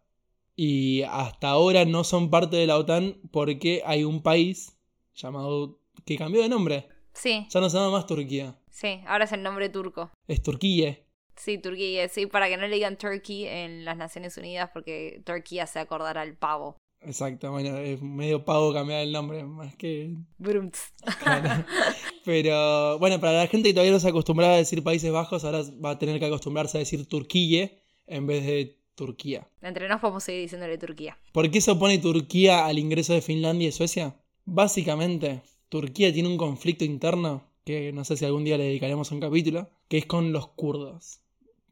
Y 0.55 1.01
hasta 1.03 1.49
ahora 1.49 1.85
no 1.85 2.03
son 2.03 2.29
parte 2.29 2.55
de 2.55 2.67
la 2.67 2.77
OTAN 2.77 3.19
porque 3.31 3.81
hay 3.85 4.03
un 4.03 4.21
país 4.21 4.77
llamado 5.15 5.79
que 6.05 6.17
cambió 6.17 6.41
de 6.41 6.49
nombre. 6.49 6.87
Sí. 7.13 7.47
Ya 7.49 7.59
no 7.59 7.69
se 7.69 7.77
llama 7.77 7.91
más 7.91 8.05
Turquía. 8.05 8.55
Sí, 8.69 9.01
ahora 9.07 9.25
es 9.25 9.31
el 9.31 9.43
nombre 9.43 9.69
turco. 9.69 10.11
Es 10.27 10.41
Turquía. 10.41 10.99
Sí, 11.37 11.59
Turquía, 11.59 12.09
sí, 12.09 12.25
para 12.25 12.49
que 12.49 12.57
no 12.57 12.67
le 12.67 12.75
digan 12.75 12.97
Turkey 12.97 13.45
en 13.45 13.85
las 13.85 13.95
Naciones 13.95 14.37
Unidas 14.37 14.71
porque 14.73 15.21
Turquía 15.23 15.67
se 15.67 15.79
acordará 15.79 16.21
al 16.21 16.35
pavo. 16.35 16.77
Exacto, 17.01 17.51
bueno, 17.51 17.77
es 17.77 18.01
medio 18.01 18.43
pavo 18.43 18.73
cambiar 18.73 19.01
el 19.01 19.11
nombre, 19.11 19.43
más 19.43 19.75
que... 19.75 20.15
Brumts. 20.39 20.93
Pero 22.25 22.97
bueno, 22.97 23.19
para 23.19 23.33
la 23.33 23.47
gente 23.47 23.69
que 23.69 23.73
todavía 23.73 23.93
no 23.93 23.99
se 23.99 24.09
acostumbraba 24.09 24.55
a 24.55 24.57
decir 24.57 24.83
Países 24.83 25.11
Bajos, 25.11 25.45
ahora 25.45 25.61
va 25.83 25.91
a 25.91 25.99
tener 25.99 26.19
que 26.19 26.25
acostumbrarse 26.25 26.77
a 26.77 26.79
decir 26.79 27.07
Turquía 27.07 27.71
en 28.07 28.25
vez 28.25 28.45
de 28.45 28.79
Turquía. 28.95 29.47
Entre 29.61 29.87
nos 29.87 30.01
podemos 30.01 30.23
seguir 30.23 30.41
diciéndole 30.41 30.79
Turquía. 30.79 31.19
¿Por 31.33 31.51
qué 31.51 31.61
se 31.61 31.71
opone 31.71 31.99
Turquía 31.99 32.65
al 32.65 32.79
ingreso 32.79 33.13
de 33.13 33.21
Finlandia 33.21 33.69
y 33.69 33.71
Suecia? 33.71 34.15
Básicamente, 34.45 35.43
Turquía 35.69 36.11
tiene 36.11 36.29
un 36.29 36.37
conflicto 36.37 36.83
interno, 36.83 37.43
que 37.63 37.93
no 37.93 38.03
sé 38.05 38.17
si 38.17 38.25
algún 38.25 38.43
día 38.43 38.57
le 38.57 38.63
dedicaremos 38.63 39.11
un 39.11 39.19
capítulo, 39.19 39.69
que 39.87 39.99
es 39.99 40.07
con 40.07 40.33
los 40.33 40.47
kurdos 40.47 41.21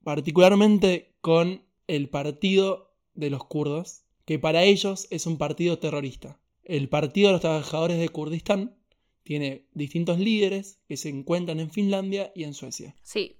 particularmente 0.05 1.15
con 1.19 1.65
el 1.87 2.09
partido 2.09 2.95
de 3.15 3.31
los 3.31 3.43
kurdos, 3.43 4.03
que 4.25 4.37
para 4.37 4.61
ellos 4.61 5.07
es 5.09 5.25
un 5.25 5.39
partido 5.39 5.79
terrorista. 5.79 6.39
El 6.63 6.89
Partido 6.89 7.29
de 7.29 7.33
los 7.33 7.41
Trabajadores 7.41 7.97
de 7.97 8.09
Kurdistán 8.09 8.77
tiene 9.23 9.65
distintos 9.73 10.19
líderes 10.19 10.79
que 10.87 10.95
se 10.95 11.09
encuentran 11.09 11.59
en 11.59 11.71
Finlandia 11.71 12.31
y 12.35 12.43
en 12.43 12.53
Suecia. 12.53 12.95
Sí, 13.01 13.39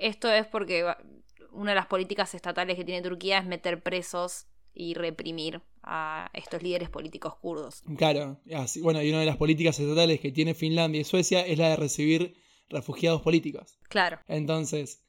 esto 0.00 0.32
es 0.32 0.46
porque 0.46 0.86
una 1.52 1.72
de 1.72 1.74
las 1.74 1.86
políticas 1.86 2.34
estatales 2.34 2.76
que 2.76 2.84
tiene 2.84 3.02
Turquía 3.02 3.38
es 3.38 3.46
meter 3.46 3.82
presos 3.82 4.46
y 4.72 4.94
reprimir 4.94 5.60
a 5.82 6.30
estos 6.32 6.62
líderes 6.62 6.88
políticos 6.88 7.34
kurdos. 7.36 7.82
Claro, 7.98 8.40
bueno, 8.80 9.02
y 9.02 9.10
una 9.10 9.20
de 9.20 9.26
las 9.26 9.36
políticas 9.36 9.78
estatales 9.78 10.20
que 10.20 10.32
tiene 10.32 10.54
Finlandia 10.54 11.02
y 11.02 11.04
Suecia 11.04 11.46
es 11.46 11.58
la 11.58 11.68
de 11.68 11.76
recibir 11.76 12.38
refugiados 12.70 13.20
políticos. 13.20 13.78
Claro. 13.90 14.18
Entonces, 14.28 15.02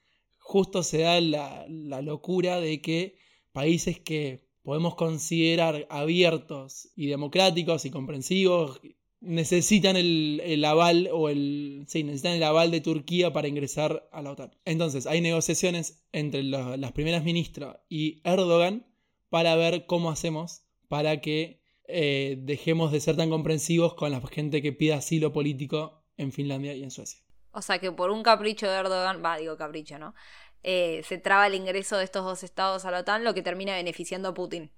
justo 0.48 0.82
se 0.82 1.00
da 1.00 1.20
la, 1.20 2.02
locura 2.02 2.62
de 2.62 2.82
que 2.82 3.18
países 3.52 4.00
que 4.00 4.48
podemos 4.64 4.96
considerar 4.96 5.86
abiertos 5.90 6.88
y 6.96 7.08
democráticos 7.08 7.84
y 7.84 7.92
comprensivos 7.92 8.80
necesitan 9.20 9.98
el, 9.98 10.64
aval 10.64 11.10
o 11.12 11.28
el 11.28 11.84
sí, 11.88 12.04
necesitan 12.04 12.32
el 12.32 12.44
aval 12.44 12.72
de 12.72 12.80
Turquía 12.80 13.34
para 13.34 13.50
ingresar 13.50 14.08
a 14.14 14.22
la 14.22 14.32
OTAN. 14.32 14.56
Entonces, 14.64 15.06
hay 15.06 15.20
negociaciones 15.20 16.06
entre 16.14 16.44
las 16.44 16.94
primeras 16.94 17.26
ministras 17.26 17.76
y 17.90 18.22
Erdogan 18.24 18.86
para 19.30 19.54
ver 19.58 19.86
cómo 19.86 20.12
hacemos 20.12 20.62
para 20.88 21.20
que 21.20 21.60
eh, 21.90 22.38
dejemos 22.42 22.94
de 22.94 23.02
ser 23.02 23.18
tan 23.18 23.30
comprensivos 23.30 23.96
con 23.96 24.12
la 24.12 24.22
gente 24.22 24.62
que 24.62 24.72
pida 24.72 24.96
asilo 24.96 25.34
político 25.34 26.06
en 26.16 26.32
Finlandia 26.32 26.74
y 26.74 26.84
en 26.84 26.92
Suecia. 26.92 27.27
O 27.58 27.62
sea 27.64 27.80
que 27.80 27.92
por 27.92 28.12
un 28.12 28.22
capricho 28.22 28.68
de 28.68 28.76
Erdogan, 28.76 29.24
va, 29.26 29.36
digo 29.36 29.58
capricho, 29.58 29.98
¿no? 29.98 30.14
Eh, 30.62 31.02
se 31.04 31.18
traba 31.18 31.48
el 31.48 31.56
ingreso 31.56 31.98
de 31.98 32.04
estos 32.04 32.24
dos 32.24 32.44
estados 32.44 32.86
a 32.86 32.92
la 32.92 33.00
OTAN, 33.00 33.24
lo 33.24 33.34
que 33.34 33.42
termina 33.42 33.74
beneficiando 33.74 34.30
a 34.30 34.34
Putin. 34.36 34.72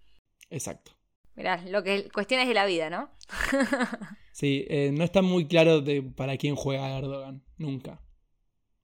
Exacto. 0.50 0.94
Mirá, 1.36 1.62
lo 1.68 1.84
que 1.84 2.10
cuestiones 2.10 2.48
de 2.48 2.54
la 2.54 2.66
vida, 2.66 2.90
¿no? 2.90 3.10
sí, 4.32 4.66
eh, 4.70 4.92
no 4.94 5.04
está 5.04 5.22
muy 5.22 5.46
claro 5.46 5.82
de 5.82 6.02
para 6.02 6.38
quién 6.38 6.56
juega 6.56 6.98
Erdogan, 6.98 7.44
nunca. 7.58 8.02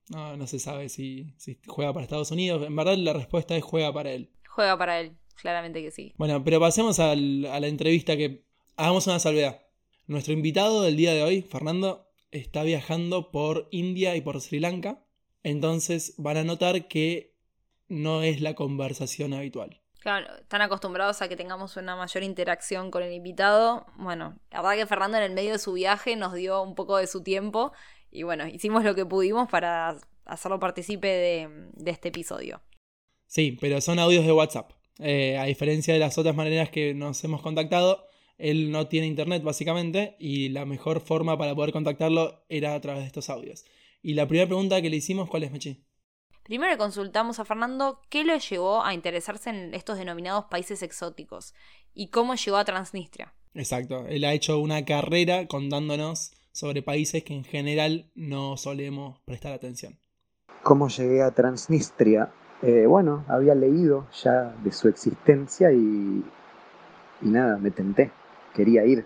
No, 0.10 0.36
no 0.36 0.46
se 0.46 0.60
sabe 0.60 0.90
si, 0.90 1.34
si 1.38 1.58
juega 1.66 1.94
para 1.94 2.04
Estados 2.04 2.32
Unidos. 2.32 2.68
En 2.68 2.76
verdad 2.76 2.98
la 2.98 3.14
respuesta 3.14 3.56
es 3.56 3.64
juega 3.64 3.94
para 3.94 4.12
él. 4.12 4.30
Juega 4.50 4.78
para 4.78 5.00
él, 5.00 5.16
claramente 5.42 5.82
que 5.82 5.92
sí. 5.92 6.14
Bueno, 6.18 6.44
pero 6.44 6.60
pasemos 6.60 7.00
a 7.00 7.16
la 7.16 7.68
entrevista 7.68 8.18
que 8.18 8.44
hagamos 8.76 9.08
una 9.08 9.20
salvedad. 9.20 9.62
Nuestro 10.06 10.34
invitado 10.34 10.82
del 10.82 10.98
día 10.98 11.14
de 11.14 11.24
hoy, 11.24 11.42
Fernando, 11.44 12.05
está 12.36 12.64
viajando 12.64 13.32
por 13.32 13.68
India 13.72 14.16
y 14.16 14.22
por 14.22 14.40
Sri 14.42 14.60
Lanka, 14.60 15.04
entonces 15.44 16.14
van 16.18 16.38
a 16.38 16.44
notar 16.44 16.88
que 16.88 17.36
no 17.88 18.22
es 18.22 18.42
la 18.42 18.56
conversación 18.56 19.34
habitual. 19.34 19.82
Claro, 20.00 20.28
están 20.38 20.62
acostumbrados 20.62 21.22
a 21.22 21.28
que 21.28 21.36
tengamos 21.36 21.78
una 21.78 21.96
mayor 21.96 22.24
interacción 22.24 22.92
con 22.92 23.02
el 23.02 23.12
invitado. 23.14 23.88
Bueno, 23.96 24.38
la 24.52 24.62
verdad 24.62 24.78
que 24.78 24.86
Fernando 24.86 25.18
en 25.18 25.24
el 25.24 25.34
medio 25.34 25.54
de 25.54 25.60
su 25.60 25.74
viaje 25.74 26.16
nos 26.16 26.34
dio 26.34 26.62
un 26.62 26.76
poco 26.76 26.98
de 26.98 27.08
su 27.08 27.24
tiempo 27.24 27.74
y 28.12 28.24
bueno, 28.24 28.48
hicimos 28.48 28.84
lo 28.84 28.94
que 28.94 29.06
pudimos 29.06 29.50
para 29.50 29.98
hacerlo 30.26 30.60
participe 30.60 31.08
de, 31.08 31.70
de 31.74 31.92
este 31.92 32.10
episodio. 32.10 32.62
Sí, 33.26 33.58
pero 33.60 33.82
son 33.82 33.98
audios 34.00 34.26
de 34.26 34.32
WhatsApp. 34.32 34.72
Eh, 35.00 35.38
a 35.38 35.46
diferencia 35.46 35.94
de 35.94 36.00
las 36.00 36.18
otras 36.18 36.36
maneras 36.36 36.70
que 36.70 36.94
nos 36.94 37.24
hemos 37.24 37.42
contactado, 37.42 38.08
él 38.38 38.72
no 38.72 38.88
tiene 38.88 39.08
internet 39.08 39.44
básicamente 39.44 40.16
y 40.20 40.50
la 40.50 40.66
mejor 40.66 41.00
forma 41.00 41.38
para 41.38 41.56
poder 41.56 41.72
contactarlo 41.72 42.44
era 42.50 42.76
a 42.76 42.82
través 42.82 43.02
de 43.04 43.08
estos 43.08 43.30
audios. 43.30 43.66
Y 44.02 44.14
la 44.14 44.28
primera 44.28 44.48
pregunta 44.48 44.82
que 44.82 44.90
le 44.90 44.98
hicimos, 44.98 45.30
¿cuál 45.30 45.44
es, 45.44 45.52
Mechi? 45.52 45.84
Primero 46.44 46.72
le 46.72 46.78
consultamos 46.78 47.40
a 47.40 47.46
Fernando 47.46 48.02
qué 48.10 48.24
lo 48.24 48.38
llevó 48.38 48.84
a 48.84 48.94
interesarse 48.94 49.50
en 49.50 49.74
estos 49.74 49.98
denominados 49.98 50.46
países 50.46 50.84
exóticos 50.84 51.56
y 51.96 52.10
cómo 52.10 52.36
llegó 52.36 52.58
a 52.58 52.66
Transnistria. 52.66 53.34
Exacto, 53.56 54.06
él 54.08 54.24
ha 54.26 54.34
hecho 54.34 54.60
una 54.60 54.86
carrera 54.86 55.48
contándonos 55.48 56.34
sobre 56.52 56.84
países 56.84 57.24
que 57.24 57.34
en 57.34 57.46
general 57.46 58.12
no 58.14 58.58
solemos 58.58 59.20
prestar 59.26 59.54
atención. 59.54 59.98
¿Cómo 60.62 60.88
llegué 60.88 61.24
a 61.24 61.32
Transnistria? 61.32 62.32
Eh, 62.62 62.86
bueno, 62.86 63.26
había 63.28 63.56
leído 63.56 64.08
ya 64.24 64.56
de 64.64 64.72
su 64.72 64.88
existencia 64.88 65.72
y, 65.72 66.24
y 67.22 67.28
nada, 67.28 67.58
me 67.58 67.72
tenté, 67.72 68.12
quería 68.56 68.86
ir. 68.86 69.06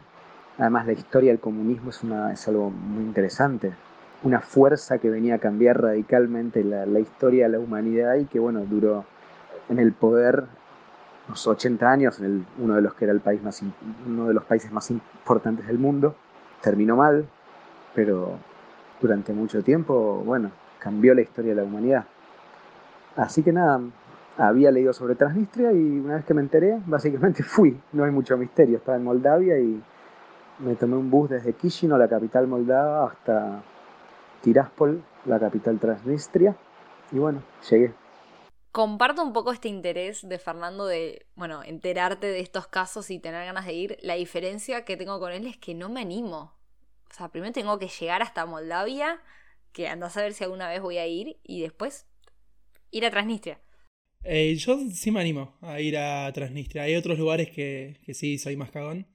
Además 0.57 0.85
la 0.85 0.93
historia 0.93 1.31
del 1.31 1.39
comunismo 1.39 1.89
es, 2.31 2.47
algo 2.47 2.69
muy 2.69 3.03
interesante 3.03 3.73
una 4.21 4.41
fuerza 4.41 4.97
que 4.97 5.09
venía 5.09 5.35
a 5.35 5.39
cambiar 5.39 5.81
radicalmente 5.81 6.63
la, 6.63 6.99
historia 6.99 7.45
de 7.45 7.53
la 7.53 7.59
humanidad 7.59 8.15
y 8.15 8.25
que, 8.25 8.37
bueno, 8.37 8.65
duró 8.65 9.05
en 9.69 9.79
el 9.79 9.93
poder 9.93 10.43
unos 11.27 11.47
80 11.47 11.89
años, 11.89 12.19
en 12.19 12.45
uno 12.57 12.75
de 12.75 12.81
los 12.81 12.93
que 12.95 13.05
era 13.05 13.13
el 13.13 13.21
país 13.21 13.41
más, 13.41 13.63
uno 14.05 14.27
de 14.27 14.33
los 14.33 14.43
países 14.43 14.71
más 14.71 14.91
importantes 14.91 15.67
del 15.67 15.77
mundo. 15.77 16.15
Terminó 16.61 16.97
mal, 16.97 17.25
pero 17.95 18.33
durante 18.99 19.31
mucho 19.31 19.63
tiempo, 19.63 20.21
bueno, 20.25 20.51
cambió 20.79 21.13
la 21.13 21.21
historia 21.21 21.51
de 21.51 21.61
la 21.61 21.63
humanidad. 21.63 22.05
Así 23.15 23.41
que 23.41 23.53
nada, 23.53 23.79
había 24.39 24.71
leído 24.71 24.93
sobre 24.93 25.15
Transnistria 25.15 25.71
y 25.73 25.99
una 25.99 26.15
vez 26.15 26.25
que 26.25 26.33
me 26.33 26.41
enteré, 26.41 26.79
básicamente 26.85 27.43
fui, 27.43 27.79
no 27.91 28.05
hay 28.05 28.11
mucho 28.11 28.37
misterio, 28.37 28.77
estaba 28.77 28.97
en 28.97 29.03
Moldavia 29.03 29.59
y 29.59 29.81
me 30.59 30.75
tomé 30.75 30.95
un 30.95 31.11
bus 31.11 31.29
desde 31.29 31.55
Chisinau, 31.55 31.97
la 31.97 32.07
capital 32.07 32.47
moldava, 32.47 33.07
hasta 33.07 33.61
Tiraspol, 34.41 35.03
la 35.25 35.39
capital 35.39 35.79
Transnistria, 35.79 36.55
y 37.11 37.19
bueno, 37.19 37.43
llegué. 37.69 37.93
Comparto 38.71 39.23
un 39.23 39.33
poco 39.33 39.51
este 39.51 39.67
interés 39.67 40.27
de 40.27 40.37
Fernando 40.37 40.85
de, 40.85 41.25
bueno, 41.35 41.63
enterarte 41.63 42.27
de 42.27 42.39
estos 42.39 42.67
casos 42.67 43.09
y 43.09 43.19
tener 43.19 43.43
ganas 43.45 43.65
de 43.65 43.73
ir. 43.73 43.97
La 44.03 44.13
diferencia 44.13 44.85
que 44.85 44.95
tengo 44.95 45.19
con 45.19 45.31
él 45.31 45.47
es 45.47 45.57
que 45.57 45.73
no 45.73 45.89
me 45.89 46.01
animo. 46.01 46.53
O 47.09 47.13
sea, 47.13 47.29
primero 47.29 47.51
tengo 47.51 47.79
que 47.79 47.87
llegar 47.87 48.21
hasta 48.21 48.45
Moldavia, 48.45 49.19
que 49.71 49.87
ando 49.87 50.05
a 50.05 50.11
saber 50.11 50.33
si 50.33 50.43
alguna 50.43 50.69
vez 50.69 50.81
voy 50.81 50.99
a 50.99 51.07
ir, 51.07 51.39
y 51.43 51.61
después 51.61 52.05
ir 52.91 53.05
a 53.05 53.09
Transnistria. 53.09 53.59
Eh, 54.23 54.55
yo 54.55 54.77
sí 54.91 55.11
me 55.11 55.21
animo 55.21 55.57
a 55.61 55.79
ir 55.81 55.97
a 55.97 56.31
Transnistria. 56.33 56.83
Hay 56.83 56.95
otros 56.95 57.17
lugares 57.17 57.49
que, 57.49 57.99
que 58.05 58.13
sí 58.13 58.37
soy 58.37 58.57
más 58.57 58.71
cagón, 58.71 59.07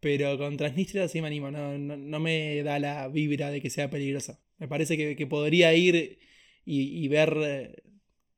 pero 0.00 0.38
con 0.38 0.56
Transnistria 0.56 1.08
sí 1.08 1.20
me 1.20 1.26
animo. 1.28 1.50
No, 1.50 1.78
no, 1.78 1.96
no 1.96 2.20
me 2.20 2.62
da 2.62 2.78
la 2.78 3.08
vibra 3.08 3.50
de 3.50 3.60
que 3.60 3.70
sea 3.70 3.90
peligroso. 3.90 4.38
Me 4.58 4.68
parece 4.68 4.96
que, 4.96 5.26
podría 5.26 5.74
ir 5.74 6.18
y, 6.64 7.08
ver 7.08 7.36
eh, 7.42 7.82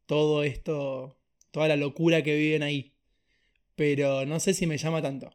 todo 0.06 0.42
esto, 0.42 1.18
toda 1.50 1.68
la 1.68 1.76
locura 1.76 2.22
que 2.22 2.36
viven 2.36 2.62
ahí. 2.62 2.94
Pero 3.74 4.24
no 4.24 4.40
sé 4.40 4.54
si 4.54 4.66
me 4.66 4.78
llama 4.78 5.02
tanto. 5.02 5.30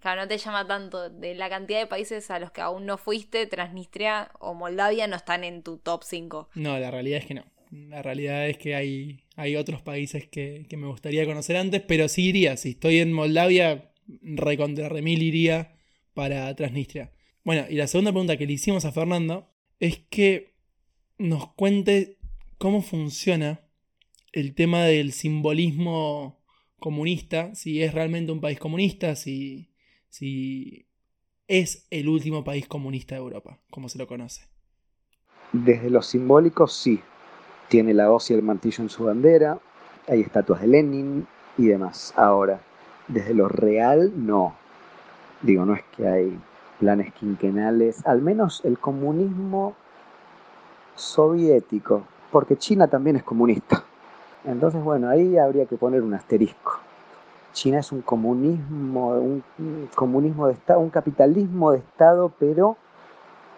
Claro, 0.00 0.22
no 0.22 0.28
te 0.28 0.38
llama 0.38 0.66
tanto. 0.66 1.10
De 1.10 1.34
la 1.34 1.48
cantidad 1.48 1.80
de 1.80 1.86
países 1.86 2.30
a 2.30 2.38
los 2.38 2.50
que 2.52 2.60
aún 2.60 2.86
no 2.86 2.98
fuiste, 2.98 3.46
Transnistria 3.46 4.30
o 4.38 4.54
Moldavia 4.54 5.06
no 5.06 5.16
están 5.16 5.44
en 5.44 5.62
tu 5.62 5.78
top 5.78 6.02
5. 6.04 6.50
No, 6.54 6.78
la 6.78 6.90
realidad 6.90 7.18
es 7.18 7.26
que 7.26 7.34
no. 7.34 7.44
La 7.72 8.02
realidad 8.02 8.50
es 8.50 8.58
que 8.58 8.74
hay, 8.74 9.24
hay 9.34 9.56
otros 9.56 9.80
países 9.80 10.28
que, 10.28 10.66
me 10.76 10.86
gustaría 10.86 11.24
conocer 11.24 11.56
antes, 11.56 11.80
pero 11.80 12.06
sí 12.06 12.26
iría. 12.26 12.58
Si 12.58 12.70
estoy 12.70 12.98
en 12.98 13.14
Moldavia, 13.14 13.90
recontra 14.20 14.90
remil 14.90 15.22
iría 15.22 15.74
para 16.12 16.54
Transnistria. 16.54 17.12
Bueno, 17.44 17.64
y 17.70 17.76
la 17.76 17.86
segunda 17.86 18.12
pregunta 18.12 18.36
que 18.36 18.46
le 18.46 18.52
hicimos 18.52 18.84
a 18.84 18.92
Fernando 18.92 19.48
es 19.80 20.00
que 20.10 20.54
nos 21.16 21.54
cuente 21.54 22.18
cómo 22.58 22.82
funciona 22.82 23.62
el 24.32 24.54
tema 24.54 24.84
del 24.84 25.12
simbolismo 25.12 26.42
comunista, 26.78 27.54
si 27.54 27.82
es 27.82 27.94
realmente 27.94 28.32
un 28.32 28.42
país 28.42 28.58
comunista, 28.58 29.16
si, 29.16 29.70
si 30.10 30.88
es 31.48 31.86
el 31.90 32.06
último 32.06 32.44
país 32.44 32.68
comunista 32.68 33.14
de 33.14 33.22
Europa, 33.22 33.58
como 33.70 33.88
se 33.88 33.96
lo 33.96 34.06
conoce. 34.06 34.42
Desde 35.54 35.88
lo 35.88 36.02
simbólico, 36.02 36.66
sí. 36.66 37.00
Tiene 37.72 37.94
la 37.94 38.12
hoz 38.12 38.30
y 38.30 38.34
el 38.34 38.42
martillo 38.42 38.82
en 38.82 38.90
su 38.90 39.04
bandera, 39.04 39.56
hay 40.06 40.20
estatuas 40.20 40.60
de 40.60 40.66
Lenin 40.66 41.26
y 41.56 41.68
demás. 41.68 42.12
Ahora, 42.18 42.60
desde 43.08 43.32
lo 43.32 43.48
real, 43.48 44.12
no. 44.14 44.52
Digo, 45.40 45.64
no 45.64 45.72
es 45.72 45.82
que 45.96 46.06
hay 46.06 46.38
planes 46.78 47.14
quinquenales, 47.14 48.06
al 48.06 48.20
menos 48.20 48.60
el 48.66 48.78
comunismo 48.78 49.74
soviético, 50.96 52.02
porque 52.30 52.58
China 52.58 52.88
también 52.88 53.16
es 53.16 53.22
comunista. 53.22 53.82
Entonces, 54.44 54.84
bueno, 54.84 55.08
ahí 55.08 55.38
habría 55.38 55.64
que 55.64 55.78
poner 55.78 56.02
un 56.02 56.12
asterisco. 56.12 56.78
China 57.54 57.78
es 57.78 57.90
un 57.90 58.02
comunismo, 58.02 59.12
un, 59.12 59.42
comunismo 59.94 60.46
de 60.46 60.52
Estado, 60.52 60.78
un 60.78 60.90
capitalismo 60.90 61.72
de 61.72 61.78
Estado, 61.78 62.30
pero 62.38 62.76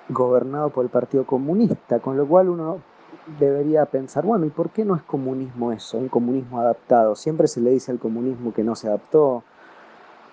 gobernado 0.09 0.71
por 0.71 0.85
el 0.85 0.91
Partido 0.93 1.27
Comunista, 1.27 1.99
con 1.99 2.17
lo 2.17 2.29
cual 2.29 2.51
uno 2.51 2.94
debería 3.27 3.87
pensar, 3.87 4.25
bueno, 4.25 4.45
¿y 4.47 4.51
por 4.51 4.71
qué 4.71 4.85
no 4.85 4.97
es 4.97 5.03
comunismo 5.03 5.73
eso? 5.73 5.99
Un 5.99 6.09
comunismo 6.09 6.61
adaptado. 6.61 7.15
Siempre 7.15 7.49
se 7.49 7.61
le 7.61 7.71
dice 7.71 7.91
al 7.91 7.99
comunismo 7.99 8.53
que 8.53 8.63
no 8.63 8.75
se 8.75 8.89
adaptó, 8.89 9.43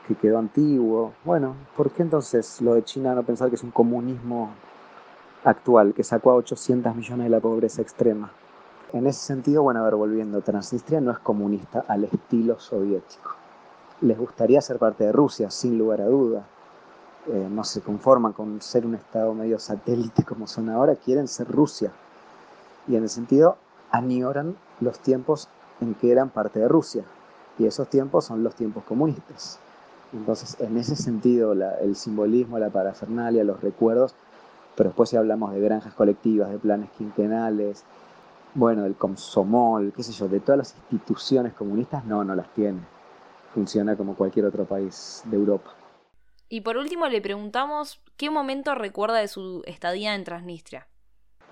que 0.07 0.15
quedó 0.15 0.39
antiguo. 0.39 1.13
Bueno, 1.23 1.55
¿por 1.75 1.91
qué 1.91 2.03
entonces 2.03 2.61
lo 2.61 2.73
de 2.73 2.83
China 2.83 3.15
no 3.15 3.23
pensar 3.23 3.49
que 3.49 3.55
es 3.55 3.63
un 3.63 3.71
comunismo 3.71 4.51
actual, 5.43 5.93
que 5.93 6.03
sacó 6.03 6.31
a 6.31 6.35
800 6.35 6.95
millones 6.95 7.25
de 7.25 7.29
la 7.29 7.39
pobreza 7.39 7.81
extrema? 7.81 8.31
En 8.93 9.07
ese 9.07 9.21
sentido, 9.21 9.63
bueno, 9.63 9.79
a 9.79 9.83
ver, 9.83 9.95
volviendo, 9.95 10.41
Transnistria 10.41 10.99
no 10.99 11.11
es 11.11 11.19
comunista 11.19 11.85
al 11.87 12.03
estilo 12.03 12.59
soviético. 12.59 13.31
Les 14.01 14.17
gustaría 14.17 14.59
ser 14.59 14.79
parte 14.79 15.05
de 15.05 15.11
Rusia, 15.13 15.49
sin 15.49 15.77
lugar 15.77 16.01
a 16.01 16.07
duda. 16.07 16.45
Eh, 17.27 17.47
no 17.49 17.63
se 17.63 17.81
conforman 17.81 18.33
con 18.33 18.61
ser 18.61 18.85
un 18.85 18.95
estado 18.95 19.33
medio 19.33 19.59
satélite 19.59 20.23
como 20.23 20.47
son 20.47 20.69
ahora, 20.69 20.95
quieren 20.95 21.27
ser 21.27 21.47
Rusia. 21.47 21.91
Y 22.87 22.95
en 22.95 23.03
ese 23.03 23.15
sentido, 23.15 23.57
añoran 23.91 24.55
los 24.79 24.99
tiempos 24.99 25.49
en 25.81 25.93
que 25.95 26.11
eran 26.11 26.29
parte 26.29 26.59
de 26.59 26.67
Rusia. 26.67 27.03
Y 27.57 27.65
esos 27.65 27.89
tiempos 27.89 28.25
son 28.25 28.43
los 28.43 28.55
tiempos 28.55 28.83
comunistas. 28.83 29.59
Entonces, 30.13 30.57
en 30.59 30.77
ese 30.77 30.95
sentido, 30.95 31.53
el 31.53 31.95
simbolismo, 31.95 32.59
la 32.59 32.69
parafernalia, 32.69 33.43
los 33.43 33.61
recuerdos, 33.61 34.13
pero 34.75 34.89
después 34.89 35.09
si 35.09 35.17
hablamos 35.17 35.53
de 35.53 35.61
granjas 35.61 35.93
colectivas, 35.93 36.49
de 36.49 36.57
planes 36.57 36.89
quinquenales, 36.97 37.83
bueno, 38.53 38.83
del 38.83 38.95
Comsomol, 38.95 39.93
qué 39.95 40.03
sé 40.03 40.11
yo, 40.11 40.27
de 40.27 40.39
todas 40.39 40.57
las 40.57 40.75
instituciones 40.91 41.53
comunistas, 41.53 42.03
no, 42.05 42.23
no 42.23 42.35
las 42.35 42.53
tiene. 42.53 42.79
Funciona 43.53 43.95
como 43.95 44.15
cualquier 44.15 44.45
otro 44.45 44.65
país 44.65 45.23
de 45.25 45.37
Europa. 45.37 45.71
Y 46.49 46.61
por 46.61 46.75
último 46.75 47.07
le 47.07 47.21
preguntamos 47.21 48.01
qué 48.17 48.29
momento 48.29 48.75
recuerda 48.75 49.17
de 49.17 49.29
su 49.29 49.63
estadía 49.65 50.15
en 50.15 50.25
Transnistria. 50.25 50.87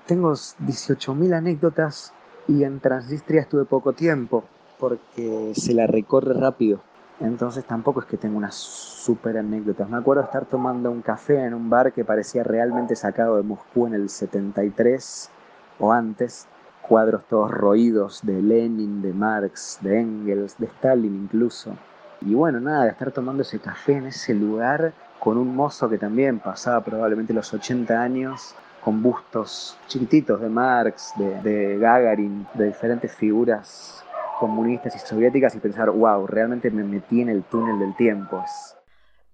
Tengo 0.10 0.32
18.000 0.32 1.36
anécdotas 1.36 2.14
y 2.48 2.64
en 2.64 2.80
Transnistria 2.80 3.42
estuve 3.42 3.66
poco 3.66 3.94
tiempo 3.94 4.44
porque 4.80 5.52
se 5.56 5.76
la 5.76 5.86
recorre 5.86 6.34
rápido. 6.34 6.80
Entonces 7.20 7.64
tampoco 7.64 8.00
es 8.00 8.08
que 8.08 8.18
tenga 8.18 8.36
unas 8.36 8.56
super 8.56 9.38
anécdotas. 9.38 9.88
Me 9.88 9.98
acuerdo 9.98 10.24
estar 10.24 10.46
tomando 10.46 10.90
un 10.90 11.04
café 11.04 11.46
en 11.46 11.54
un 11.54 11.70
bar 11.70 11.94
que 11.94 12.04
parecía 12.04 12.44
realmente 12.44 12.96
sacado 12.96 13.38
de 13.38 13.44
Moscú 13.44 13.86
en 13.86 13.94
el 13.94 14.10
73 14.10 15.30
o 15.78 15.94
antes. 15.94 16.48
Cuadros 16.82 17.26
todos 17.30 17.52
roídos 17.52 18.22
de 18.24 18.42
Lenin, 18.42 19.04
de 19.04 19.14
Marx, 19.14 19.78
de 19.82 20.00
Engels, 20.00 20.58
de 20.58 20.66
Stalin 20.66 21.14
incluso. 21.14 21.76
Y 22.22 22.34
bueno, 22.34 22.60
nada, 22.60 22.86
de 22.86 22.90
estar 22.90 23.12
tomando 23.12 23.44
ese 23.44 23.60
café 23.60 23.98
en 23.98 24.08
ese 24.08 24.34
lugar 24.34 24.92
con 25.20 25.38
un 25.38 25.56
mozo 25.56 25.88
que 25.88 26.00
también 26.00 26.40
pasaba 26.40 26.84
probablemente 26.84 27.32
los 27.32 27.54
80 27.54 28.02
años, 28.02 28.56
con 28.84 29.02
bustos 29.02 29.78
chiquititos 29.88 30.42
de 30.42 30.50
Marx, 30.50 31.14
de, 31.18 31.42
de 31.42 31.78
Gagarin, 31.78 32.48
de 32.54 32.68
diferentes 32.68 33.14
figuras 33.16 34.04
comunistas 34.40 34.96
y 34.96 35.00
soviéticas 35.00 35.54
y 35.56 35.60
pensar, 35.60 35.92
wow, 35.92 36.26
realmente 36.26 36.72
me 36.72 36.84
metí 36.84 37.22
en 37.22 37.30
el 37.30 37.44
túnel 37.44 37.78
del 37.78 37.96
tiempo. 37.96 38.44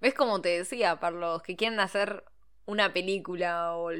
¿Ves 0.01 0.13
como 0.15 0.41
te 0.41 0.49
decía, 0.49 0.99
para 0.99 1.15
los 1.15 1.43
que 1.43 1.55
quieren 1.55 1.79
hacer 1.79 2.23
una 2.65 2.91
película 2.91 3.75
o 3.75 3.91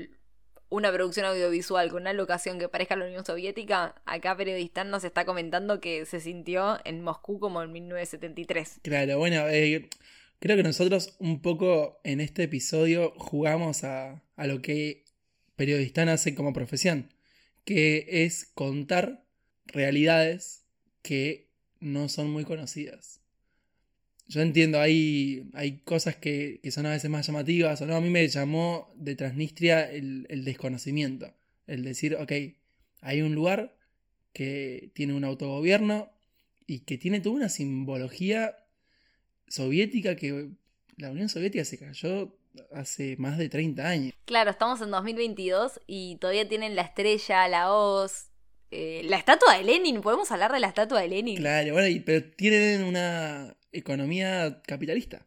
una 0.70 0.92
producción 0.92 1.28
audiovisual 1.28 1.90
con 1.90 2.02
una 2.02 2.14
locación 2.14 2.60
que 2.60 2.68
parezca 2.68 2.96
la 2.96 3.06
Unión 3.06 3.24
Soviética, 3.24 3.96
acá 4.06 4.36
Periodista 4.36 4.84
nos 4.84 5.04
está 5.04 5.26
comentando 5.26 5.80
que 5.80 6.06
se 6.06 6.20
sintió 6.20 6.80
en 6.84 7.04
Moscú 7.04 7.40
como 7.40 7.62
en 7.62 7.72
1973. 7.72 8.80
Claro, 8.82 9.20
bueno, 9.20 9.48
eh, 9.48 9.88
creo 10.40 10.58
que 10.58 10.64
nosotros 10.64 11.16
un 11.20 11.42
poco 11.42 12.00
en 12.04 12.20
este 12.20 12.44
episodio 12.44 13.14
jugamos 13.18 13.84
a, 13.84 14.24
a 14.36 14.48
lo 14.48 14.62
que 14.62 15.05
Periodistán 15.56 16.10
hace 16.10 16.36
como 16.36 16.54
profesión 16.54 17.10
que 17.66 18.06
es 18.08 18.46
contar 18.54 19.26
realidades 19.66 20.64
que 21.02 21.50
no 21.80 22.08
son 22.08 22.30
muy 22.30 22.46
conocidas. 22.46 23.22
Yo 24.28 24.42
entiendo, 24.42 24.80
hay, 24.80 25.50
hay 25.54 25.80
cosas 25.80 26.16
que, 26.16 26.60
que 26.64 26.72
son 26.72 26.86
a 26.86 26.92
veces 26.92 27.10
más 27.10 27.28
llamativas, 27.28 27.82
o 27.82 27.86
no, 27.86 27.96
a 27.96 28.02
mí 28.02 28.10
me 28.10 28.28
llamó 28.28 28.92
de 28.96 29.16
Transnistria 29.16 29.92
el, 29.92 30.26
el 30.30 30.46
desconocimiento, 30.46 31.36
el 31.68 31.84
decir, 31.84 32.16
ok, 32.16 32.32
hay 33.02 33.22
un 33.22 33.36
lugar 33.36 33.78
que 34.34 34.92
tiene 34.94 35.14
un 35.14 35.24
autogobierno 35.24 36.12
y 36.66 36.80
que 36.80 36.98
tiene 36.98 37.20
toda 37.20 37.36
una 37.36 37.50
simbología 37.50 38.58
soviética 39.48 40.16
que 40.16 40.50
la 40.98 41.12
Unión 41.12 41.30
Soviética 41.30 41.66
se 41.66 41.78
cayó 41.78 42.36
hace 42.74 43.16
más 43.18 43.38
de 43.38 43.50
30 43.50 43.88
años. 43.88 44.14
Claro, 44.26 44.52
estamos 44.52 44.82
en 44.82 44.92
2022 44.92 45.80
y 45.88 46.18
todavía 46.18 46.48
tienen 46.48 46.76
la 46.76 46.82
estrella, 46.84 47.48
la 47.48 47.72
hoz, 47.74 48.30
eh, 48.72 49.02
la 49.06 49.18
estatua 49.18 49.58
de 49.58 49.64
Lenin. 49.64 50.02
¿Podemos 50.02 50.32
hablar 50.32 50.52
de 50.52 50.60
la 50.60 50.68
estatua 50.68 51.02
de 51.02 51.08
Lenin? 51.10 51.38
Claro, 51.38 51.74
bueno, 51.74 51.88
y- 51.88 52.00
pero 52.00 52.26
tienen 52.32 52.84
una 52.84 53.56
economía 53.72 54.62
capitalista. 54.66 55.26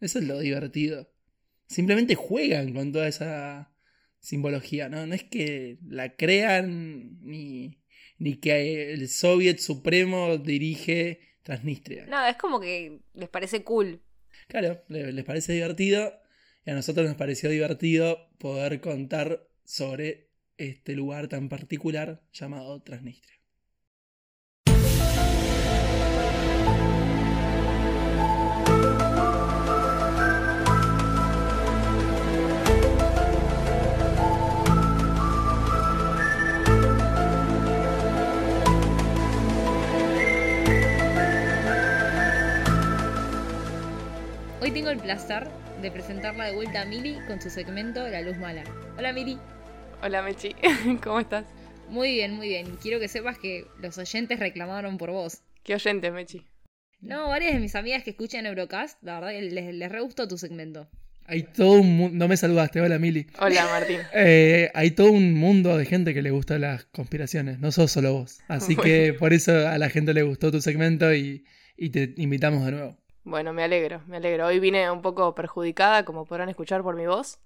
Eso 0.00 0.18
es 0.18 0.24
lo 0.26 0.38
divertido. 0.38 1.10
Simplemente 1.66 2.14
juegan 2.14 2.72
con 2.72 2.92
toda 2.92 3.08
esa 3.08 3.72
simbología, 4.20 4.88
¿no? 4.88 5.06
No 5.06 5.14
es 5.14 5.24
que 5.24 5.78
la 5.86 6.16
crean 6.16 7.18
ni, 7.22 7.78
ni 8.18 8.36
que 8.36 8.92
el 8.92 9.08
Soviet 9.08 9.58
Supremo 9.58 10.38
dirige 10.38 11.20
Transnistria. 11.42 12.06
No, 12.06 12.26
es 12.26 12.36
como 12.36 12.60
que 12.60 13.00
les 13.14 13.28
parece 13.28 13.62
cool. 13.64 14.00
Claro, 14.48 14.82
le- 14.88 15.12
les 15.12 15.24
parece 15.24 15.52
divertido 15.52 16.12
a 16.68 16.74
nosotros 16.74 17.06
nos 17.06 17.16
pareció 17.16 17.48
divertido 17.48 18.28
poder 18.36 18.80
contar 18.82 19.48
sobre 19.64 20.28
este 20.58 20.94
lugar 20.94 21.28
tan 21.28 21.48
particular 21.48 22.20
llamado 22.30 22.82
Transnistria. 22.82 23.36
Hoy 44.60 44.70
tengo 44.72 44.90
el 44.90 44.98
placer 44.98 45.48
de 45.80 45.90
presentarla 45.92 46.46
de 46.46 46.54
vuelta 46.54 46.82
a 46.82 46.84
Mili 46.84 47.18
con 47.28 47.40
su 47.40 47.50
segmento 47.50 48.08
La 48.08 48.20
Luz 48.20 48.36
Mala. 48.36 48.64
Hola 48.96 49.12
Mili. 49.12 49.38
Hola 50.02 50.22
Mechi, 50.22 50.54
¿cómo 51.02 51.20
estás? 51.20 51.44
Muy 51.88 52.12
bien, 52.14 52.34
muy 52.34 52.48
bien. 52.48 52.76
Quiero 52.82 52.98
que 52.98 53.06
sepas 53.06 53.38
que 53.38 53.64
los 53.80 53.96
oyentes 53.96 54.40
reclamaron 54.40 54.98
por 54.98 55.10
vos. 55.10 55.42
Qué 55.62 55.74
oyente, 55.74 56.10
Mechi. 56.10 56.44
No, 57.00 57.28
varias 57.28 57.54
de 57.54 57.60
mis 57.60 57.76
amigas 57.76 58.02
que 58.02 58.10
escuchan 58.10 58.44
Eurocast, 58.46 59.00
la 59.02 59.20
verdad 59.20 59.30
que 59.30 59.42
les, 59.42 59.72
les 59.72 59.92
re 59.92 60.00
gustó 60.00 60.26
tu 60.26 60.36
segmento. 60.36 60.88
Hay 61.26 61.44
todo 61.44 61.80
un 61.80 61.96
mundo. 61.96 62.16
No 62.16 62.26
me 62.26 62.36
saludaste, 62.36 62.80
hola 62.80 62.98
Mili. 62.98 63.26
Hola 63.38 63.64
Martín. 63.66 64.00
Eh, 64.14 64.70
hay 64.74 64.90
todo 64.90 65.12
un 65.12 65.34
mundo 65.34 65.76
de 65.76 65.84
gente 65.84 66.12
que 66.12 66.22
le 66.22 66.30
gustan 66.30 66.62
las 66.62 66.86
conspiraciones, 66.86 67.60
no 67.60 67.70
sos 67.70 67.92
solo 67.92 68.14
vos. 68.14 68.40
Así 68.48 68.74
que 68.82 69.12
por 69.12 69.32
eso 69.32 69.68
a 69.68 69.78
la 69.78 69.90
gente 69.90 70.12
le 70.12 70.22
gustó 70.22 70.50
tu 70.50 70.60
segmento 70.60 71.14
y, 71.14 71.44
y 71.76 71.90
te 71.90 72.14
invitamos 72.16 72.64
de 72.64 72.72
nuevo. 72.72 72.98
Bueno, 73.28 73.52
me 73.52 73.62
alegro, 73.62 74.02
me 74.06 74.16
alegro. 74.16 74.46
Hoy 74.46 74.58
vine 74.58 74.90
un 74.90 75.02
poco 75.02 75.34
perjudicada, 75.34 76.06
como 76.06 76.24
podrán 76.24 76.48
escuchar 76.48 76.82
por 76.82 76.96
mi 76.96 77.06
voz, 77.06 77.38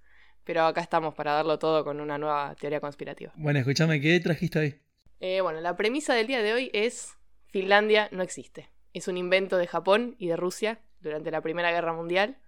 pero 0.44 0.64
acá 0.64 0.80
estamos 0.80 1.12
para 1.12 1.32
darlo 1.32 1.58
todo 1.58 1.82
con 1.82 2.00
una 2.00 2.18
nueva 2.18 2.54
teoría 2.54 2.78
conspirativa. 2.78 3.32
Bueno, 3.34 3.58
escúchame, 3.58 4.00
¿qué 4.00 4.20
trajiste 4.20 4.58
hoy? 4.60 4.80
Eh, 5.18 5.40
bueno, 5.40 5.60
la 5.60 5.76
premisa 5.76 6.14
del 6.14 6.28
día 6.28 6.40
de 6.40 6.52
hoy 6.52 6.70
es 6.72 7.14
Finlandia 7.48 8.08
no 8.12 8.22
existe. 8.22 8.70
Es 8.92 9.08
un 9.08 9.16
invento 9.16 9.56
de 9.56 9.66
Japón 9.66 10.14
y 10.20 10.28
de 10.28 10.36
Rusia 10.36 10.78
durante 11.00 11.32
la 11.32 11.40
Primera 11.40 11.72
Guerra 11.72 11.92
Mundial 11.92 12.38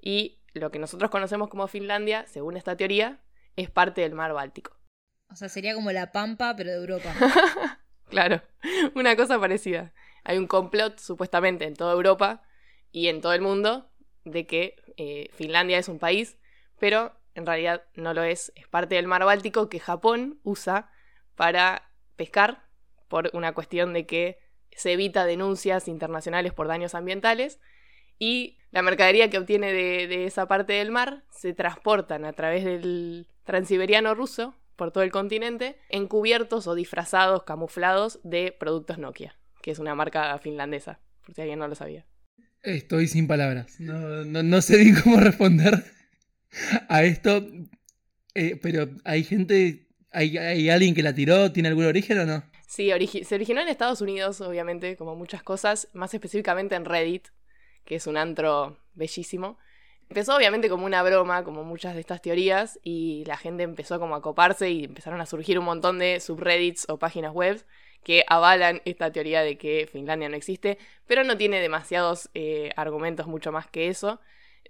y 0.00 0.40
lo 0.52 0.72
que 0.72 0.80
nosotros 0.80 1.12
conocemos 1.12 1.48
como 1.50 1.68
Finlandia, 1.68 2.26
según 2.26 2.56
esta 2.56 2.76
teoría, 2.76 3.20
es 3.54 3.70
parte 3.70 4.00
del 4.00 4.14
mar 4.14 4.32
Báltico. 4.32 4.76
O 5.30 5.36
sea, 5.36 5.48
sería 5.48 5.74
como 5.74 5.92
la 5.92 6.10
Pampa, 6.10 6.54
pero 6.56 6.70
de 6.70 6.76
Europa. 6.78 7.14
Claro, 8.10 8.42
una 8.94 9.16
cosa 9.16 9.40
parecida. 9.40 9.92
Hay 10.24 10.38
un 10.38 10.46
complot 10.46 10.98
supuestamente 10.98 11.64
en 11.64 11.74
toda 11.74 11.94
Europa 11.94 12.42
y 12.94 13.08
en 13.08 13.20
todo 13.20 13.32
el 13.32 13.40
mundo 13.40 13.90
de 14.24 14.46
que 14.46 14.76
eh, 14.96 15.28
Finlandia 15.34 15.78
es 15.78 15.88
un 15.88 15.98
país, 15.98 16.38
pero 16.78 17.12
en 17.34 17.44
realidad 17.44 17.82
no 17.96 18.14
lo 18.14 18.22
es. 18.22 18.52
Es 18.54 18.68
parte 18.68 18.94
del 18.94 19.08
mar 19.08 19.24
Báltico 19.24 19.68
que 19.68 19.80
Japón 19.80 20.38
usa 20.44 20.92
para 21.34 21.90
pescar 22.14 22.68
por 23.08 23.30
una 23.32 23.52
cuestión 23.52 23.92
de 23.94 24.06
que 24.06 24.38
se 24.70 24.92
evita 24.92 25.26
denuncias 25.26 25.88
internacionales 25.88 26.52
por 26.52 26.68
daños 26.68 26.94
ambientales 26.94 27.58
y 28.16 28.58
la 28.70 28.82
mercadería 28.82 29.28
que 29.28 29.38
obtiene 29.38 29.72
de, 29.72 30.06
de 30.06 30.26
esa 30.26 30.46
parte 30.46 30.74
del 30.74 30.92
mar 30.92 31.24
se 31.30 31.52
transportan 31.52 32.24
a 32.24 32.32
través 32.32 32.64
del 32.64 33.26
transiberiano 33.42 34.14
ruso 34.14 34.54
por 34.76 34.92
todo 34.92 35.02
el 35.02 35.10
continente, 35.10 35.80
encubiertos 35.88 36.68
o 36.68 36.76
disfrazados, 36.76 37.42
camuflados 37.42 38.20
de 38.22 38.52
productos 38.52 38.98
Nokia, 38.98 39.36
que 39.62 39.72
es 39.72 39.80
una 39.80 39.96
marca 39.96 40.38
finlandesa, 40.38 41.00
por 41.24 41.34
si 41.34 41.40
alguien 41.40 41.58
no 41.58 41.66
lo 41.66 41.74
sabía. 41.74 42.06
Estoy 42.64 43.08
sin 43.08 43.26
palabras. 43.26 43.78
No, 43.78 44.24
no, 44.24 44.62
sé 44.62 44.78
bien 44.78 44.96
cómo 45.02 45.20
responder 45.20 45.84
a 46.88 47.04
esto. 47.04 47.46
Eh, 48.34 48.58
pero 48.60 48.88
hay 49.04 49.22
gente. 49.22 49.88
Hay, 50.10 50.38
¿Hay 50.38 50.70
alguien 50.70 50.94
que 50.94 51.02
la 51.02 51.14
tiró? 51.14 51.52
¿Tiene 51.52 51.68
algún 51.68 51.84
origen 51.84 52.18
o 52.20 52.26
no? 52.26 52.44
Sí, 52.66 52.90
se 53.24 53.34
originó 53.34 53.60
en 53.60 53.68
Estados 53.68 54.00
Unidos, 54.00 54.40
obviamente, 54.40 54.96
como 54.96 55.14
muchas 55.14 55.42
cosas, 55.42 55.88
más 55.92 56.12
específicamente 56.14 56.74
en 56.74 56.84
Reddit, 56.84 57.28
que 57.84 57.96
es 57.96 58.06
un 58.06 58.16
antro 58.16 58.78
bellísimo. 58.94 59.58
Empezó 60.08 60.36
obviamente 60.36 60.68
como 60.68 60.86
una 60.86 61.02
broma, 61.02 61.44
como 61.44 61.64
muchas 61.64 61.94
de 61.94 62.00
estas 62.00 62.22
teorías, 62.22 62.80
y 62.82 63.24
la 63.26 63.36
gente 63.36 63.62
empezó 63.62 64.00
como 64.00 64.14
a 64.14 64.22
coparse 64.22 64.70
y 64.70 64.84
empezaron 64.84 65.20
a 65.20 65.26
surgir 65.26 65.58
un 65.58 65.66
montón 65.66 65.98
de 65.98 66.18
subreddits 66.20 66.88
o 66.88 66.98
páginas 66.98 67.32
web 67.32 67.64
que 68.04 68.24
avalan 68.28 68.82
esta 68.84 69.10
teoría 69.10 69.42
de 69.42 69.58
que 69.58 69.88
Finlandia 69.90 70.28
no 70.28 70.36
existe, 70.36 70.78
pero 71.06 71.24
no 71.24 71.36
tiene 71.36 71.60
demasiados 71.60 72.30
eh, 72.34 72.70
argumentos 72.76 73.26
mucho 73.26 73.50
más 73.50 73.66
que 73.68 73.88
eso. 73.88 74.20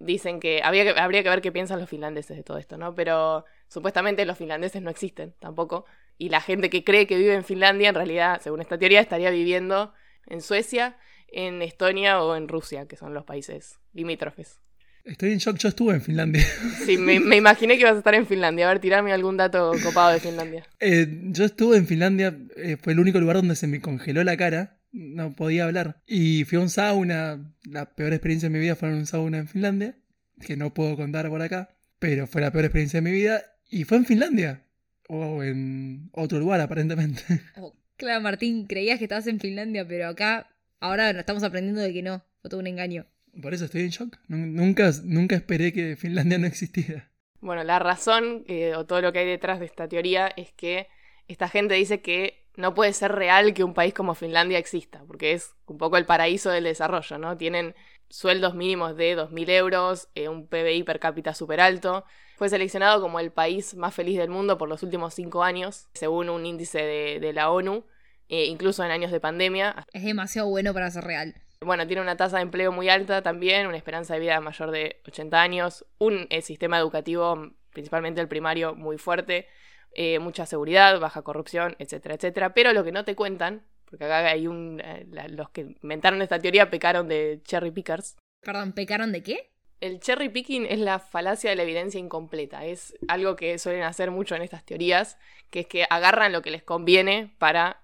Dicen 0.01 0.41
que, 0.41 0.57
que 0.57 1.01
habría 1.01 1.23
que 1.23 1.29
ver 1.29 1.43
qué 1.43 1.53
piensan 1.53 1.81
los 1.81 1.89
finlandeses 1.89 2.37
de 2.37 2.43
todo 2.43 2.59
esto, 2.59 2.77
¿no? 2.79 2.95
Pero 2.95 3.45
supuestamente 3.69 4.25
los 4.25 4.39
finlandeses 4.39 4.83
no 4.83 4.91
existen 4.91 5.35
tampoco. 5.39 5.85
Y 6.17 6.31
la 6.31 6.41
gente 6.41 6.71
que 6.71 6.85
cree 6.85 7.07
que 7.07 7.17
vive 7.17 7.35
en 7.35 7.45
Finlandia, 7.45 7.91
en 7.91 7.95
realidad, 7.95 8.41
según 8.41 8.61
esta 8.61 8.79
teoría, 8.79 9.01
estaría 9.01 9.31
viviendo 9.31 9.93
en 10.27 10.41
Suecia, 10.41 10.97
en 11.29 11.63
Estonia 11.63 12.23
o 12.23 12.37
en 12.37 12.49
Rusia, 12.49 12.87
que 12.87 12.97
son 12.97 13.15
los 13.15 13.25
países 13.25 13.81
limítrofes. 13.93 14.61
Estoy 15.05 15.33
en 15.33 15.39
shock. 15.39 15.59
Yo 15.59 15.69
estuve 15.69 15.95
en 15.95 16.01
Finlandia. 16.03 16.43
Sí, 16.85 16.97
me, 16.97 17.21
me 17.21 17.37
imaginé 17.37 17.75
que 17.75 17.81
ibas 17.83 17.95
a 17.95 17.99
estar 17.99 18.15
en 18.15 18.27
Finlandia. 18.27 18.67
A 18.67 18.73
ver, 18.73 18.81
tirarme 18.81 19.13
algún 19.13 19.37
dato 19.37 19.73
copado 19.83 20.13
de 20.13 20.21
Finlandia. 20.21 20.67
Eh, 20.81 21.07
yo 21.27 21.45
estuve 21.45 21.77
en 21.77 21.87
Finlandia. 21.87 22.37
eh, 22.57 22.77
fue 22.81 22.95
el 22.95 23.01
único 23.01 23.21
lugar 23.21 23.37
donde 23.37 23.55
se 23.57 23.67
me 23.67 23.81
congeló 23.81 24.25
la 24.25 24.37
cara. 24.37 24.79
No 24.93 25.35
podía 25.35 25.65
hablar. 25.65 26.01
Y 26.07 26.45
fui 26.45 26.57
a 26.57 26.63
un 26.63 26.71
sauna. 26.71 27.53
La 27.65 27.95
peor 27.95 28.13
experiencia 28.13 28.49
de 28.49 28.55
mi 28.55 28.61
vida 28.61 28.77
fue 28.77 28.89
en 28.89 28.95
un 28.95 29.07
sauna 29.07 29.39
en 29.39 29.49
Finlandia. 29.49 29.97
Que 30.41 30.57
no 30.57 30.73
puedo 30.73 30.97
contar 30.97 31.29
por 31.29 31.43
acá. 31.43 31.77
Pero 31.99 32.27
fue 32.27 32.41
la 32.41 32.51
peor 32.51 32.65
experiencia 32.65 33.01
de 33.01 33.11
mi 33.11 33.15
vida. 33.15 33.43
Y 33.69 33.85
fue 33.85 33.99
en 33.99 34.07
Finlandia. 34.07 34.63
O 35.09 35.43
en 35.43 36.09
otro 36.13 36.39
lugar, 36.39 36.61
aparentemente. 36.61 37.23
Oh, 37.57 37.75
claro, 37.97 38.21
Martín, 38.23 38.67
creías 38.67 38.99
que 38.99 39.05
estabas 39.05 39.27
en 39.27 39.39
Finlandia, 39.39 39.87
pero 39.87 40.09
acá 40.09 40.49
ahora 40.81 41.11
estamos 41.11 41.43
aprendiendo 41.43 41.81
de 41.83 41.93
que 41.93 42.03
no. 42.03 42.25
Fue 42.41 42.51
todo 42.51 42.61
un 42.61 42.67
engaño. 42.67 43.07
Por 43.41 43.55
eso 43.55 43.65
estoy 43.65 43.83
en 43.83 43.91
shock. 43.91 44.17
Nun- 44.29 44.55
Nunca, 44.55 44.91
nunca 45.05 45.35
esperé 45.37 45.73
que 45.73 45.97
Finlandia 45.97 46.39
no 46.39 46.47
existiera. 46.47 47.11
Bueno, 47.41 47.63
la 47.65 47.79
razón 47.79 48.45
eh, 48.47 48.75
o 48.75 48.87
todo 48.87 49.03
lo 49.03 49.13
que 49.13 49.19
hay 49.21 49.27
detrás 49.27 49.61
de 49.61 49.67
esta 49.67 49.87
teoría 49.89 50.29
es 50.29 50.53
que 50.53 50.89
esta 51.29 51.49
gente 51.49 51.75
dice 51.75 52.01
que 52.01 52.43
no 52.57 52.73
puede 52.75 52.93
ser 52.93 53.13
real 53.13 53.53
que 53.53 53.65
un 53.65 53.75
país 53.75 53.93
como 53.93 54.15
Finlandia 54.15 54.59
exista, 54.59 55.03
porque 55.07 55.33
es 55.33 55.55
un 55.67 55.77
poco 55.77 55.97
el 55.97 56.07
paraíso 56.07 56.51
del 56.51 56.65
desarrollo, 56.65 57.19
¿no? 57.19 57.37
Tienen 57.37 57.75
sueldos 58.09 58.55
mínimos 58.55 58.97
de 58.97 59.15
2.000 59.17 59.51
euros, 59.51 60.09
eh, 60.15 60.29
un 60.29 60.47
PBI 60.47 60.85
per 60.85 61.01
cápita 61.01 61.35
súper 61.35 61.61
alto. 61.61 62.05
Fue 62.37 62.49
seleccionado 62.49 63.01
como 63.01 63.21
el 63.21 63.31
país 63.33 63.75
más 63.75 63.95
feliz 63.95 64.19
del 64.19 64.29
mundo 64.31 64.57
por 64.57 64.69
los 64.69 64.83
últimos 64.83 65.15
cinco 65.15 65.43
años, 65.43 65.89
según 65.95 66.29
un 66.31 66.47
índice 66.47 66.79
de, 66.79 67.21
de 67.21 67.33
la 67.33 67.51
ONU, 67.51 67.85
eh, 68.29 68.47
incluso 68.47 68.85
en 68.85 68.91
años 68.91 69.11
de 69.13 69.21
pandemia. 69.21 69.85
Es 69.93 70.03
demasiado 70.05 70.49
bueno 70.49 70.73
para 70.73 70.91
ser 70.91 71.05
real. 71.05 71.35
Bueno, 71.61 71.87
tiene 71.87 72.03
una 72.03 72.17
tasa 72.17 72.37
de 72.37 72.43
empleo 72.43 72.73
muy 72.73 72.89
alta 72.89 73.23
también, 73.23 73.67
una 73.67 73.77
esperanza 73.77 74.15
de 74.15 74.21
vida 74.21 74.41
mayor 74.41 74.71
de 74.71 75.01
80 75.07 75.41
años, 75.41 75.87
un 75.99 76.27
eh, 76.31 76.43
sistema 76.43 76.79
educativo, 76.79 77.51
principalmente 77.73 78.21
el 78.21 78.29
primario, 78.29 78.75
muy 78.75 78.99
fuerte, 78.99 79.47
eh, 79.93 80.19
mucha 80.19 80.45
seguridad, 80.47 80.99
baja 81.01 81.23
corrupción, 81.23 81.75
etcétera, 81.79 82.17
etcétera. 82.17 82.53
Pero 82.55 82.73
lo 82.73 82.85
que 82.85 82.93
no 82.93 83.05
te 83.05 83.15
cuentan, 83.15 83.63
porque 83.87 84.05
acá 84.05 84.19
hay 84.27 84.47
un... 84.47 84.81
eh, 84.85 85.07
la- 85.11 85.29
los 85.29 85.51
que 85.51 85.63
inventaron 85.83 86.21
esta 86.21 86.39
teoría 86.39 86.69
pecaron 86.71 87.09
de 87.09 87.41
cherry 87.45 87.71
pickers, 87.71 88.17
Perdón, 88.43 88.73
¿pecaron 88.73 89.11
de 89.13 89.23
qué? 89.23 89.51
El 89.81 90.01
cherry 90.01 90.29
picking 90.29 90.67
es 90.67 90.79
la 90.79 90.99
falacia 90.99 91.49
de 91.49 91.57
la 91.57 91.63
evidencia 91.63 91.99
incompleta. 91.99 92.67
Es 92.67 92.95
algo 93.09 93.37
que 93.37 93.59
suelen 93.59 93.85
hacer 93.85 94.11
mucho 94.11 94.35
en 94.35 94.43
estas 94.43 94.65
teorías, 94.67 95.19
que 95.51 95.61
es 95.61 95.67
que 95.67 95.87
agarran 95.89 96.31
lo 96.33 96.43
que 96.43 96.51
les 96.51 96.63
conviene 96.63 97.35
para 97.39 97.81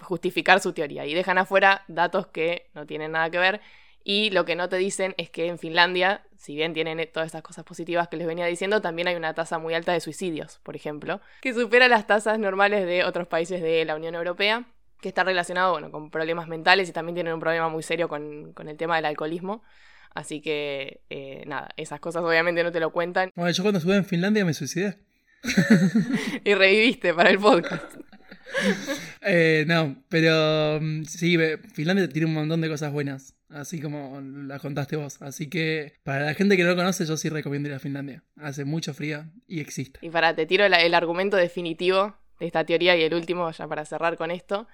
justificar 0.00 0.60
su 0.60 0.72
teoría 0.72 1.06
y 1.06 1.14
dejan 1.14 1.38
afuera 1.38 1.84
datos 1.88 2.26
que 2.26 2.68
no 2.74 2.86
tienen 2.86 3.12
nada 3.12 3.30
que 3.30 3.38
ver. 3.38 3.60
Y 4.06 4.30
lo 4.30 4.44
que 4.44 4.54
no 4.54 4.68
te 4.68 4.76
dicen 4.76 5.14
es 5.16 5.30
que 5.30 5.46
en 5.46 5.58
Finlandia, 5.58 6.22
si 6.36 6.54
bien 6.54 6.74
tienen 6.74 7.08
todas 7.10 7.26
estas 7.26 7.42
cosas 7.42 7.64
positivas 7.64 8.08
que 8.08 8.18
les 8.18 8.26
venía 8.26 8.44
diciendo, 8.44 8.82
también 8.82 9.08
hay 9.08 9.16
una 9.16 9.32
tasa 9.32 9.58
muy 9.58 9.72
alta 9.72 9.92
de 9.92 10.00
suicidios, 10.00 10.60
por 10.62 10.76
ejemplo, 10.76 11.22
que 11.40 11.54
supera 11.54 11.88
las 11.88 12.06
tasas 12.06 12.38
normales 12.38 12.84
de 12.84 13.04
otros 13.04 13.26
países 13.26 13.62
de 13.62 13.82
la 13.86 13.96
Unión 13.96 14.14
Europea, 14.14 14.66
que 15.00 15.08
está 15.08 15.24
relacionado 15.24 15.72
bueno, 15.72 15.90
con 15.90 16.10
problemas 16.10 16.48
mentales 16.48 16.88
y 16.90 16.92
también 16.92 17.14
tienen 17.14 17.32
un 17.32 17.40
problema 17.40 17.70
muy 17.70 17.82
serio 17.82 18.08
con, 18.08 18.52
con 18.52 18.68
el 18.68 18.76
tema 18.76 18.96
del 18.96 19.06
alcoholismo. 19.06 19.62
Así 20.14 20.40
que, 20.40 21.00
eh, 21.10 21.42
nada, 21.46 21.70
esas 21.76 21.98
cosas 21.98 22.22
obviamente 22.22 22.62
no 22.62 22.70
te 22.70 22.80
lo 22.80 22.92
cuentan. 22.92 23.30
Bueno, 23.34 23.50
yo 23.50 23.62
cuando 23.62 23.78
estuve 23.78 23.96
en 23.96 24.04
Finlandia 24.04 24.44
me 24.44 24.54
suicidé. 24.54 24.98
y 26.44 26.54
reviviste 26.54 27.12
para 27.12 27.30
el 27.30 27.38
podcast. 27.38 27.96
Eh, 29.26 29.64
no, 29.66 30.02
pero 30.10 30.78
mm, 30.82 31.04
sí, 31.04 31.38
Finlandia 31.72 32.08
tiene 32.08 32.26
un 32.26 32.34
montón 32.34 32.60
de 32.60 32.68
cosas 32.68 32.92
buenas, 32.92 33.34
así 33.48 33.80
como 33.80 34.20
las 34.20 34.60
contaste 34.60 34.96
vos. 34.96 35.20
Así 35.22 35.48
que 35.48 35.94
para 36.02 36.26
la 36.26 36.34
gente 36.34 36.56
que 36.58 36.62
no 36.62 36.70
lo 36.70 36.76
conoce, 36.76 37.06
yo 37.06 37.16
sí 37.16 37.30
recomiendo 37.30 37.68
ir 37.70 37.74
a 37.74 37.78
Finlandia. 37.78 38.22
Hace 38.36 38.64
mucho 38.66 38.92
frío 38.92 39.24
y 39.46 39.60
existe. 39.60 40.00
Y 40.02 40.10
para, 40.10 40.34
te 40.34 40.44
tiro 40.44 40.68
la- 40.68 40.82
el 40.82 40.92
argumento 40.94 41.38
definitivo 41.38 42.14
de 42.38 42.46
esta 42.46 42.64
teoría 42.66 42.96
y 42.96 43.02
el 43.02 43.14
último, 43.14 43.50
ya 43.50 43.66
para 43.66 43.84
cerrar 43.86 44.16
con 44.18 44.30
esto. 44.30 44.68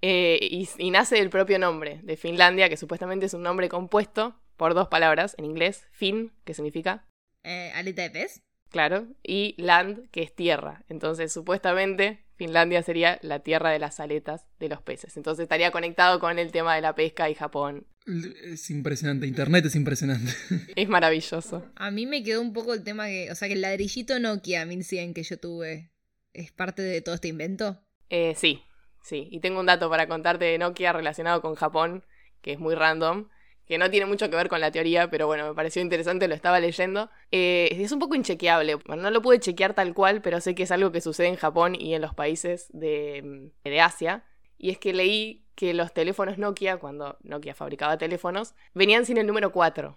Eh, 0.00 0.38
y, 0.40 0.68
y 0.78 0.90
nace 0.90 1.16
del 1.16 1.30
propio 1.30 1.58
nombre 1.58 2.00
de 2.02 2.16
Finlandia, 2.16 2.68
que 2.68 2.76
supuestamente 2.76 3.26
es 3.26 3.34
un 3.34 3.42
nombre 3.42 3.68
compuesto 3.68 4.40
por 4.56 4.74
dos 4.74 4.88
palabras 4.88 5.34
en 5.38 5.44
inglés: 5.44 5.86
fin, 5.92 6.32
que 6.44 6.54
significa 6.54 7.06
Eh, 7.42 7.70
aleta 7.74 8.02
de 8.02 8.10
pez. 8.10 8.40
claro, 8.70 9.06
y 9.22 9.54
land, 9.58 10.08
que 10.10 10.22
es 10.22 10.34
tierra. 10.34 10.84
Entonces, 10.88 11.32
supuestamente, 11.32 12.23
Finlandia 12.36 12.82
sería 12.82 13.18
la 13.22 13.40
tierra 13.40 13.70
de 13.70 13.78
las 13.78 14.00
aletas 14.00 14.44
de 14.58 14.68
los 14.68 14.82
peces. 14.82 15.16
Entonces, 15.16 15.44
estaría 15.44 15.70
conectado 15.70 16.18
con 16.20 16.38
el 16.38 16.50
tema 16.52 16.74
de 16.74 16.80
la 16.80 16.94
pesca 16.94 17.30
y 17.30 17.34
Japón. 17.34 17.86
Es 18.06 18.70
impresionante, 18.70 19.26
internet 19.26 19.64
es 19.64 19.76
impresionante. 19.76 20.32
Es 20.76 20.88
maravilloso. 20.88 21.70
A 21.76 21.90
mí 21.90 22.06
me 22.06 22.22
quedó 22.22 22.42
un 22.42 22.52
poco 22.52 22.74
el 22.74 22.82
tema 22.84 23.06
que, 23.06 23.30
o 23.30 23.34
sea, 23.34 23.48
que 23.48 23.54
el 23.54 23.60
ladrillito 23.60 24.18
Nokia 24.18 24.66
1100 24.66 25.14
que 25.14 25.22
yo 25.22 25.38
tuve 25.38 25.92
es 26.32 26.52
parte 26.52 26.82
de 26.82 27.00
todo 27.00 27.14
este 27.14 27.28
invento. 27.28 27.80
Eh, 28.10 28.34
sí, 28.36 28.62
sí. 29.02 29.28
Y 29.30 29.40
tengo 29.40 29.60
un 29.60 29.66
dato 29.66 29.88
para 29.88 30.06
contarte 30.06 30.44
de 30.44 30.58
Nokia 30.58 30.92
relacionado 30.92 31.40
con 31.40 31.54
Japón, 31.54 32.04
que 32.42 32.52
es 32.52 32.58
muy 32.58 32.74
random, 32.74 33.28
que 33.66 33.78
no 33.78 33.90
tiene 33.90 34.06
mucho 34.06 34.28
que 34.28 34.36
ver 34.36 34.48
con 34.48 34.60
la 34.60 34.70
teoría, 34.70 35.08
pero 35.08 35.26
bueno, 35.26 35.48
me 35.48 35.54
pareció 35.54 35.80
interesante, 35.80 36.28
lo 36.28 36.34
estaba 36.34 36.60
leyendo. 36.60 37.10
Eh, 37.30 37.68
es 37.70 37.92
un 37.92 37.98
poco 37.98 38.14
inchequeable. 38.14 38.74
Bueno, 38.76 39.02
no 39.04 39.10
lo 39.10 39.22
pude 39.22 39.40
chequear 39.40 39.74
tal 39.74 39.94
cual, 39.94 40.20
pero 40.20 40.40
sé 40.40 40.54
que 40.54 40.64
es 40.64 40.70
algo 40.70 40.92
que 40.92 41.00
sucede 41.00 41.28
en 41.28 41.36
Japón 41.36 41.74
y 41.74 41.94
en 41.94 42.02
los 42.02 42.14
países 42.14 42.68
de, 42.72 43.50
de 43.64 43.80
Asia. 43.80 44.24
Y 44.58 44.70
es 44.70 44.78
que 44.78 44.92
leí 44.92 45.44
que 45.54 45.72
los 45.72 45.92
teléfonos 45.94 46.36
Nokia, 46.36 46.76
cuando 46.76 47.16
Nokia 47.22 47.54
fabricaba 47.54 47.96
teléfonos, 47.96 48.54
venían 48.74 49.06
sin 49.06 49.16
el 49.16 49.26
número 49.26 49.52
4 49.52 49.96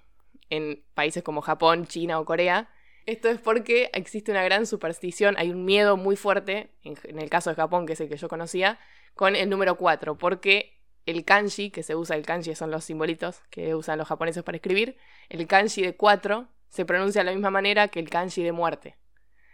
en 0.50 0.84
países 0.94 1.24
como 1.24 1.42
Japón, 1.42 1.88
China 1.88 2.20
o 2.20 2.26
Corea. 2.26 2.70
Esto 3.06 3.30
es 3.30 3.40
porque 3.40 3.90
existe 3.94 4.32
una 4.32 4.44
gran 4.44 4.66
superstición, 4.66 5.36
hay 5.38 5.50
un 5.50 5.66
miedo 5.66 5.98
muy 5.98 6.16
fuerte, 6.16 6.72
en, 6.84 6.98
en 7.04 7.20
el 7.20 7.30
caso 7.30 7.50
de 7.50 7.56
Japón, 7.56 7.86
que 7.86 7.94
es 7.94 8.02
el 8.02 8.10
que 8.10 8.18
yo 8.18 8.28
conocía, 8.28 8.80
con 9.16 9.36
el 9.36 9.50
número 9.50 9.78
4, 9.78 10.18
porque 10.18 10.77
el 11.08 11.24
kanji, 11.26 11.72
que 11.72 11.84
se 11.84 11.96
usa, 11.96 12.16
el 12.16 12.26
kanji 12.26 12.54
son 12.54 12.70
los 12.70 12.84
simbolitos 12.84 13.42
que 13.50 13.74
usan 13.74 13.98
los 13.98 14.08
japoneses 14.08 14.44
para 14.44 14.58
escribir, 14.58 14.98
el 15.30 15.48
kanji 15.48 15.82
de 15.82 15.96
4 15.96 16.48
se 16.68 16.86
pronuncia 16.86 17.22
de 17.22 17.26
la 17.26 17.32
misma 17.32 17.50
manera 17.50 17.88
que 17.88 18.00
el 18.00 18.10
kanji 18.10 18.44
de 18.44 18.52
muerte. 18.52 18.98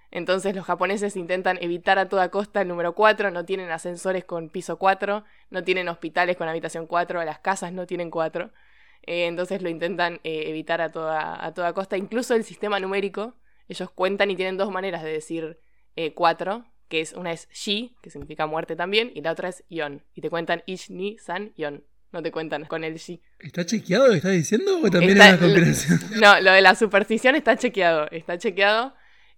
Entonces 0.10 0.56
los 0.56 0.66
japoneses 0.66 1.16
intentan 1.16 1.58
evitar 1.62 2.00
a 2.00 2.10
toda 2.10 2.30
costa 2.30 2.62
el 2.62 2.68
número 2.68 2.94
4, 2.94 3.32
no 3.32 3.46
tienen 3.46 3.72
ascensores 3.72 4.26
con 4.26 4.50
piso 4.50 4.78
4, 4.78 5.24
no 5.52 5.64
tienen 5.64 5.88
hospitales 5.90 6.38
con 6.38 6.48
habitación 6.50 6.88
4, 6.88 7.24
las 7.24 7.40
casas 7.40 7.72
no 7.72 7.86
tienen 7.86 8.10
4. 8.10 8.52
Eh, 9.04 9.28
entonces 9.28 9.62
lo 9.62 9.70
intentan 9.70 10.16
eh, 10.24 10.46
evitar 10.48 10.82
a 10.82 10.92
toda, 10.92 11.44
a 11.44 11.54
toda 11.54 11.74
costa. 11.74 11.98
Incluso 11.98 12.36
el 12.36 12.44
sistema 12.44 12.80
numérico, 12.80 13.36
ellos 13.68 13.92
cuentan 13.92 14.32
y 14.32 14.36
tienen 14.36 14.58
dos 14.58 14.72
maneras 14.72 15.04
de 15.04 15.12
decir 15.12 15.60
4, 16.16 16.66
que 16.90 17.02
es 17.02 17.14
una 17.14 17.32
es 17.32 17.48
shi, 17.52 17.96
que 18.02 18.10
significa 18.10 18.46
muerte 18.46 18.76
también, 18.76 19.12
y 19.16 19.22
la 19.22 19.32
otra 19.32 19.50
es 19.50 19.64
yon. 19.70 20.04
Y 20.14 20.22
te 20.22 20.30
cuentan 20.30 20.64
ich, 20.66 20.90
ni, 20.90 21.18
san, 21.18 21.54
yon. 21.56 21.84
No 22.12 22.22
te 22.22 22.32
cuentan 22.32 22.66
con 22.66 22.84
el 22.84 22.98
shi. 23.00 23.22
¿Está 23.40 23.66
chequeado 23.66 24.06
lo 24.06 24.12
que 24.12 24.18
estás 24.18 24.34
diciendo 24.34 24.80
o 24.84 24.90
también 24.92 25.14
Está- 25.14 25.30
es 25.30 25.32
una 25.34 25.40
conspiración? 25.42 26.00
No, 26.22 26.40
lo 26.42 26.52
de 26.52 26.62
la 26.62 26.76
superstición 26.76 27.36
está 27.36 27.58
chequeado, 27.58 28.08
está 28.12 28.38
chequeado. 28.38 28.94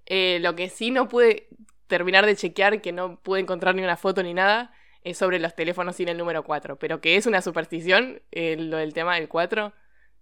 Eh, 0.06 0.40
lo 0.42 0.56
que 0.56 0.70
sí 0.70 0.92
no 0.92 1.08
pude 1.08 1.48
terminar 1.88 2.26
de 2.26 2.36
chequear, 2.36 2.82
que 2.82 2.92
no 2.92 3.20
pude 3.22 3.40
encontrar 3.40 3.76
ni 3.76 3.82
una 3.84 3.96
foto 3.96 4.22
ni 4.24 4.34
nada, 4.34 4.74
es 5.04 5.18
sobre 5.18 5.40
los 5.40 5.56
teléfonos 5.56 5.96
sin 5.96 6.10
el 6.10 6.18
número 6.18 6.44
4. 6.44 6.78
Pero 6.78 7.00
que 7.00 7.16
es 7.16 7.26
una 7.28 7.42
superstición, 7.42 8.22
eh, 8.32 8.58
lo 8.58 8.78
del 8.78 8.94
tema 8.94 9.16
del 9.16 9.30
4, 9.30 9.72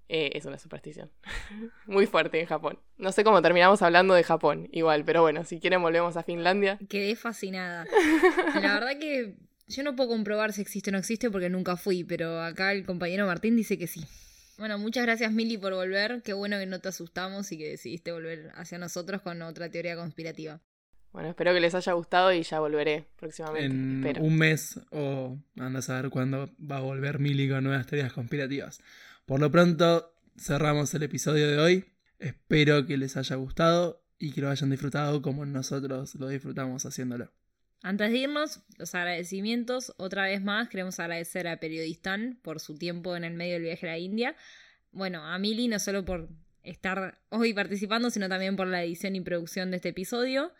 eh, 0.09 0.31
es 0.35 0.45
una 0.45 0.57
superstición. 0.57 1.11
Muy 1.85 2.05
fuerte 2.05 2.39
en 2.39 2.45
Japón. 2.45 2.79
No 2.97 3.11
sé 3.11 3.23
cómo 3.23 3.41
terminamos 3.41 3.81
hablando 3.81 4.13
de 4.13 4.23
Japón, 4.23 4.69
igual, 4.71 5.05
pero 5.05 5.21
bueno, 5.21 5.43
si 5.43 5.59
quieren 5.59 5.81
volvemos 5.81 6.17
a 6.17 6.23
Finlandia. 6.23 6.77
Quedé 6.89 7.15
fascinada. 7.15 7.85
La 8.61 8.73
verdad 8.75 8.99
que 8.99 9.35
yo 9.67 9.83
no 9.83 9.95
puedo 9.95 10.09
comprobar 10.09 10.53
si 10.53 10.61
existe 10.61 10.89
o 10.89 10.93
no 10.93 10.99
existe 10.99 11.31
porque 11.31 11.49
nunca 11.49 11.77
fui, 11.77 12.03
pero 12.03 12.41
acá 12.41 12.71
el 12.71 12.85
compañero 12.85 13.25
Martín 13.25 13.55
dice 13.55 13.77
que 13.77 13.87
sí. 13.87 14.05
Bueno, 14.57 14.77
muchas 14.77 15.03
gracias 15.03 15.31
Mili 15.31 15.57
por 15.57 15.73
volver. 15.73 16.21
Qué 16.23 16.33
bueno 16.33 16.59
que 16.59 16.65
no 16.65 16.79
te 16.79 16.89
asustamos 16.89 17.51
y 17.51 17.57
que 17.57 17.69
decidiste 17.69 18.11
volver 18.11 18.51
hacia 18.55 18.77
nosotros 18.77 19.21
con 19.21 19.41
otra 19.41 19.69
teoría 19.69 19.95
conspirativa. 19.95 20.61
Bueno, 21.11 21.29
espero 21.29 21.53
que 21.53 21.59
les 21.59 21.75
haya 21.75 21.93
gustado 21.93 22.33
y 22.33 22.41
ya 22.41 22.59
volveré 22.59 23.05
próximamente. 23.17 23.65
En 23.65 24.03
espero. 24.03 24.23
un 24.23 24.35
mes 24.35 24.79
o 24.91 25.37
anda 25.57 25.79
a 25.79 25.81
saber 25.83 26.09
cuándo 26.09 26.49
va 26.59 26.77
a 26.77 26.81
volver 26.81 27.19
Mili 27.19 27.47
con 27.47 27.63
nuevas 27.63 27.85
teorías 27.85 28.13
conspirativas. 28.13 28.81
Por 29.25 29.39
lo 29.39 29.49
pronto, 29.49 30.13
cerramos 30.37 30.93
el 30.93 31.03
episodio 31.03 31.47
de 31.47 31.57
hoy. 31.57 31.85
Espero 32.19 32.85
que 32.85 32.97
les 32.97 33.15
haya 33.15 33.37
gustado 33.37 34.03
y 34.19 34.33
que 34.33 34.41
lo 34.41 34.49
hayan 34.49 34.69
disfrutado 34.69 35.21
como 35.21 35.45
nosotros 35.45 36.15
lo 36.15 36.27
disfrutamos 36.27 36.85
haciéndolo. 36.85 37.31
Antes 37.81 38.11
de 38.11 38.17
irnos, 38.17 38.61
los 38.77 38.93
agradecimientos. 38.95 39.93
Otra 39.97 40.23
vez 40.23 40.41
más, 40.41 40.67
queremos 40.67 40.99
agradecer 40.99 41.47
a 41.47 41.57
Periodistán 41.57 42.37
por 42.41 42.59
su 42.59 42.77
tiempo 42.77 43.15
en 43.15 43.23
el 43.23 43.33
medio 43.33 43.53
del 43.53 43.63
viaje 43.63 43.87
a 43.87 43.91
la 43.91 43.97
India. 43.97 44.35
Bueno, 44.91 45.25
a 45.25 45.37
Mili 45.39 45.69
no 45.69 45.79
solo 45.79 46.03
por 46.03 46.29
estar 46.63 47.19
hoy 47.29 47.53
participando, 47.53 48.09
sino 48.09 48.27
también 48.27 48.57
por 48.57 48.67
la 48.67 48.83
edición 48.83 49.15
y 49.15 49.21
producción 49.21 49.71
de 49.71 49.77
este 49.77 49.89
episodio. 49.89 50.53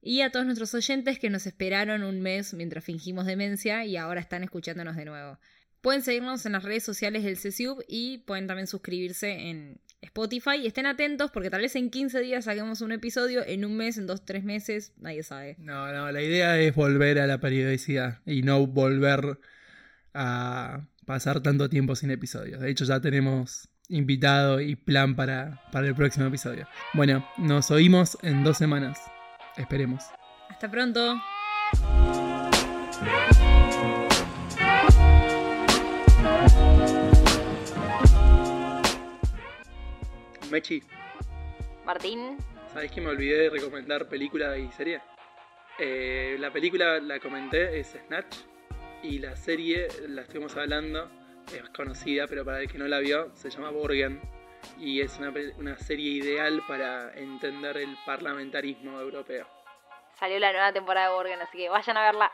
Y 0.00 0.22
a 0.22 0.30
todos 0.30 0.44
nuestros 0.44 0.74
oyentes 0.74 1.20
que 1.20 1.30
nos 1.30 1.46
esperaron 1.46 2.02
un 2.02 2.20
mes 2.20 2.52
mientras 2.54 2.84
fingimos 2.84 3.26
demencia 3.26 3.84
y 3.84 3.96
ahora 3.96 4.20
están 4.20 4.42
escuchándonos 4.42 4.96
de 4.96 5.04
nuevo. 5.04 5.38
Pueden 5.82 6.02
seguirnos 6.02 6.46
en 6.46 6.52
las 6.52 6.62
redes 6.62 6.84
sociales 6.84 7.24
del 7.24 7.36
CSUB 7.36 7.82
y 7.88 8.18
pueden 8.18 8.46
también 8.46 8.68
suscribirse 8.68 9.50
en 9.50 9.80
Spotify. 10.00 10.56
Y 10.62 10.68
estén 10.68 10.86
atentos 10.86 11.32
porque 11.32 11.50
tal 11.50 11.60
vez 11.60 11.74
en 11.74 11.90
15 11.90 12.20
días 12.20 12.44
saquemos 12.44 12.80
un 12.82 12.92
episodio, 12.92 13.44
en 13.44 13.64
un 13.64 13.76
mes, 13.76 13.98
en 13.98 14.06
dos, 14.06 14.24
tres 14.24 14.44
meses, 14.44 14.92
nadie 14.96 15.24
sabe. 15.24 15.56
No, 15.58 15.92
no, 15.92 16.10
la 16.12 16.22
idea 16.22 16.58
es 16.60 16.74
volver 16.74 17.18
a 17.18 17.26
la 17.26 17.38
periodicidad 17.38 18.20
y 18.24 18.42
no 18.42 18.64
volver 18.64 19.40
a 20.14 20.86
pasar 21.04 21.40
tanto 21.40 21.68
tiempo 21.68 21.96
sin 21.96 22.12
episodios. 22.12 22.60
De 22.60 22.70
hecho, 22.70 22.84
ya 22.84 23.00
tenemos 23.00 23.68
invitado 23.88 24.60
y 24.60 24.76
plan 24.76 25.16
para, 25.16 25.62
para 25.72 25.88
el 25.88 25.96
próximo 25.96 26.26
episodio. 26.26 26.68
Bueno, 26.94 27.28
nos 27.38 27.72
oímos 27.72 28.16
en 28.22 28.44
dos 28.44 28.56
semanas. 28.56 29.00
Esperemos. 29.56 30.04
Hasta 30.48 30.70
pronto. 30.70 31.20
Mechi, 40.52 40.82
Martín, 41.86 42.36
¿sabes 42.74 42.92
que 42.92 43.00
me 43.00 43.08
olvidé 43.08 43.44
de 43.44 43.48
recomendar 43.48 44.06
película 44.06 44.58
y 44.58 44.70
serie? 44.72 45.00
Eh, 45.78 46.36
la 46.38 46.50
película 46.50 47.00
la 47.00 47.18
comenté, 47.20 47.80
es 47.80 47.96
Snatch. 48.06 48.36
Y 49.02 49.18
la 49.18 49.34
serie, 49.34 49.88
la 50.08 50.20
estuvimos 50.20 50.54
hablando, 50.58 51.10
es 51.54 51.66
conocida, 51.70 52.26
pero 52.26 52.44
para 52.44 52.60
el 52.60 52.70
que 52.70 52.76
no 52.76 52.86
la 52.86 52.98
vio, 52.98 53.34
se 53.34 53.48
llama 53.48 53.70
Borgen. 53.70 54.20
Y 54.78 55.00
es 55.00 55.18
una, 55.18 55.32
una 55.56 55.78
serie 55.78 56.22
ideal 56.22 56.62
para 56.68 57.14
entender 57.14 57.78
el 57.78 57.96
parlamentarismo 58.04 59.00
europeo. 59.00 59.46
salió 60.20 60.38
la 60.38 60.52
nueva 60.52 60.70
temporada 60.70 61.08
de 61.08 61.14
Borgen, 61.14 61.40
así 61.40 61.56
que 61.56 61.70
vayan 61.70 61.96
a 61.96 62.02
verla. 62.02 62.30